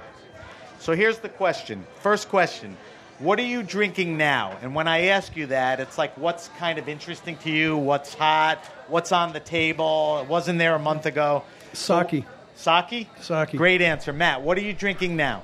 So 0.78 0.94
here's 0.94 1.18
the 1.18 1.28
question. 1.28 1.84
First 2.00 2.28
question. 2.28 2.76
What 3.18 3.38
are 3.38 3.44
you 3.44 3.62
drinking 3.62 4.16
now? 4.16 4.56
And 4.62 4.74
when 4.74 4.88
I 4.88 5.06
ask 5.06 5.36
you 5.36 5.46
that, 5.46 5.78
it's 5.78 5.98
like 5.98 6.16
what's 6.16 6.48
kind 6.58 6.78
of 6.78 6.88
interesting 6.88 7.36
to 7.38 7.50
you, 7.50 7.76
what's 7.76 8.14
hot, 8.14 8.64
what's 8.88 9.12
on 9.12 9.32
the 9.32 9.40
table. 9.40 10.18
It 10.22 10.28
wasn't 10.28 10.58
there 10.58 10.74
a 10.74 10.78
month 10.78 11.06
ago. 11.06 11.44
Sake. 11.72 12.24
Sake? 12.56 13.08
Sake. 13.20 13.50
Great 13.52 13.80
answer. 13.80 14.12
Matt, 14.12 14.42
what 14.42 14.58
are 14.58 14.62
you 14.62 14.72
drinking 14.72 15.16
now? 15.16 15.42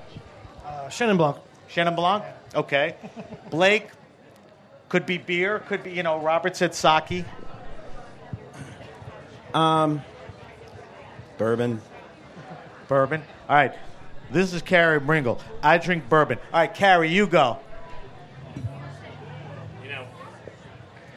Uh, 0.65 0.89
Chenin 0.89 1.17
Blanc. 1.17 1.37
Chenin 1.69 1.95
Blanc? 1.95 2.25
Okay. 2.55 2.97
Blake, 3.51 3.89
could 4.89 5.07
be 5.07 5.19
beer, 5.19 5.61
could 5.61 5.83
be, 5.83 5.93
you 5.93 6.03
know, 6.03 6.19
Robert 6.19 6.57
said 6.57 6.75
sake. 6.75 7.25
Um, 9.55 10.03
Bourbon. 11.39 11.81
Bourbon. 12.89 13.23
All 13.49 13.57
right. 13.57 13.73
This 14.31 14.53
is 14.53 14.61
Carey 14.61 14.99
Bringle. 15.01 15.41
I 15.63 15.79
drink 15.79 16.09
bourbon. 16.09 16.39
All 16.53 16.61
right, 16.61 16.75
Carey, 16.75 17.11
you 17.11 17.27
go. 17.27 17.59
You 18.57 19.89
know, 19.89 20.07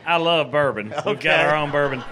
I 0.06 0.18
love 0.18 0.52
bourbon. 0.52 0.94
We've 1.06 1.20
got 1.20 1.46
our 1.46 1.56
own 1.56 1.72
bourbon. 1.72 2.04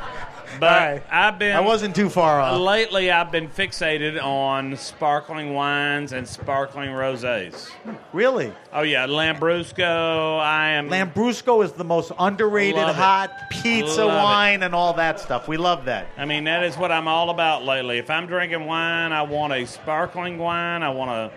But 0.60 0.72
All 0.72 0.80
right. 0.94 1.04
I've 1.12 1.38
been 1.38 1.56
I 1.56 1.60
wasn't 1.60 1.96
too 1.96 2.10
far 2.10 2.40
off. 2.40 2.60
lately. 2.60 3.12
I've 3.12 3.32
been 3.32 3.50
fixated 3.50 4.22
on 4.24 4.76
sparkling 4.78 5.54
wines 5.54 6.12
and 6.14 6.28
sparkling 6.28 6.90
rosés. 6.90 7.70
Really? 8.14 8.54
Oh 8.74 8.82
yeah, 8.82 9.06
Lambrusco. 9.08 10.40
I 10.40 10.70
am 10.72 10.90
Lambrusco 10.90 11.64
is 11.64 11.74
the 11.74 11.84
most 11.84 12.12
underrated 12.18 12.80
hot 12.82 13.32
pizza 13.50 14.06
Love 14.06 14.14
it. 14.14 14.24
wine 14.24 14.64
and 14.64 14.74
all 14.74 14.94
that 14.94 15.20
stuff. 15.20 15.48
We 15.48 15.58
love 15.58 15.86
that. 15.86 16.08
I 16.18 16.26
mean, 16.26 16.46
that 16.46 16.64
is 16.64 16.78
what 16.78 16.92
I'm 16.92 17.08
all 17.08 17.30
about 17.30 17.64
lately. 17.66 17.98
If 18.00 18.10
I'm 18.10 18.26
drinking 18.28 18.66
wine, 18.66 19.12
I 19.12 19.22
want 19.24 19.54
a 19.54 19.66
sparkling 19.66 20.38
wine. 20.38 20.84
I 20.84 20.90
want 20.90 21.12
a 21.12 21.32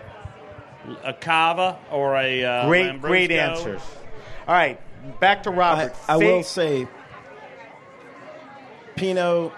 a 1.05 1.13
cava 1.13 1.77
or 1.91 2.15
a 2.17 2.43
uh, 2.43 2.67
Great, 2.67 2.99
great 3.01 3.31
answers. 3.31 3.81
All 4.47 4.53
right, 4.53 4.79
back 5.21 5.43
to 5.43 5.49
I, 5.49 5.53
Robert. 5.53 5.95
I 6.09 6.13
Fa- 6.13 6.25
will 6.25 6.43
say, 6.43 6.87
Pinot 8.95 9.51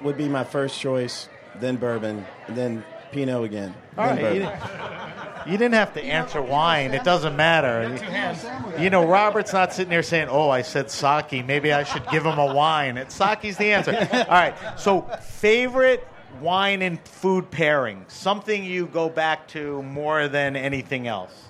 would 0.00 0.16
be 0.16 0.28
my 0.28 0.44
first 0.44 0.80
choice, 0.80 1.28
then 1.56 1.76
bourbon, 1.76 2.24
then 2.48 2.84
Pinot 3.12 3.44
again. 3.44 3.74
All 3.96 4.06
then 4.06 4.24
right, 4.24 4.34
you 4.34 4.42
bourbon. 4.42 4.58
didn't, 4.58 5.46
you 5.52 5.58
didn't 5.58 5.74
have 5.74 5.94
to 5.94 6.02
answer 6.02 6.40
wine. 6.40 6.94
It 6.94 7.04
doesn't 7.04 7.36
matter. 7.36 7.98
You 8.78 8.90
know, 8.90 9.04
Robert's 9.06 9.52
not 9.52 9.72
sitting 9.72 9.90
there 9.90 10.02
saying, 10.02 10.28
"Oh, 10.30 10.50
I 10.50 10.62
said 10.62 10.90
sake. 10.90 11.44
Maybe 11.44 11.72
I 11.72 11.84
should 11.84 12.08
give 12.10 12.24
him 12.24 12.38
a 12.38 12.54
wine." 12.54 12.96
It's 12.96 13.14
sake's 13.14 13.56
the 13.56 13.72
answer. 13.72 13.92
All 14.12 14.24
right. 14.28 14.54
So, 14.78 15.02
favorite 15.20 16.06
wine 16.40 16.82
and 16.82 17.00
food 17.06 17.50
pairing? 17.50 18.04
Something 18.08 18.64
you 18.64 18.86
go 18.86 19.08
back 19.08 19.48
to 19.48 19.82
more 19.82 20.28
than 20.28 20.56
anything 20.56 21.06
else. 21.06 21.48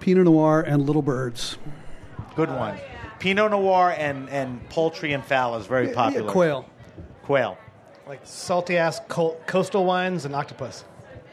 Pinot 0.00 0.24
Noir 0.24 0.60
and 0.60 0.86
Little 0.86 1.02
Birds. 1.02 1.56
Good 2.34 2.50
one. 2.50 2.78
Pinot 3.18 3.50
Noir 3.50 3.94
and, 3.96 4.28
and 4.30 4.66
poultry 4.68 5.12
and 5.12 5.24
fowl 5.24 5.56
is 5.56 5.66
very 5.66 5.88
popular. 5.88 6.26
Yeah, 6.26 6.32
quail. 6.32 6.68
Quail. 7.22 7.58
Like 8.06 8.20
salty 8.24 8.76
ass 8.76 9.00
co- 9.08 9.36
coastal 9.46 9.84
wines 9.84 10.24
and 10.24 10.34
octopus. 10.34 10.84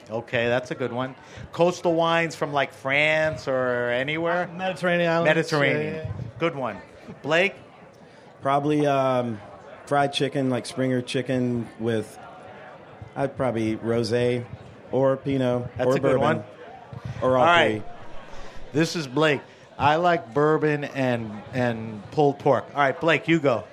Okay, 0.10 0.48
that's 0.48 0.72
a 0.72 0.76
good 0.76 0.92
one. 0.92 1.16
Coastal 1.52 1.94
wines 1.94 2.36
from 2.36 2.52
like 2.52 2.74
France 2.74 3.48
or 3.48 3.90
anywhere. 3.90 4.50
Mediterranean 4.56 5.10
islands. 5.10 5.28
Mediterranean. 5.30 5.94
Yeah, 5.94 6.02
yeah, 6.02 6.08
yeah. 6.08 6.22
Good 6.40 6.56
one. 6.56 6.78
Blake? 7.22 7.56
Probably 8.42 8.86
um, 8.86 9.40
fried 9.86 10.14
chicken, 10.14 10.50
like 10.50 10.66
Springer 10.66 11.02
chicken 11.02 11.68
with, 11.80 12.18
I'd 13.16 13.38
probably 13.38 13.78
rosé 13.78 14.46
or 14.92 15.16
Pinot 15.18 15.70
That's 15.78 15.88
or 15.88 15.96
a 15.96 16.00
good 16.00 16.18
one. 16.18 16.44
Or 17.22 17.38
all, 17.38 17.48
All 17.48 17.56
three. 17.56 17.76
right. 17.76 17.84
This 18.74 18.96
is 18.96 19.08
Blake. 19.08 19.42
I 19.78 19.96
like 19.96 20.34
bourbon 20.34 20.84
and 20.84 21.32
and 21.54 22.10
pulled 22.12 22.40
pork. 22.40 22.66
All 22.74 22.82
right, 22.82 23.00
Blake, 23.00 23.28
you 23.28 23.40
go. 23.40 23.64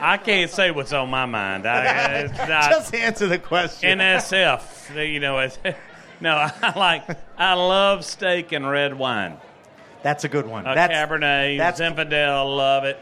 I 0.00 0.16
can't 0.16 0.50
say 0.50 0.70
what's 0.70 0.92
on 0.92 1.10
my 1.10 1.26
mind. 1.26 1.66
I, 1.66 1.82
it's 2.20 2.38
not, 2.38 2.70
Just 2.70 2.94
answer 2.94 3.26
the 3.26 3.38
question. 3.38 3.98
NSF. 3.98 5.10
You 5.12 5.18
know, 5.18 5.48
no, 6.20 6.36
I 6.62 6.78
like. 6.78 7.04
I 7.36 7.54
love 7.54 8.04
steak 8.04 8.52
and 8.52 8.68
red 8.68 8.96
wine. 8.96 9.38
That's 10.02 10.22
a 10.22 10.28
good 10.28 10.46
one. 10.46 10.66
A 10.66 10.74
that's, 10.74 10.92
Cabernet, 10.92 11.58
that's- 11.58 11.80
Zinfandel, 11.80 12.56
love 12.56 12.84
it 12.84 12.98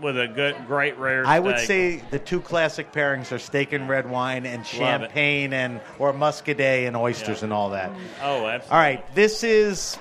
with 0.00 0.18
a 0.18 0.28
good, 0.28 0.56
great 0.66 0.98
rare. 0.98 1.26
I 1.26 1.38
would 1.38 1.58
say 1.58 2.02
the 2.10 2.18
two 2.18 2.40
classic 2.40 2.92
pairings 2.92 3.32
are 3.32 3.38
steak 3.38 3.72
and 3.72 3.88
red 3.88 4.08
wine 4.08 4.46
and 4.46 4.66
champagne 4.66 5.52
and 5.52 5.80
or 5.98 6.12
muscadet 6.12 6.86
and 6.86 6.96
oysters 6.96 7.42
and 7.42 7.52
all 7.52 7.70
that. 7.70 7.90
Mm-hmm. 7.90 8.00
Oh, 8.22 8.46
absolutely. 8.46 8.70
All 8.70 8.78
right, 8.78 9.14
this 9.14 9.44
is 9.44 9.98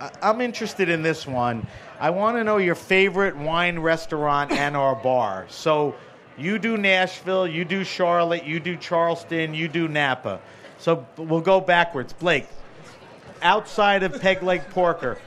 I- 0.00 0.10
I'm 0.22 0.40
interested 0.40 0.88
in 0.88 1.02
this 1.02 1.26
one. 1.26 1.66
I 1.98 2.10
want 2.10 2.36
to 2.36 2.44
know 2.44 2.58
your 2.58 2.74
favorite 2.74 3.36
wine 3.36 3.78
restaurant 3.78 4.52
and 4.52 4.76
or 4.76 4.94
bar. 4.94 5.46
So 5.48 5.94
you 6.36 6.58
do 6.58 6.76
Nashville, 6.76 7.46
you 7.46 7.64
do 7.64 7.84
Charlotte, 7.84 8.44
you 8.44 8.60
do 8.60 8.76
Charleston, 8.76 9.54
you 9.54 9.68
do 9.68 9.88
Napa. 9.88 10.40
So 10.78 11.06
we'll 11.16 11.40
go 11.40 11.60
backwards. 11.60 12.12
Blake, 12.12 12.46
outside 13.40 14.02
of 14.02 14.20
Peg 14.20 14.42
Leg 14.42 14.68
Porker. 14.70 15.18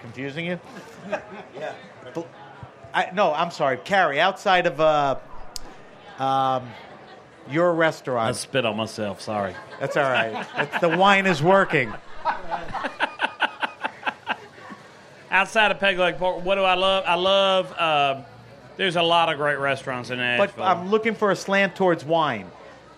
Confusing 0.00 0.44
you? 0.44 0.60
yeah. 1.56 1.72
I, 2.94 3.10
no, 3.12 3.34
I'm 3.34 3.50
sorry. 3.50 3.76
Carey, 3.78 4.20
outside 4.20 4.66
of 4.66 4.80
uh, 4.80 5.18
um, 6.18 6.70
your 7.50 7.74
restaurant. 7.74 8.28
I 8.28 8.32
spit 8.32 8.64
on 8.64 8.76
myself. 8.76 9.20
Sorry. 9.20 9.54
That's 9.80 9.96
all 9.96 10.04
right. 10.04 10.46
That's, 10.56 10.80
the 10.80 10.96
wine 10.96 11.26
is 11.26 11.42
working. 11.42 11.92
Outside 15.30 15.72
of 15.72 15.80
Peg 15.80 15.98
Leg 15.98 16.16
Pork, 16.16 16.44
what 16.44 16.54
do 16.54 16.62
I 16.62 16.74
love? 16.74 17.04
I 17.06 17.16
love. 17.16 17.72
Uh, 17.72 18.22
there's 18.76 18.94
a 18.94 19.02
lot 19.02 19.32
of 19.32 19.38
great 19.38 19.58
restaurants 19.58 20.10
in 20.10 20.18
Nashville. 20.18 20.54
But 20.56 20.64
I'm 20.64 20.88
looking 20.90 21.14
for 21.16 21.32
a 21.32 21.36
slant 21.36 21.74
towards 21.74 22.04
wine, 22.04 22.48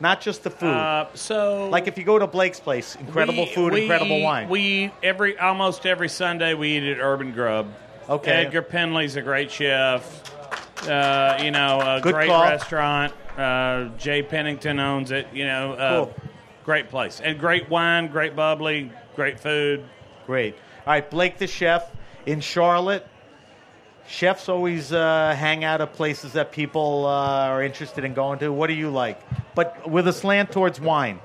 not 0.00 0.20
just 0.20 0.42
the 0.44 0.50
food. 0.50 0.68
uh, 0.68 1.06
so 1.14 1.70
like 1.70 1.86
if 1.86 1.96
you 1.96 2.04
go 2.04 2.18
to 2.18 2.26
Blake's 2.26 2.60
place, 2.60 2.94
incredible 2.96 3.44
we- 3.44 3.54
food, 3.54 3.72
we 3.72 3.82
incredible 3.82 4.20
wine. 4.20 4.50
We 4.50 4.60
eat 4.60 4.90
every 5.02 5.38
almost 5.38 5.86
every 5.86 6.10
Sunday. 6.10 6.52
We 6.52 6.76
eat 6.76 6.82
at 6.82 6.98
Urban 7.00 7.32
Grub. 7.32 7.72
Okay. 8.08 8.30
Edgar 8.32 8.62
Penley's 8.62 9.16
a 9.16 9.22
great 9.22 9.50
chef. 9.50 10.22
Uh, 10.88 11.38
you 11.42 11.50
know, 11.50 11.80
a 11.80 12.00
Good 12.00 12.14
great 12.14 12.28
call. 12.28 12.42
restaurant. 12.44 13.12
Uh, 13.36 13.88
Jay 13.98 14.22
Pennington 14.22 14.78
owns 14.78 15.10
it. 15.10 15.26
You 15.32 15.46
know, 15.46 15.72
uh, 15.72 16.04
Cool. 16.04 16.14
great 16.64 16.88
place 16.88 17.20
and 17.20 17.38
great 17.38 17.68
wine, 17.68 18.06
great 18.08 18.36
bubbly, 18.36 18.92
great 19.16 19.40
food. 19.40 19.84
Great. 20.26 20.54
All 20.86 20.92
right, 20.92 21.08
Blake 21.10 21.38
the 21.38 21.46
chef 21.46 21.90
in 22.26 22.40
Charlotte. 22.40 23.06
Chefs 24.08 24.48
always 24.48 24.92
uh, 24.92 25.34
hang 25.36 25.64
out 25.64 25.80
at 25.80 25.92
places 25.94 26.34
that 26.34 26.52
people 26.52 27.06
uh, 27.06 27.48
are 27.48 27.62
interested 27.62 28.04
in 28.04 28.14
going 28.14 28.38
to. 28.38 28.52
What 28.52 28.68
do 28.68 28.74
you 28.74 28.88
like? 28.90 29.20
But 29.56 29.90
with 29.90 30.06
a 30.06 30.12
slant 30.12 30.52
towards 30.52 30.80
wine. 30.80 31.18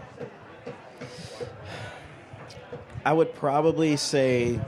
I 3.05 3.13
would 3.13 3.33
probably 3.35 3.97
say 3.97 4.59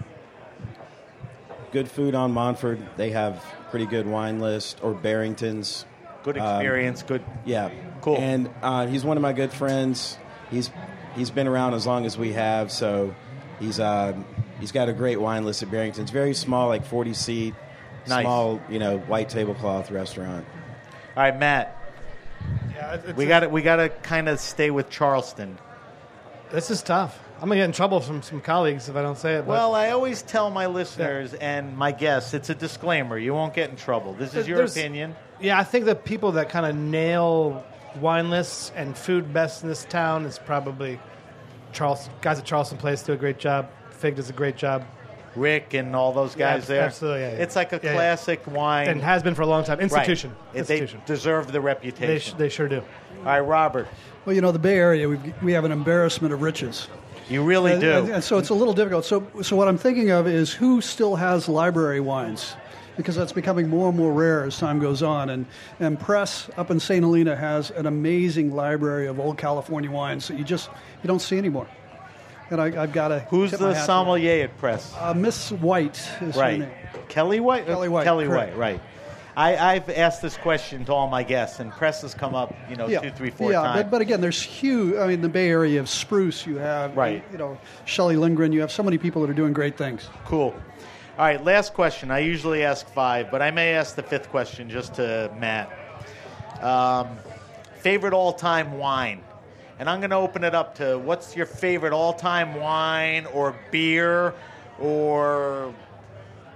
good 1.73 1.89
food 1.91 2.15
on 2.15 2.31
Montford. 2.31 2.79
They 2.95 3.09
have 3.09 3.43
pretty 3.71 3.85
good 3.87 4.07
wine 4.07 4.39
list 4.39 4.79
or 4.81 4.93
Barrington's. 4.93 5.85
Good 6.23 6.37
Um, 6.37 6.55
experience. 6.55 7.03
good. 7.03 7.21
Yeah, 7.43 7.69
Cool. 7.99 8.17
And 8.17 8.49
uh, 8.61 8.87
he's 8.87 9.03
one 9.03 9.17
of 9.17 9.21
my 9.23 9.33
good 9.33 9.51
friends. 9.51 10.17
He's 10.49 10.69
he's 11.15 11.29
been 11.31 11.47
around 11.47 11.73
as 11.73 11.85
long 11.85 12.05
as 12.05 12.17
we 12.17 12.31
have, 12.33 12.71
so 12.71 13.13
he's 13.59 13.79
uh, 13.79 14.13
he's 14.59 14.71
got 14.71 14.87
a 14.87 14.93
great 14.93 15.19
wine 15.19 15.43
list 15.45 15.63
at 15.63 15.71
Barrington's. 15.71 16.11
Very 16.11 16.33
small, 16.33 16.67
like 16.69 16.85
forty 16.85 17.13
seat, 17.13 17.53
Nice. 18.07 18.23
small, 18.23 18.61
you 18.69 18.79
know, 18.79 18.99
white 18.99 19.29
tablecloth 19.29 19.89
restaurant. 19.91 20.45
All 21.17 21.23
right, 21.23 21.37
Matt. 21.37 21.77
Yeah, 22.73 22.93
it's- 22.95 23.15
We 23.15 23.25
got 23.25 23.41
to 23.41 23.49
we 23.49 23.61
got 23.61 23.77
to 23.77 23.89
kind 23.89 24.27
of 24.29 24.39
stay 24.39 24.69
with 24.71 24.89
Charleston. 24.89 25.57
This 26.53 26.69
is 26.69 26.81
tough. 26.83 27.19
I'm 27.41 27.49
gonna 27.49 27.55
get 27.55 27.65
in 27.65 27.71
trouble 27.73 27.99
from 27.99 28.21
some 28.21 28.39
colleagues 28.39 28.87
if 28.87 28.95
I 28.95 29.01
don't 29.01 29.17
say 29.17 29.33
it. 29.33 29.39
But 29.39 29.47
Well, 29.49 29.75
I 29.75 29.89
always 29.89 30.21
tell 30.21 30.49
my 30.49 30.67
listeners 30.67 31.33
and 31.33 31.75
my 31.75 31.91
guests, 31.91 32.33
it's 32.33 32.49
a 32.49 32.55
disclaimer. 32.55 33.17
You 33.17 33.33
won't 33.33 33.53
get 33.53 33.69
in 33.69 33.75
trouble. 33.75 34.13
This 34.13 34.33
is 34.35 34.47
your 34.47 34.57
There's- 34.59 34.77
opinion. 34.77 35.15
yeah, 35.41 35.59
I 35.59 35.63
think 35.63 35.85
the 35.85 35.95
people 35.95 36.31
that 36.33 36.49
kind 36.49 36.65
of 36.65 36.75
nail 36.75 37.63
wine 37.99 38.29
lists 38.29 38.71
and 38.75 38.95
food 38.97 39.33
best 39.33 39.63
in 39.63 39.67
this 39.69 39.83
town 39.85 40.25
is 40.25 40.39
probably 40.39 40.99
Charles. 41.73 42.07
Guys 42.21 42.39
at 42.39 42.45
Charleston 42.45 42.77
Place 42.77 43.01
do 43.01 43.13
a 43.13 43.17
great 43.17 43.39
job. 43.39 43.67
Fig 43.89 44.15
does 44.15 44.29
a 44.29 44.33
great 44.33 44.55
job, 44.55 44.83
Rick 45.35 45.73
and 45.73 45.95
all 45.95 46.13
those 46.13 46.35
Yeah, 46.37 46.53
guys 46.53 46.67
there. 46.67 46.83
absolutely, 46.83 47.21
yeah, 47.21 47.31
yeah. 47.31 47.37
It's 47.43 47.55
like 47.55 47.73
a 47.73 47.77
Yeah, 47.81 47.89
yeah. 47.89 47.95
classic 47.95 48.41
wine. 48.47 48.87
and 48.89 49.01
has 49.01 49.23
been 49.23 49.33
for 49.35 49.41
a 49.41 49.47
long 49.47 49.63
time. 49.63 49.79
Right. 49.79 49.83
Institution. 49.83 50.35
They 50.53 50.59
Institution. 50.59 51.01
deserve 51.07 51.47
the 51.47 51.53
They, 51.53 51.59
reputation. 51.59 52.35
sh- 52.35 52.37
they 52.37 52.49
sure 52.49 52.67
do. 52.67 52.77
all 53.19 53.23
right, 53.25 53.39
Robert. 53.39 53.87
Well, 54.25 54.35
you 54.35 54.41
know, 54.41 54.51
the 54.51 54.59
Bay 54.59 54.77
Area, 54.77 55.09
we've, 55.09 55.43
we 55.43 55.51
have 55.53 55.65
an 55.65 55.71
embarrassment 55.71 56.33
of 56.33 56.41
riches. 56.41 56.87
You 57.29 57.43
really 57.43 57.73
And- 57.73 57.81
do. 57.81 57.91
And, 57.91 58.09
and 58.09 58.23
so 58.23 58.37
it's 58.37 58.49
a 58.49 58.53
little 58.53 58.73
difficult. 58.73 59.05
So, 59.05 59.25
so 59.41 59.55
what 59.55 59.67
I'm 59.67 59.77
thinking 59.77 60.11
of 60.11 60.27
is 60.27 60.51
who 60.53 60.81
still 60.81 61.15
has 61.15 61.47
library 61.49 61.99
wines, 61.99 62.55
because 62.97 63.15
that's 63.15 63.31
becoming 63.33 63.69
more 63.69 63.89
and 63.89 63.97
more 63.97 64.11
rare 64.13 64.43
as 64.43 64.57
time 64.57 64.79
goes 64.79 65.01
on. 65.01 65.29
And 65.29 65.45
and 65.79 65.99
Press 65.99 66.49
up 66.57 66.69
in 66.69 66.79
St. 66.79 67.03
Helena 67.03 67.35
has 67.35 67.71
an 67.71 67.85
amazing 67.85 68.53
library 68.55 69.07
of 69.07 69.19
old 69.19 69.37
California 69.37 69.89
wines 69.89 70.27
that 70.27 70.37
you 70.37 70.43
just 70.43 70.69
you 71.01 71.07
don't 71.07 71.21
see 71.21 71.37
anymore. 71.37 71.67
And 72.49 72.61
I, 72.61 72.83
I've 72.83 72.93
got 72.93 73.07
to. 73.07 73.19
Who's 73.29 73.51
the 73.51 73.73
sommelier 73.73 74.43
at 74.43 74.57
Press? 74.57 74.93
Uh, 74.99 75.13
Miss 75.13 75.51
White 75.51 75.97
is 76.21 76.35
her 76.35 76.41
right. 76.41 76.59
name. 76.59 76.69
Kelly 77.07 77.39
White? 77.39 77.65
Kelly 77.65 77.89
White, 77.89 78.03
Kelly. 78.03 78.27
White, 78.27 78.55
right. 78.55 78.81
I, 79.35 79.57
I've 79.57 79.89
asked 79.89 80.21
this 80.21 80.37
question 80.37 80.85
to 80.85 80.93
all 80.93 81.07
my 81.07 81.23
guests, 81.23 81.59
and 81.59 81.71
Press 81.71 82.01
has 82.03 82.13
come 82.13 82.35
up, 82.35 82.53
you 82.69 82.75
know, 82.75 82.87
yeah, 82.87 82.99
two, 82.99 83.09
three, 83.09 83.31
four 83.31 83.51
yeah, 83.51 83.61
times. 83.61 83.83
But, 83.83 83.91
but 83.91 84.01
again, 84.01 84.21
there's 84.21 84.41
huge. 84.41 84.95
I 84.95 85.07
mean, 85.07 85.21
the 85.21 85.29
Bay 85.29 85.49
Area 85.49 85.79
of 85.79 85.89
Spruce, 85.89 86.45
you 86.45 86.57
have 86.57 86.95
Right. 86.95 87.23
You 87.31 87.37
know, 87.37 87.57
Shelley 87.85 88.15
Lindgren. 88.15 88.51
You 88.51 88.61
have 88.61 88.71
so 88.71 88.83
many 88.83 88.97
people 88.97 89.21
that 89.21 89.29
are 89.29 89.35
doing 89.35 89.53
great 89.53 89.77
things. 89.77 90.07
Cool. 90.25 90.55
All 91.17 91.25
right, 91.25 91.43
last 91.43 91.73
question. 91.73 92.11
I 92.11 92.19
usually 92.19 92.63
ask 92.63 92.87
five, 92.87 93.29
but 93.31 93.41
I 93.41 93.51
may 93.51 93.73
ask 93.73 93.95
the 93.95 94.03
fifth 94.03 94.29
question 94.29 94.69
just 94.69 94.95
to 94.95 95.31
Matt. 95.39 95.71
Um, 96.61 97.17
favorite 97.77 98.13
all 98.13 98.33
time 98.33 98.77
wine? 98.77 99.21
And 99.79 99.89
I'm 99.89 99.99
going 99.99 100.11
to 100.11 100.15
open 100.15 100.43
it 100.43 100.55
up 100.55 100.75
to 100.75 100.97
what's 100.97 101.35
your 101.35 101.45
favorite 101.45 101.93
all 101.93 102.13
time 102.13 102.55
wine 102.55 103.25
or 103.27 103.55
beer 103.71 104.33
or, 104.79 105.73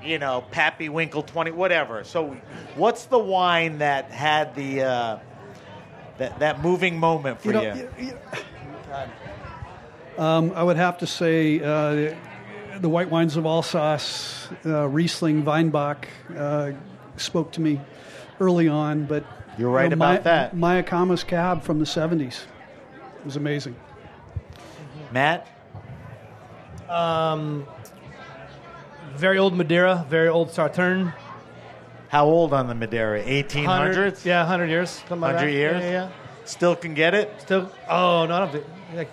you 0.03 0.19
know, 0.19 0.43
Pappy 0.51 0.89
Winkle 0.89 1.23
20, 1.23 1.51
whatever. 1.51 2.03
So, 2.03 2.37
what's 2.75 3.05
the 3.05 3.19
wine 3.19 3.79
that 3.79 4.11
had 4.11 4.55
the. 4.55 4.81
Uh, 4.83 5.19
that, 6.17 6.39
that 6.39 6.63
moving 6.63 6.99
moment 6.99 7.41
for 7.41 7.47
You 7.47 7.53
know, 7.53 7.61
you. 7.75 7.89
y- 7.99 8.13
y- 8.89 9.07
Um, 10.17 10.51
I 10.55 10.63
would 10.63 10.77
have 10.77 10.97
to 10.99 11.05
say 11.07 11.59
uh, 11.61 12.15
the 12.79 12.89
white 12.89 13.11
wines 13.11 13.37
of 13.37 13.45
Alsace, 13.45 14.47
uh, 14.65 14.87
Riesling, 14.87 15.45
Weinbach 15.45 16.07
uh, 16.35 16.71
spoke 17.17 17.51
to 17.51 17.61
me 17.61 17.79
early 18.39 18.67
on. 18.67 19.05
But 19.05 19.25
You're 19.59 19.69
right 19.69 19.83
you 19.83 19.89
know, 19.95 20.05
about 20.05 20.23
that. 20.23 20.55
Mayacamas 20.55 21.23
Cab 21.27 21.61
from 21.61 21.77
the 21.77 21.85
'70s 21.85 22.45
it 23.19 23.25
was 23.25 23.35
amazing. 23.35 23.75
Matt? 25.11 25.47
Very 29.17 29.37
old 29.39 29.55
Madeira, 29.55 30.05
very 30.09 30.27
old 30.27 30.49
Sauterne. 30.51 31.13
How 32.09 32.25
old 32.25 32.53
on 32.53 32.67
the 32.67 32.75
Madeira? 32.75 33.19
100 33.19 33.47
1800s? 33.49 34.25
Yeah, 34.25 34.41
100 34.41 34.69
years. 34.69 34.89
something 34.91 35.19
like 35.19 35.35
100 35.35 35.47
that. 35.47 35.53
years? 35.53 35.81
Yeah, 35.83 35.89
yeah, 35.89 36.07
yeah. 36.07 36.11
Still 36.45 36.75
can 36.75 36.93
get 36.93 37.13
it? 37.13 37.33
Still, 37.39 37.69
oh, 37.89 38.25
no, 38.27 38.35
I 38.35 38.39
don't 38.39 38.51
think. 38.51 38.65
Like, 38.95 39.09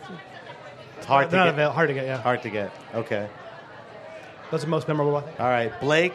It's 0.99 1.07
hard 1.07 1.31
to 1.31 1.37
not 1.37 1.45
get. 1.47 1.55
avail- 1.55 1.73
hard 1.73 1.89
to 1.89 1.95
get, 1.95 2.07
yeah. 2.07 2.19
Hard 2.19 2.43
to 2.43 2.51
get. 2.51 2.71
Okay. 2.95 3.29
That's 4.51 4.63
the 4.63 4.71
most 4.71 4.87
memorable, 4.87 5.13
one. 5.13 5.25
All 5.41 5.49
right. 5.49 5.73
Blake, 5.81 6.15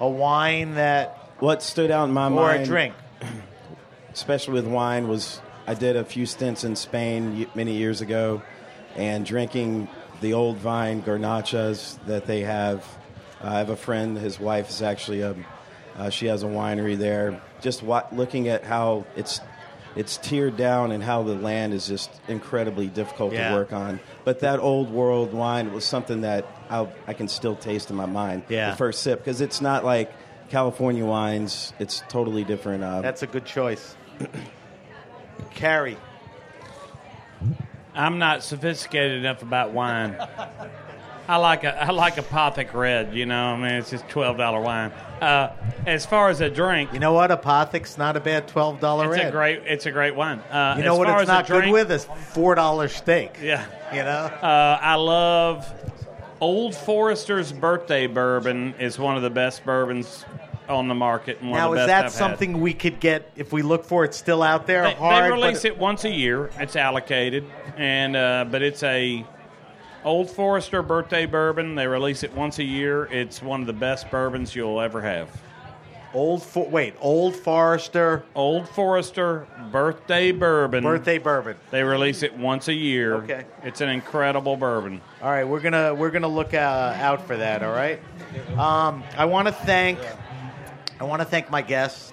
a 0.00 0.08
wine 0.08 0.74
that, 0.76 1.18
What 1.40 1.62
stood 1.62 1.90
out 1.90 2.08
in 2.08 2.14
my 2.14 2.26
or 2.28 2.30
mind, 2.30 2.60
Or 2.60 2.62
a 2.62 2.66
drink. 2.66 2.94
especially 4.12 4.54
with 4.54 4.66
wine, 4.66 5.08
was 5.08 5.40
I 5.66 5.74
did 5.74 5.96
a 5.96 6.04
few 6.04 6.24
stints 6.24 6.64
in 6.64 6.76
Spain 6.76 7.46
many 7.54 7.74
years 7.74 8.00
ago, 8.00 8.42
and 8.96 9.26
drinking 9.26 9.88
the 10.22 10.32
old 10.32 10.56
vine 10.56 11.02
garnachas 11.02 11.98
that 12.06 12.26
they 12.26 12.40
have. 12.42 12.86
I 13.42 13.58
have 13.58 13.70
a 13.70 13.76
friend; 13.76 14.16
his 14.16 14.38
wife 14.40 14.68
is 14.70 14.82
actually 14.82 15.20
a, 15.22 15.34
uh, 15.96 16.10
she 16.10 16.26
has 16.26 16.42
a 16.42 16.46
winery 16.46 16.96
there. 16.96 17.40
Just 17.60 17.82
wa- 17.82 18.06
looking 18.12 18.48
at 18.48 18.64
how 18.64 19.04
it's 19.16 19.40
it's 19.96 20.16
tiered 20.18 20.56
down 20.56 20.92
and 20.92 21.02
how 21.02 21.22
the 21.24 21.34
land 21.34 21.72
is 21.74 21.88
just 21.88 22.10
incredibly 22.28 22.86
difficult 22.86 23.32
Yeah. 23.32 23.48
to 23.50 23.54
work 23.56 23.72
on. 23.72 23.98
But 24.24 24.40
that 24.40 24.60
old 24.60 24.90
world 24.90 25.32
wine 25.32 25.72
was 25.72 25.84
something 25.84 26.20
that 26.20 26.46
I'll, 26.70 26.92
I 27.06 27.14
can 27.14 27.26
still 27.26 27.56
taste 27.56 27.90
in 27.90 27.96
my 27.96 28.06
mind. 28.06 28.44
Yeah. 28.48 28.70
The 28.70 28.76
first 28.76 29.02
sip 29.02 29.18
because 29.24 29.40
it's 29.40 29.60
not 29.60 29.84
like 29.84 30.12
California 30.50 31.04
wines. 31.04 31.72
It's 31.78 32.02
totally 32.08 32.44
different. 32.44 32.84
Uh, 32.84 33.00
That's 33.00 33.22
a 33.22 33.26
good 33.26 33.44
choice. 33.44 33.96
Carey. 35.54 35.96
I'm 37.94 38.18
not 38.18 38.44
sophisticated 38.44 39.18
enough 39.18 39.42
about 39.42 39.72
wine. 39.72 40.16
I 41.28 41.36
like 41.36 41.64
a 41.64 41.84
I 41.84 41.90
like 41.90 42.16
a 42.16 42.22
Pothic 42.22 42.72
Red. 42.72 43.14
You 43.14 43.26
know, 43.26 43.48
I 43.52 43.56
mean, 43.56 43.72
it's 43.72 43.90
just 43.90 44.08
twelve 44.08 44.38
dollar 44.38 44.60
wine. 44.60 44.90
Uh, 45.20 45.52
as 45.86 46.06
far 46.06 46.28
as 46.30 46.40
a 46.40 46.48
drink, 46.48 46.92
You 46.92 47.00
know 47.00 47.12
what? 47.12 47.30
A 47.30 47.36
Apothic's 47.36 47.98
not 47.98 48.16
a 48.16 48.20
bad 48.20 48.46
$12 48.46 48.76
it's 49.04 49.10
red. 49.16 49.26
a 49.26 49.30
great 49.32 49.62
it's 49.66 49.84
a 49.86 49.90
great 49.90 50.14
wine. 50.14 50.38
Uh, 50.50 50.76
you 50.78 50.84
know 50.84 50.92
as 50.92 50.98
what 50.98 51.08
far 51.08 51.20
it's 51.22 51.28
a 51.30 51.32
not 51.32 51.46
good 51.48 51.70
with? 51.72 51.90
is 51.90 52.06
$4 52.06 52.88
steak. 52.90 53.36
Yeah. 53.42 53.64
You 53.92 54.04
know? 54.04 54.10
Uh, 54.40 54.78
I 54.80 54.94
love 54.94 55.66
Old 56.40 56.76
Forester's 56.76 57.52
Birthday 57.52 58.06
Bourbon 58.06 58.74
is 58.78 58.96
one 58.98 59.16
of 59.16 59.22
the 59.22 59.30
best 59.30 59.64
bourbons 59.64 60.24
on 60.68 60.86
the 60.86 60.94
market. 60.94 61.40
And 61.40 61.50
one 61.50 61.58
Now, 61.58 61.70
of 61.72 61.74
the 61.76 61.80
is 61.82 61.86
best 61.88 61.88
that 61.88 61.96
I've 61.96 62.12
had. 62.12 62.12
something 62.12 62.60
we 62.60 62.72
could 62.74 63.00
get 63.00 63.28
if 63.36 63.52
we 63.52 63.62
look 63.62 63.84
for 63.84 64.04
it 64.04 64.14
still 64.14 64.42
out 64.42 64.68
there? 64.68 64.84
They, 64.84 64.94
Hard, 64.94 65.24
they 65.24 65.30
release 65.32 65.64
it 65.64 65.76
once 65.76 66.04
a 66.04 66.10
year. 66.10 66.50
It's 66.60 66.76
allocated, 66.76 67.44
and 67.76 68.14
uh, 68.14 68.44
but 68.48 68.62
it's 68.62 68.82
a 68.84 69.24
Old 70.04 70.30
Forester 70.30 70.82
birthday 70.82 71.26
bourbon. 71.26 71.74
They 71.74 71.86
release 71.86 72.22
it 72.22 72.32
once 72.34 72.58
a 72.58 72.64
year. 72.64 73.04
It's 73.06 73.42
one 73.42 73.60
of 73.60 73.66
the 73.66 73.72
best 73.72 74.10
bourbons 74.10 74.54
you'll 74.54 74.80
ever 74.80 75.02
have. 75.02 75.28
Old 76.14 76.42
For- 76.42 76.66
wait, 76.68 76.94
Old 77.00 77.36
Forester 77.36 78.24
Old 78.34 78.66
Forester 78.68 79.46
birthday 79.70 80.32
bourbon. 80.32 80.82
birthday 80.82 81.18
bourbon. 81.18 81.56
They 81.70 81.82
release 81.82 82.22
it 82.22 82.34
once 82.34 82.68
a 82.68 82.72
year. 82.72 83.16
Okay. 83.16 83.44
It's 83.62 83.82
an 83.82 83.90
incredible 83.90 84.56
bourbon. 84.56 85.02
All 85.20 85.30
right, 85.30 85.44
we're 85.44 85.60
gonna 85.60 85.94
we're 85.94 86.10
gonna 86.10 86.26
look 86.26 86.54
uh, 86.54 86.94
out 86.96 87.26
for 87.26 87.36
that. 87.36 87.62
All 87.62 87.72
right. 87.74 88.00
Um, 88.56 89.02
I 89.18 89.26
want 89.26 89.48
to 89.48 89.52
thank 89.52 89.98
I 90.98 91.04
want 91.04 91.20
to 91.20 91.26
thank 91.26 91.50
my 91.50 91.60
guests. 91.60 92.12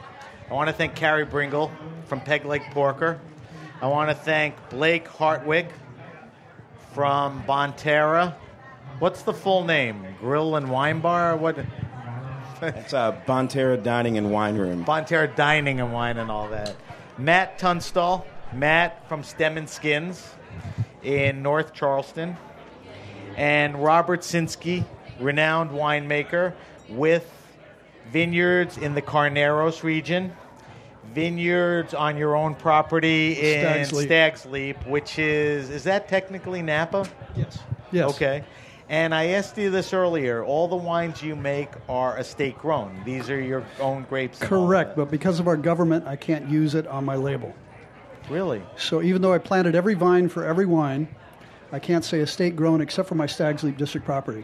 I 0.49 0.53
want 0.53 0.67
to 0.67 0.73
thank 0.73 0.95
Carey 0.95 1.23
Bringle 1.23 1.71
from 2.05 2.19
Peg 2.19 2.43
Leg 2.45 2.63
Porker. 2.71 3.19
I 3.81 3.87
want 3.87 4.09
to 4.09 4.15
thank 4.15 4.55
Blake 4.69 5.07
Hartwick 5.07 5.69
from 6.95 7.43
Bonterra. 7.43 8.33
What's 8.99 9.23
the 9.23 9.33
full 9.33 9.65
name? 9.65 10.05
Grill 10.21 10.55
and 10.55 10.71
Wine 10.71 11.01
Bar? 11.01 11.35
What? 11.35 11.57
It's 12.61 12.93
uh, 12.93 13.19
Bonterra 13.27 13.83
Dining 13.83 14.17
and 14.17 14.31
Wine 14.31 14.55
Room. 14.55 14.85
Bonterra 14.85 15.35
Dining 15.35 15.81
and 15.81 15.91
Wine 15.91 16.17
and 16.17 16.31
all 16.31 16.47
that. 16.47 16.73
Matt 17.17 17.59
Tunstall, 17.59 18.25
Matt 18.53 19.05
from 19.09 19.23
Stem 19.23 19.57
and 19.57 19.69
Skins 19.69 20.35
in 21.03 21.43
North 21.43 21.73
Charleston, 21.73 22.37
and 23.35 23.83
Robert 23.83 24.21
Sinskey, 24.21 24.85
renowned 25.19 25.71
winemaker 25.71 26.53
with 26.87 27.29
vineyards 28.09 28.77
in 28.77 28.95
the 28.95 29.01
Carneros 29.01 29.83
region, 29.83 30.31
vineyards 31.15 31.93
on 31.93 32.17
your 32.17 32.35
own 32.35 32.53
property 32.53 33.31
in 33.31 33.61
Stag's 33.61 33.93
Leap. 33.93 34.05
Stag's 34.07 34.45
Leap, 34.45 34.85
which 34.85 35.17
is 35.17 35.69
is 35.69 35.83
that 35.85 36.07
technically 36.07 36.61
Napa? 36.61 37.07
Yes. 37.35 37.57
Yes. 37.91 38.09
Okay. 38.11 38.43
And 38.87 39.15
I 39.15 39.27
asked 39.29 39.57
you 39.57 39.71
this 39.71 39.93
earlier. 39.93 40.43
All 40.43 40.67
the 40.67 40.75
wines 40.75 41.23
you 41.23 41.35
make 41.35 41.69
are 41.89 42.19
estate 42.19 42.55
grown. 42.59 43.01
These 43.03 43.31
are 43.31 43.41
your 43.41 43.63
own 43.79 44.05
grapes. 44.07 44.37
Correct, 44.37 44.95
but 44.95 45.09
because 45.09 45.39
of 45.39 45.47
our 45.47 45.57
government, 45.57 46.05
I 46.05 46.15
can't 46.15 46.47
use 46.47 46.75
it 46.75 46.85
on 46.85 47.03
my 47.03 47.15
label. 47.15 47.55
really, 48.29 48.61
So 48.77 49.01
even 49.01 49.23
though 49.23 49.33
I 49.33 49.39
planted 49.39 49.73
every 49.73 49.95
vine 49.95 50.29
for 50.29 50.43
every 50.45 50.67
wine, 50.67 51.07
I 51.71 51.79
can't 51.79 52.05
say 52.05 52.19
estate 52.19 52.55
grown 52.55 52.79
except 52.79 53.09
for 53.09 53.15
my 53.15 53.25
Stag's 53.25 53.63
Leap 53.63 53.77
District 53.77 54.05
property. 54.05 54.43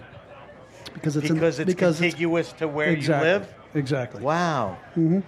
Because 0.93 1.17
it's 1.17 1.30
in- 1.30 1.36
because 1.36 1.59
it's 1.59 1.67
because 1.67 1.99
contiguous 1.99 2.51
to 2.53 2.67
where 2.67 2.89
exactly, 2.89 3.30
you 3.30 3.34
live. 3.36 3.53
Exactly. 3.76 4.22
Wow. 4.24 4.78
Mm-hmm. 4.95 5.19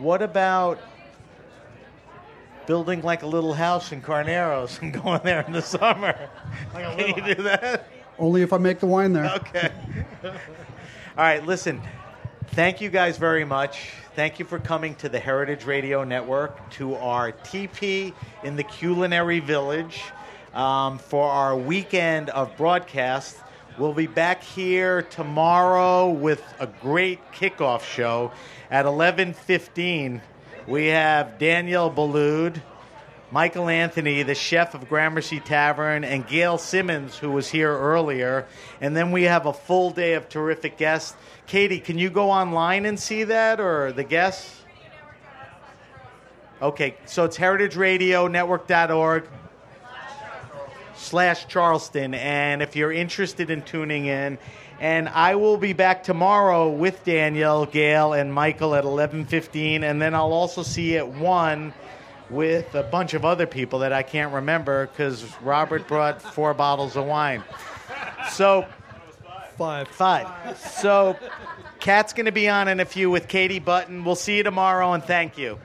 What 0.00 0.22
about 0.22 0.80
building 2.64 3.02
like 3.02 3.22
a 3.22 3.26
little 3.26 3.52
house 3.52 3.92
in 3.92 4.00
Carneros 4.00 4.80
and 4.80 4.94
going 5.02 5.20
there 5.24 5.42
in 5.42 5.52
the 5.52 5.60
summer? 5.60 6.30
Can 6.72 7.16
you 7.16 7.34
do 7.34 7.42
that? 7.42 7.86
Only 8.18 8.40
if 8.40 8.54
I 8.54 8.56
make 8.56 8.80
the 8.80 8.86
wine 8.86 9.12
there. 9.12 9.26
Okay. 9.26 9.70
All 10.24 10.32
right, 11.18 11.44
listen. 11.44 11.82
Thank 12.52 12.80
you 12.80 12.88
guys 12.88 13.18
very 13.18 13.44
much. 13.44 13.90
Thank 14.16 14.38
you 14.38 14.46
for 14.46 14.58
coming 14.58 14.94
to 14.96 15.10
the 15.10 15.20
Heritage 15.20 15.66
Radio 15.66 16.02
Network, 16.02 16.70
to 16.70 16.94
our 16.94 17.32
TP 17.32 18.14
in 18.42 18.56
the 18.56 18.64
Culinary 18.64 19.40
Village 19.40 20.00
um, 20.54 20.98
for 20.98 21.30
our 21.30 21.54
weekend 21.54 22.30
of 22.30 22.56
broadcast. 22.56 23.36
We'll 23.80 23.94
be 23.94 24.06
back 24.08 24.42
here 24.42 25.00
tomorrow 25.00 26.10
with 26.10 26.44
a 26.60 26.66
great 26.66 27.18
kickoff 27.32 27.82
show 27.82 28.30
at 28.70 28.84
11:15. 28.84 30.20
We 30.66 30.88
have 30.88 31.38
Daniel 31.38 31.90
Boulud, 31.90 32.60
Michael 33.30 33.70
Anthony, 33.70 34.22
the 34.22 34.34
chef 34.34 34.74
of 34.74 34.86
Gramercy 34.86 35.40
Tavern, 35.40 36.04
and 36.04 36.28
Gail 36.28 36.58
Simmons, 36.58 37.16
who 37.16 37.30
was 37.30 37.48
here 37.48 37.74
earlier. 37.74 38.44
And 38.82 38.94
then 38.94 39.12
we 39.12 39.22
have 39.22 39.46
a 39.46 39.52
full 39.54 39.88
day 39.92 40.12
of 40.12 40.28
terrific 40.28 40.76
guests. 40.76 41.16
Katie, 41.46 41.80
can 41.80 41.96
you 41.96 42.10
go 42.10 42.30
online 42.30 42.84
and 42.84 43.00
see 43.00 43.24
that, 43.24 43.60
or 43.60 43.92
the 43.92 44.04
guests? 44.04 44.60
Okay, 46.60 46.96
so 47.06 47.24
it's 47.24 47.38
heritageradionetwork.org 47.38 49.24
slash 51.00 51.46
Charleston. 51.48 52.14
And 52.14 52.62
if 52.62 52.76
you're 52.76 52.92
interested 52.92 53.50
in 53.50 53.62
tuning 53.62 54.06
in, 54.06 54.38
and 54.78 55.08
I 55.08 55.34
will 55.34 55.56
be 55.56 55.72
back 55.72 56.04
tomorrow 56.04 56.70
with 56.70 57.04
Daniel, 57.04 57.66
Gail, 57.66 58.12
and 58.12 58.32
Michael 58.32 58.74
at 58.74 58.84
11:15, 58.84 59.82
and 59.82 60.00
then 60.00 60.14
I'll 60.14 60.32
also 60.32 60.62
see 60.62 60.92
you 60.92 60.98
at 60.98 61.08
one 61.08 61.74
with 62.30 62.74
a 62.74 62.82
bunch 62.82 63.12
of 63.14 63.24
other 63.24 63.46
people 63.46 63.80
that 63.80 63.92
I 63.92 64.02
can't 64.02 64.32
remember 64.32 64.86
because 64.86 65.24
Robert 65.42 65.86
brought 65.88 66.22
four 66.22 66.54
bottles 66.54 66.96
of 66.96 67.04
wine. 67.04 67.42
So 68.30 68.66
Five. 69.58 69.88
five. 69.88 70.58
So 70.58 71.18
Kat's 71.80 72.14
going 72.14 72.24
to 72.24 72.32
be 72.32 72.48
on 72.48 72.66
in 72.66 72.80
a 72.80 72.86
few 72.86 73.10
with 73.10 73.28
Katie 73.28 73.58
Button. 73.58 74.04
We'll 74.04 74.14
see 74.14 74.38
you 74.38 74.42
tomorrow, 74.42 74.94
and 74.94 75.04
thank 75.04 75.36
you. 75.36 75.58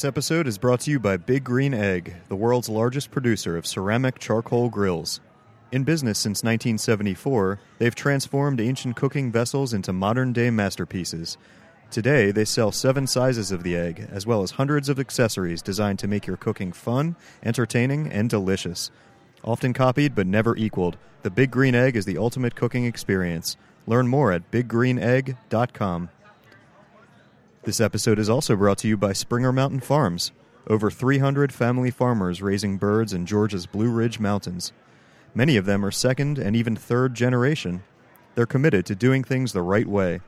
This 0.00 0.08
episode 0.08 0.46
is 0.46 0.56
brought 0.56 0.80
to 0.80 0.90
you 0.90 0.98
by 0.98 1.18
Big 1.18 1.44
Green 1.44 1.74
Egg, 1.74 2.14
the 2.30 2.34
world's 2.34 2.70
largest 2.70 3.10
producer 3.10 3.58
of 3.58 3.66
ceramic 3.66 4.18
charcoal 4.18 4.70
grills. 4.70 5.20
In 5.72 5.84
business 5.84 6.18
since 6.18 6.42
1974, 6.42 7.60
they've 7.76 7.94
transformed 7.94 8.62
ancient 8.62 8.96
cooking 8.96 9.30
vessels 9.30 9.74
into 9.74 9.92
modern 9.92 10.32
day 10.32 10.48
masterpieces. 10.48 11.36
Today, 11.90 12.30
they 12.30 12.46
sell 12.46 12.72
seven 12.72 13.06
sizes 13.06 13.52
of 13.52 13.62
the 13.62 13.76
egg, 13.76 14.08
as 14.10 14.26
well 14.26 14.42
as 14.42 14.52
hundreds 14.52 14.88
of 14.88 14.98
accessories 14.98 15.60
designed 15.60 15.98
to 15.98 16.08
make 16.08 16.26
your 16.26 16.38
cooking 16.38 16.72
fun, 16.72 17.14
entertaining, 17.42 18.10
and 18.10 18.30
delicious. 18.30 18.90
Often 19.44 19.74
copied 19.74 20.14
but 20.14 20.26
never 20.26 20.56
equaled, 20.56 20.96
the 21.20 21.30
Big 21.30 21.50
Green 21.50 21.74
Egg 21.74 21.94
is 21.94 22.06
the 22.06 22.16
ultimate 22.16 22.54
cooking 22.54 22.86
experience. 22.86 23.58
Learn 23.86 24.08
more 24.08 24.32
at 24.32 24.50
biggreenegg.com. 24.50 26.08
This 27.64 27.78
episode 27.78 28.18
is 28.18 28.30
also 28.30 28.56
brought 28.56 28.78
to 28.78 28.88
you 28.88 28.96
by 28.96 29.12
Springer 29.12 29.52
Mountain 29.52 29.80
Farms, 29.80 30.32
over 30.66 30.90
300 30.90 31.52
family 31.52 31.90
farmers 31.90 32.40
raising 32.40 32.78
birds 32.78 33.12
in 33.12 33.26
Georgia's 33.26 33.66
Blue 33.66 33.90
Ridge 33.90 34.18
Mountains. 34.18 34.72
Many 35.34 35.58
of 35.58 35.66
them 35.66 35.84
are 35.84 35.90
second 35.90 36.38
and 36.38 36.56
even 36.56 36.74
third 36.74 37.12
generation. 37.12 37.82
They're 38.34 38.46
committed 38.46 38.86
to 38.86 38.94
doing 38.94 39.22
things 39.22 39.52
the 39.52 39.60
right 39.60 39.86
way. 39.86 40.22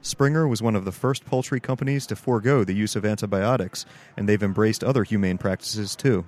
Springer 0.00 0.46
was 0.46 0.62
one 0.62 0.76
of 0.76 0.84
the 0.84 0.92
first 0.92 1.24
poultry 1.24 1.58
companies 1.58 2.06
to 2.06 2.14
forego 2.14 2.62
the 2.62 2.72
use 2.72 2.94
of 2.94 3.04
antibiotics, 3.04 3.84
and 4.16 4.28
they've 4.28 4.40
embraced 4.40 4.84
other 4.84 5.02
humane 5.02 5.38
practices 5.38 5.96
too. 5.96 6.24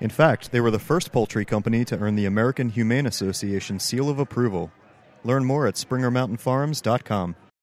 In 0.00 0.08
fact, 0.08 0.50
they 0.50 0.62
were 0.62 0.70
the 0.70 0.78
first 0.78 1.12
poultry 1.12 1.44
company 1.44 1.84
to 1.84 1.98
earn 1.98 2.16
the 2.16 2.24
American 2.24 2.70
Humane 2.70 3.04
Association 3.04 3.78
seal 3.78 4.08
of 4.08 4.18
approval. 4.18 4.72
Learn 5.24 5.44
more 5.44 5.66
at 5.66 5.74
springermountainfarms.com. 5.74 7.36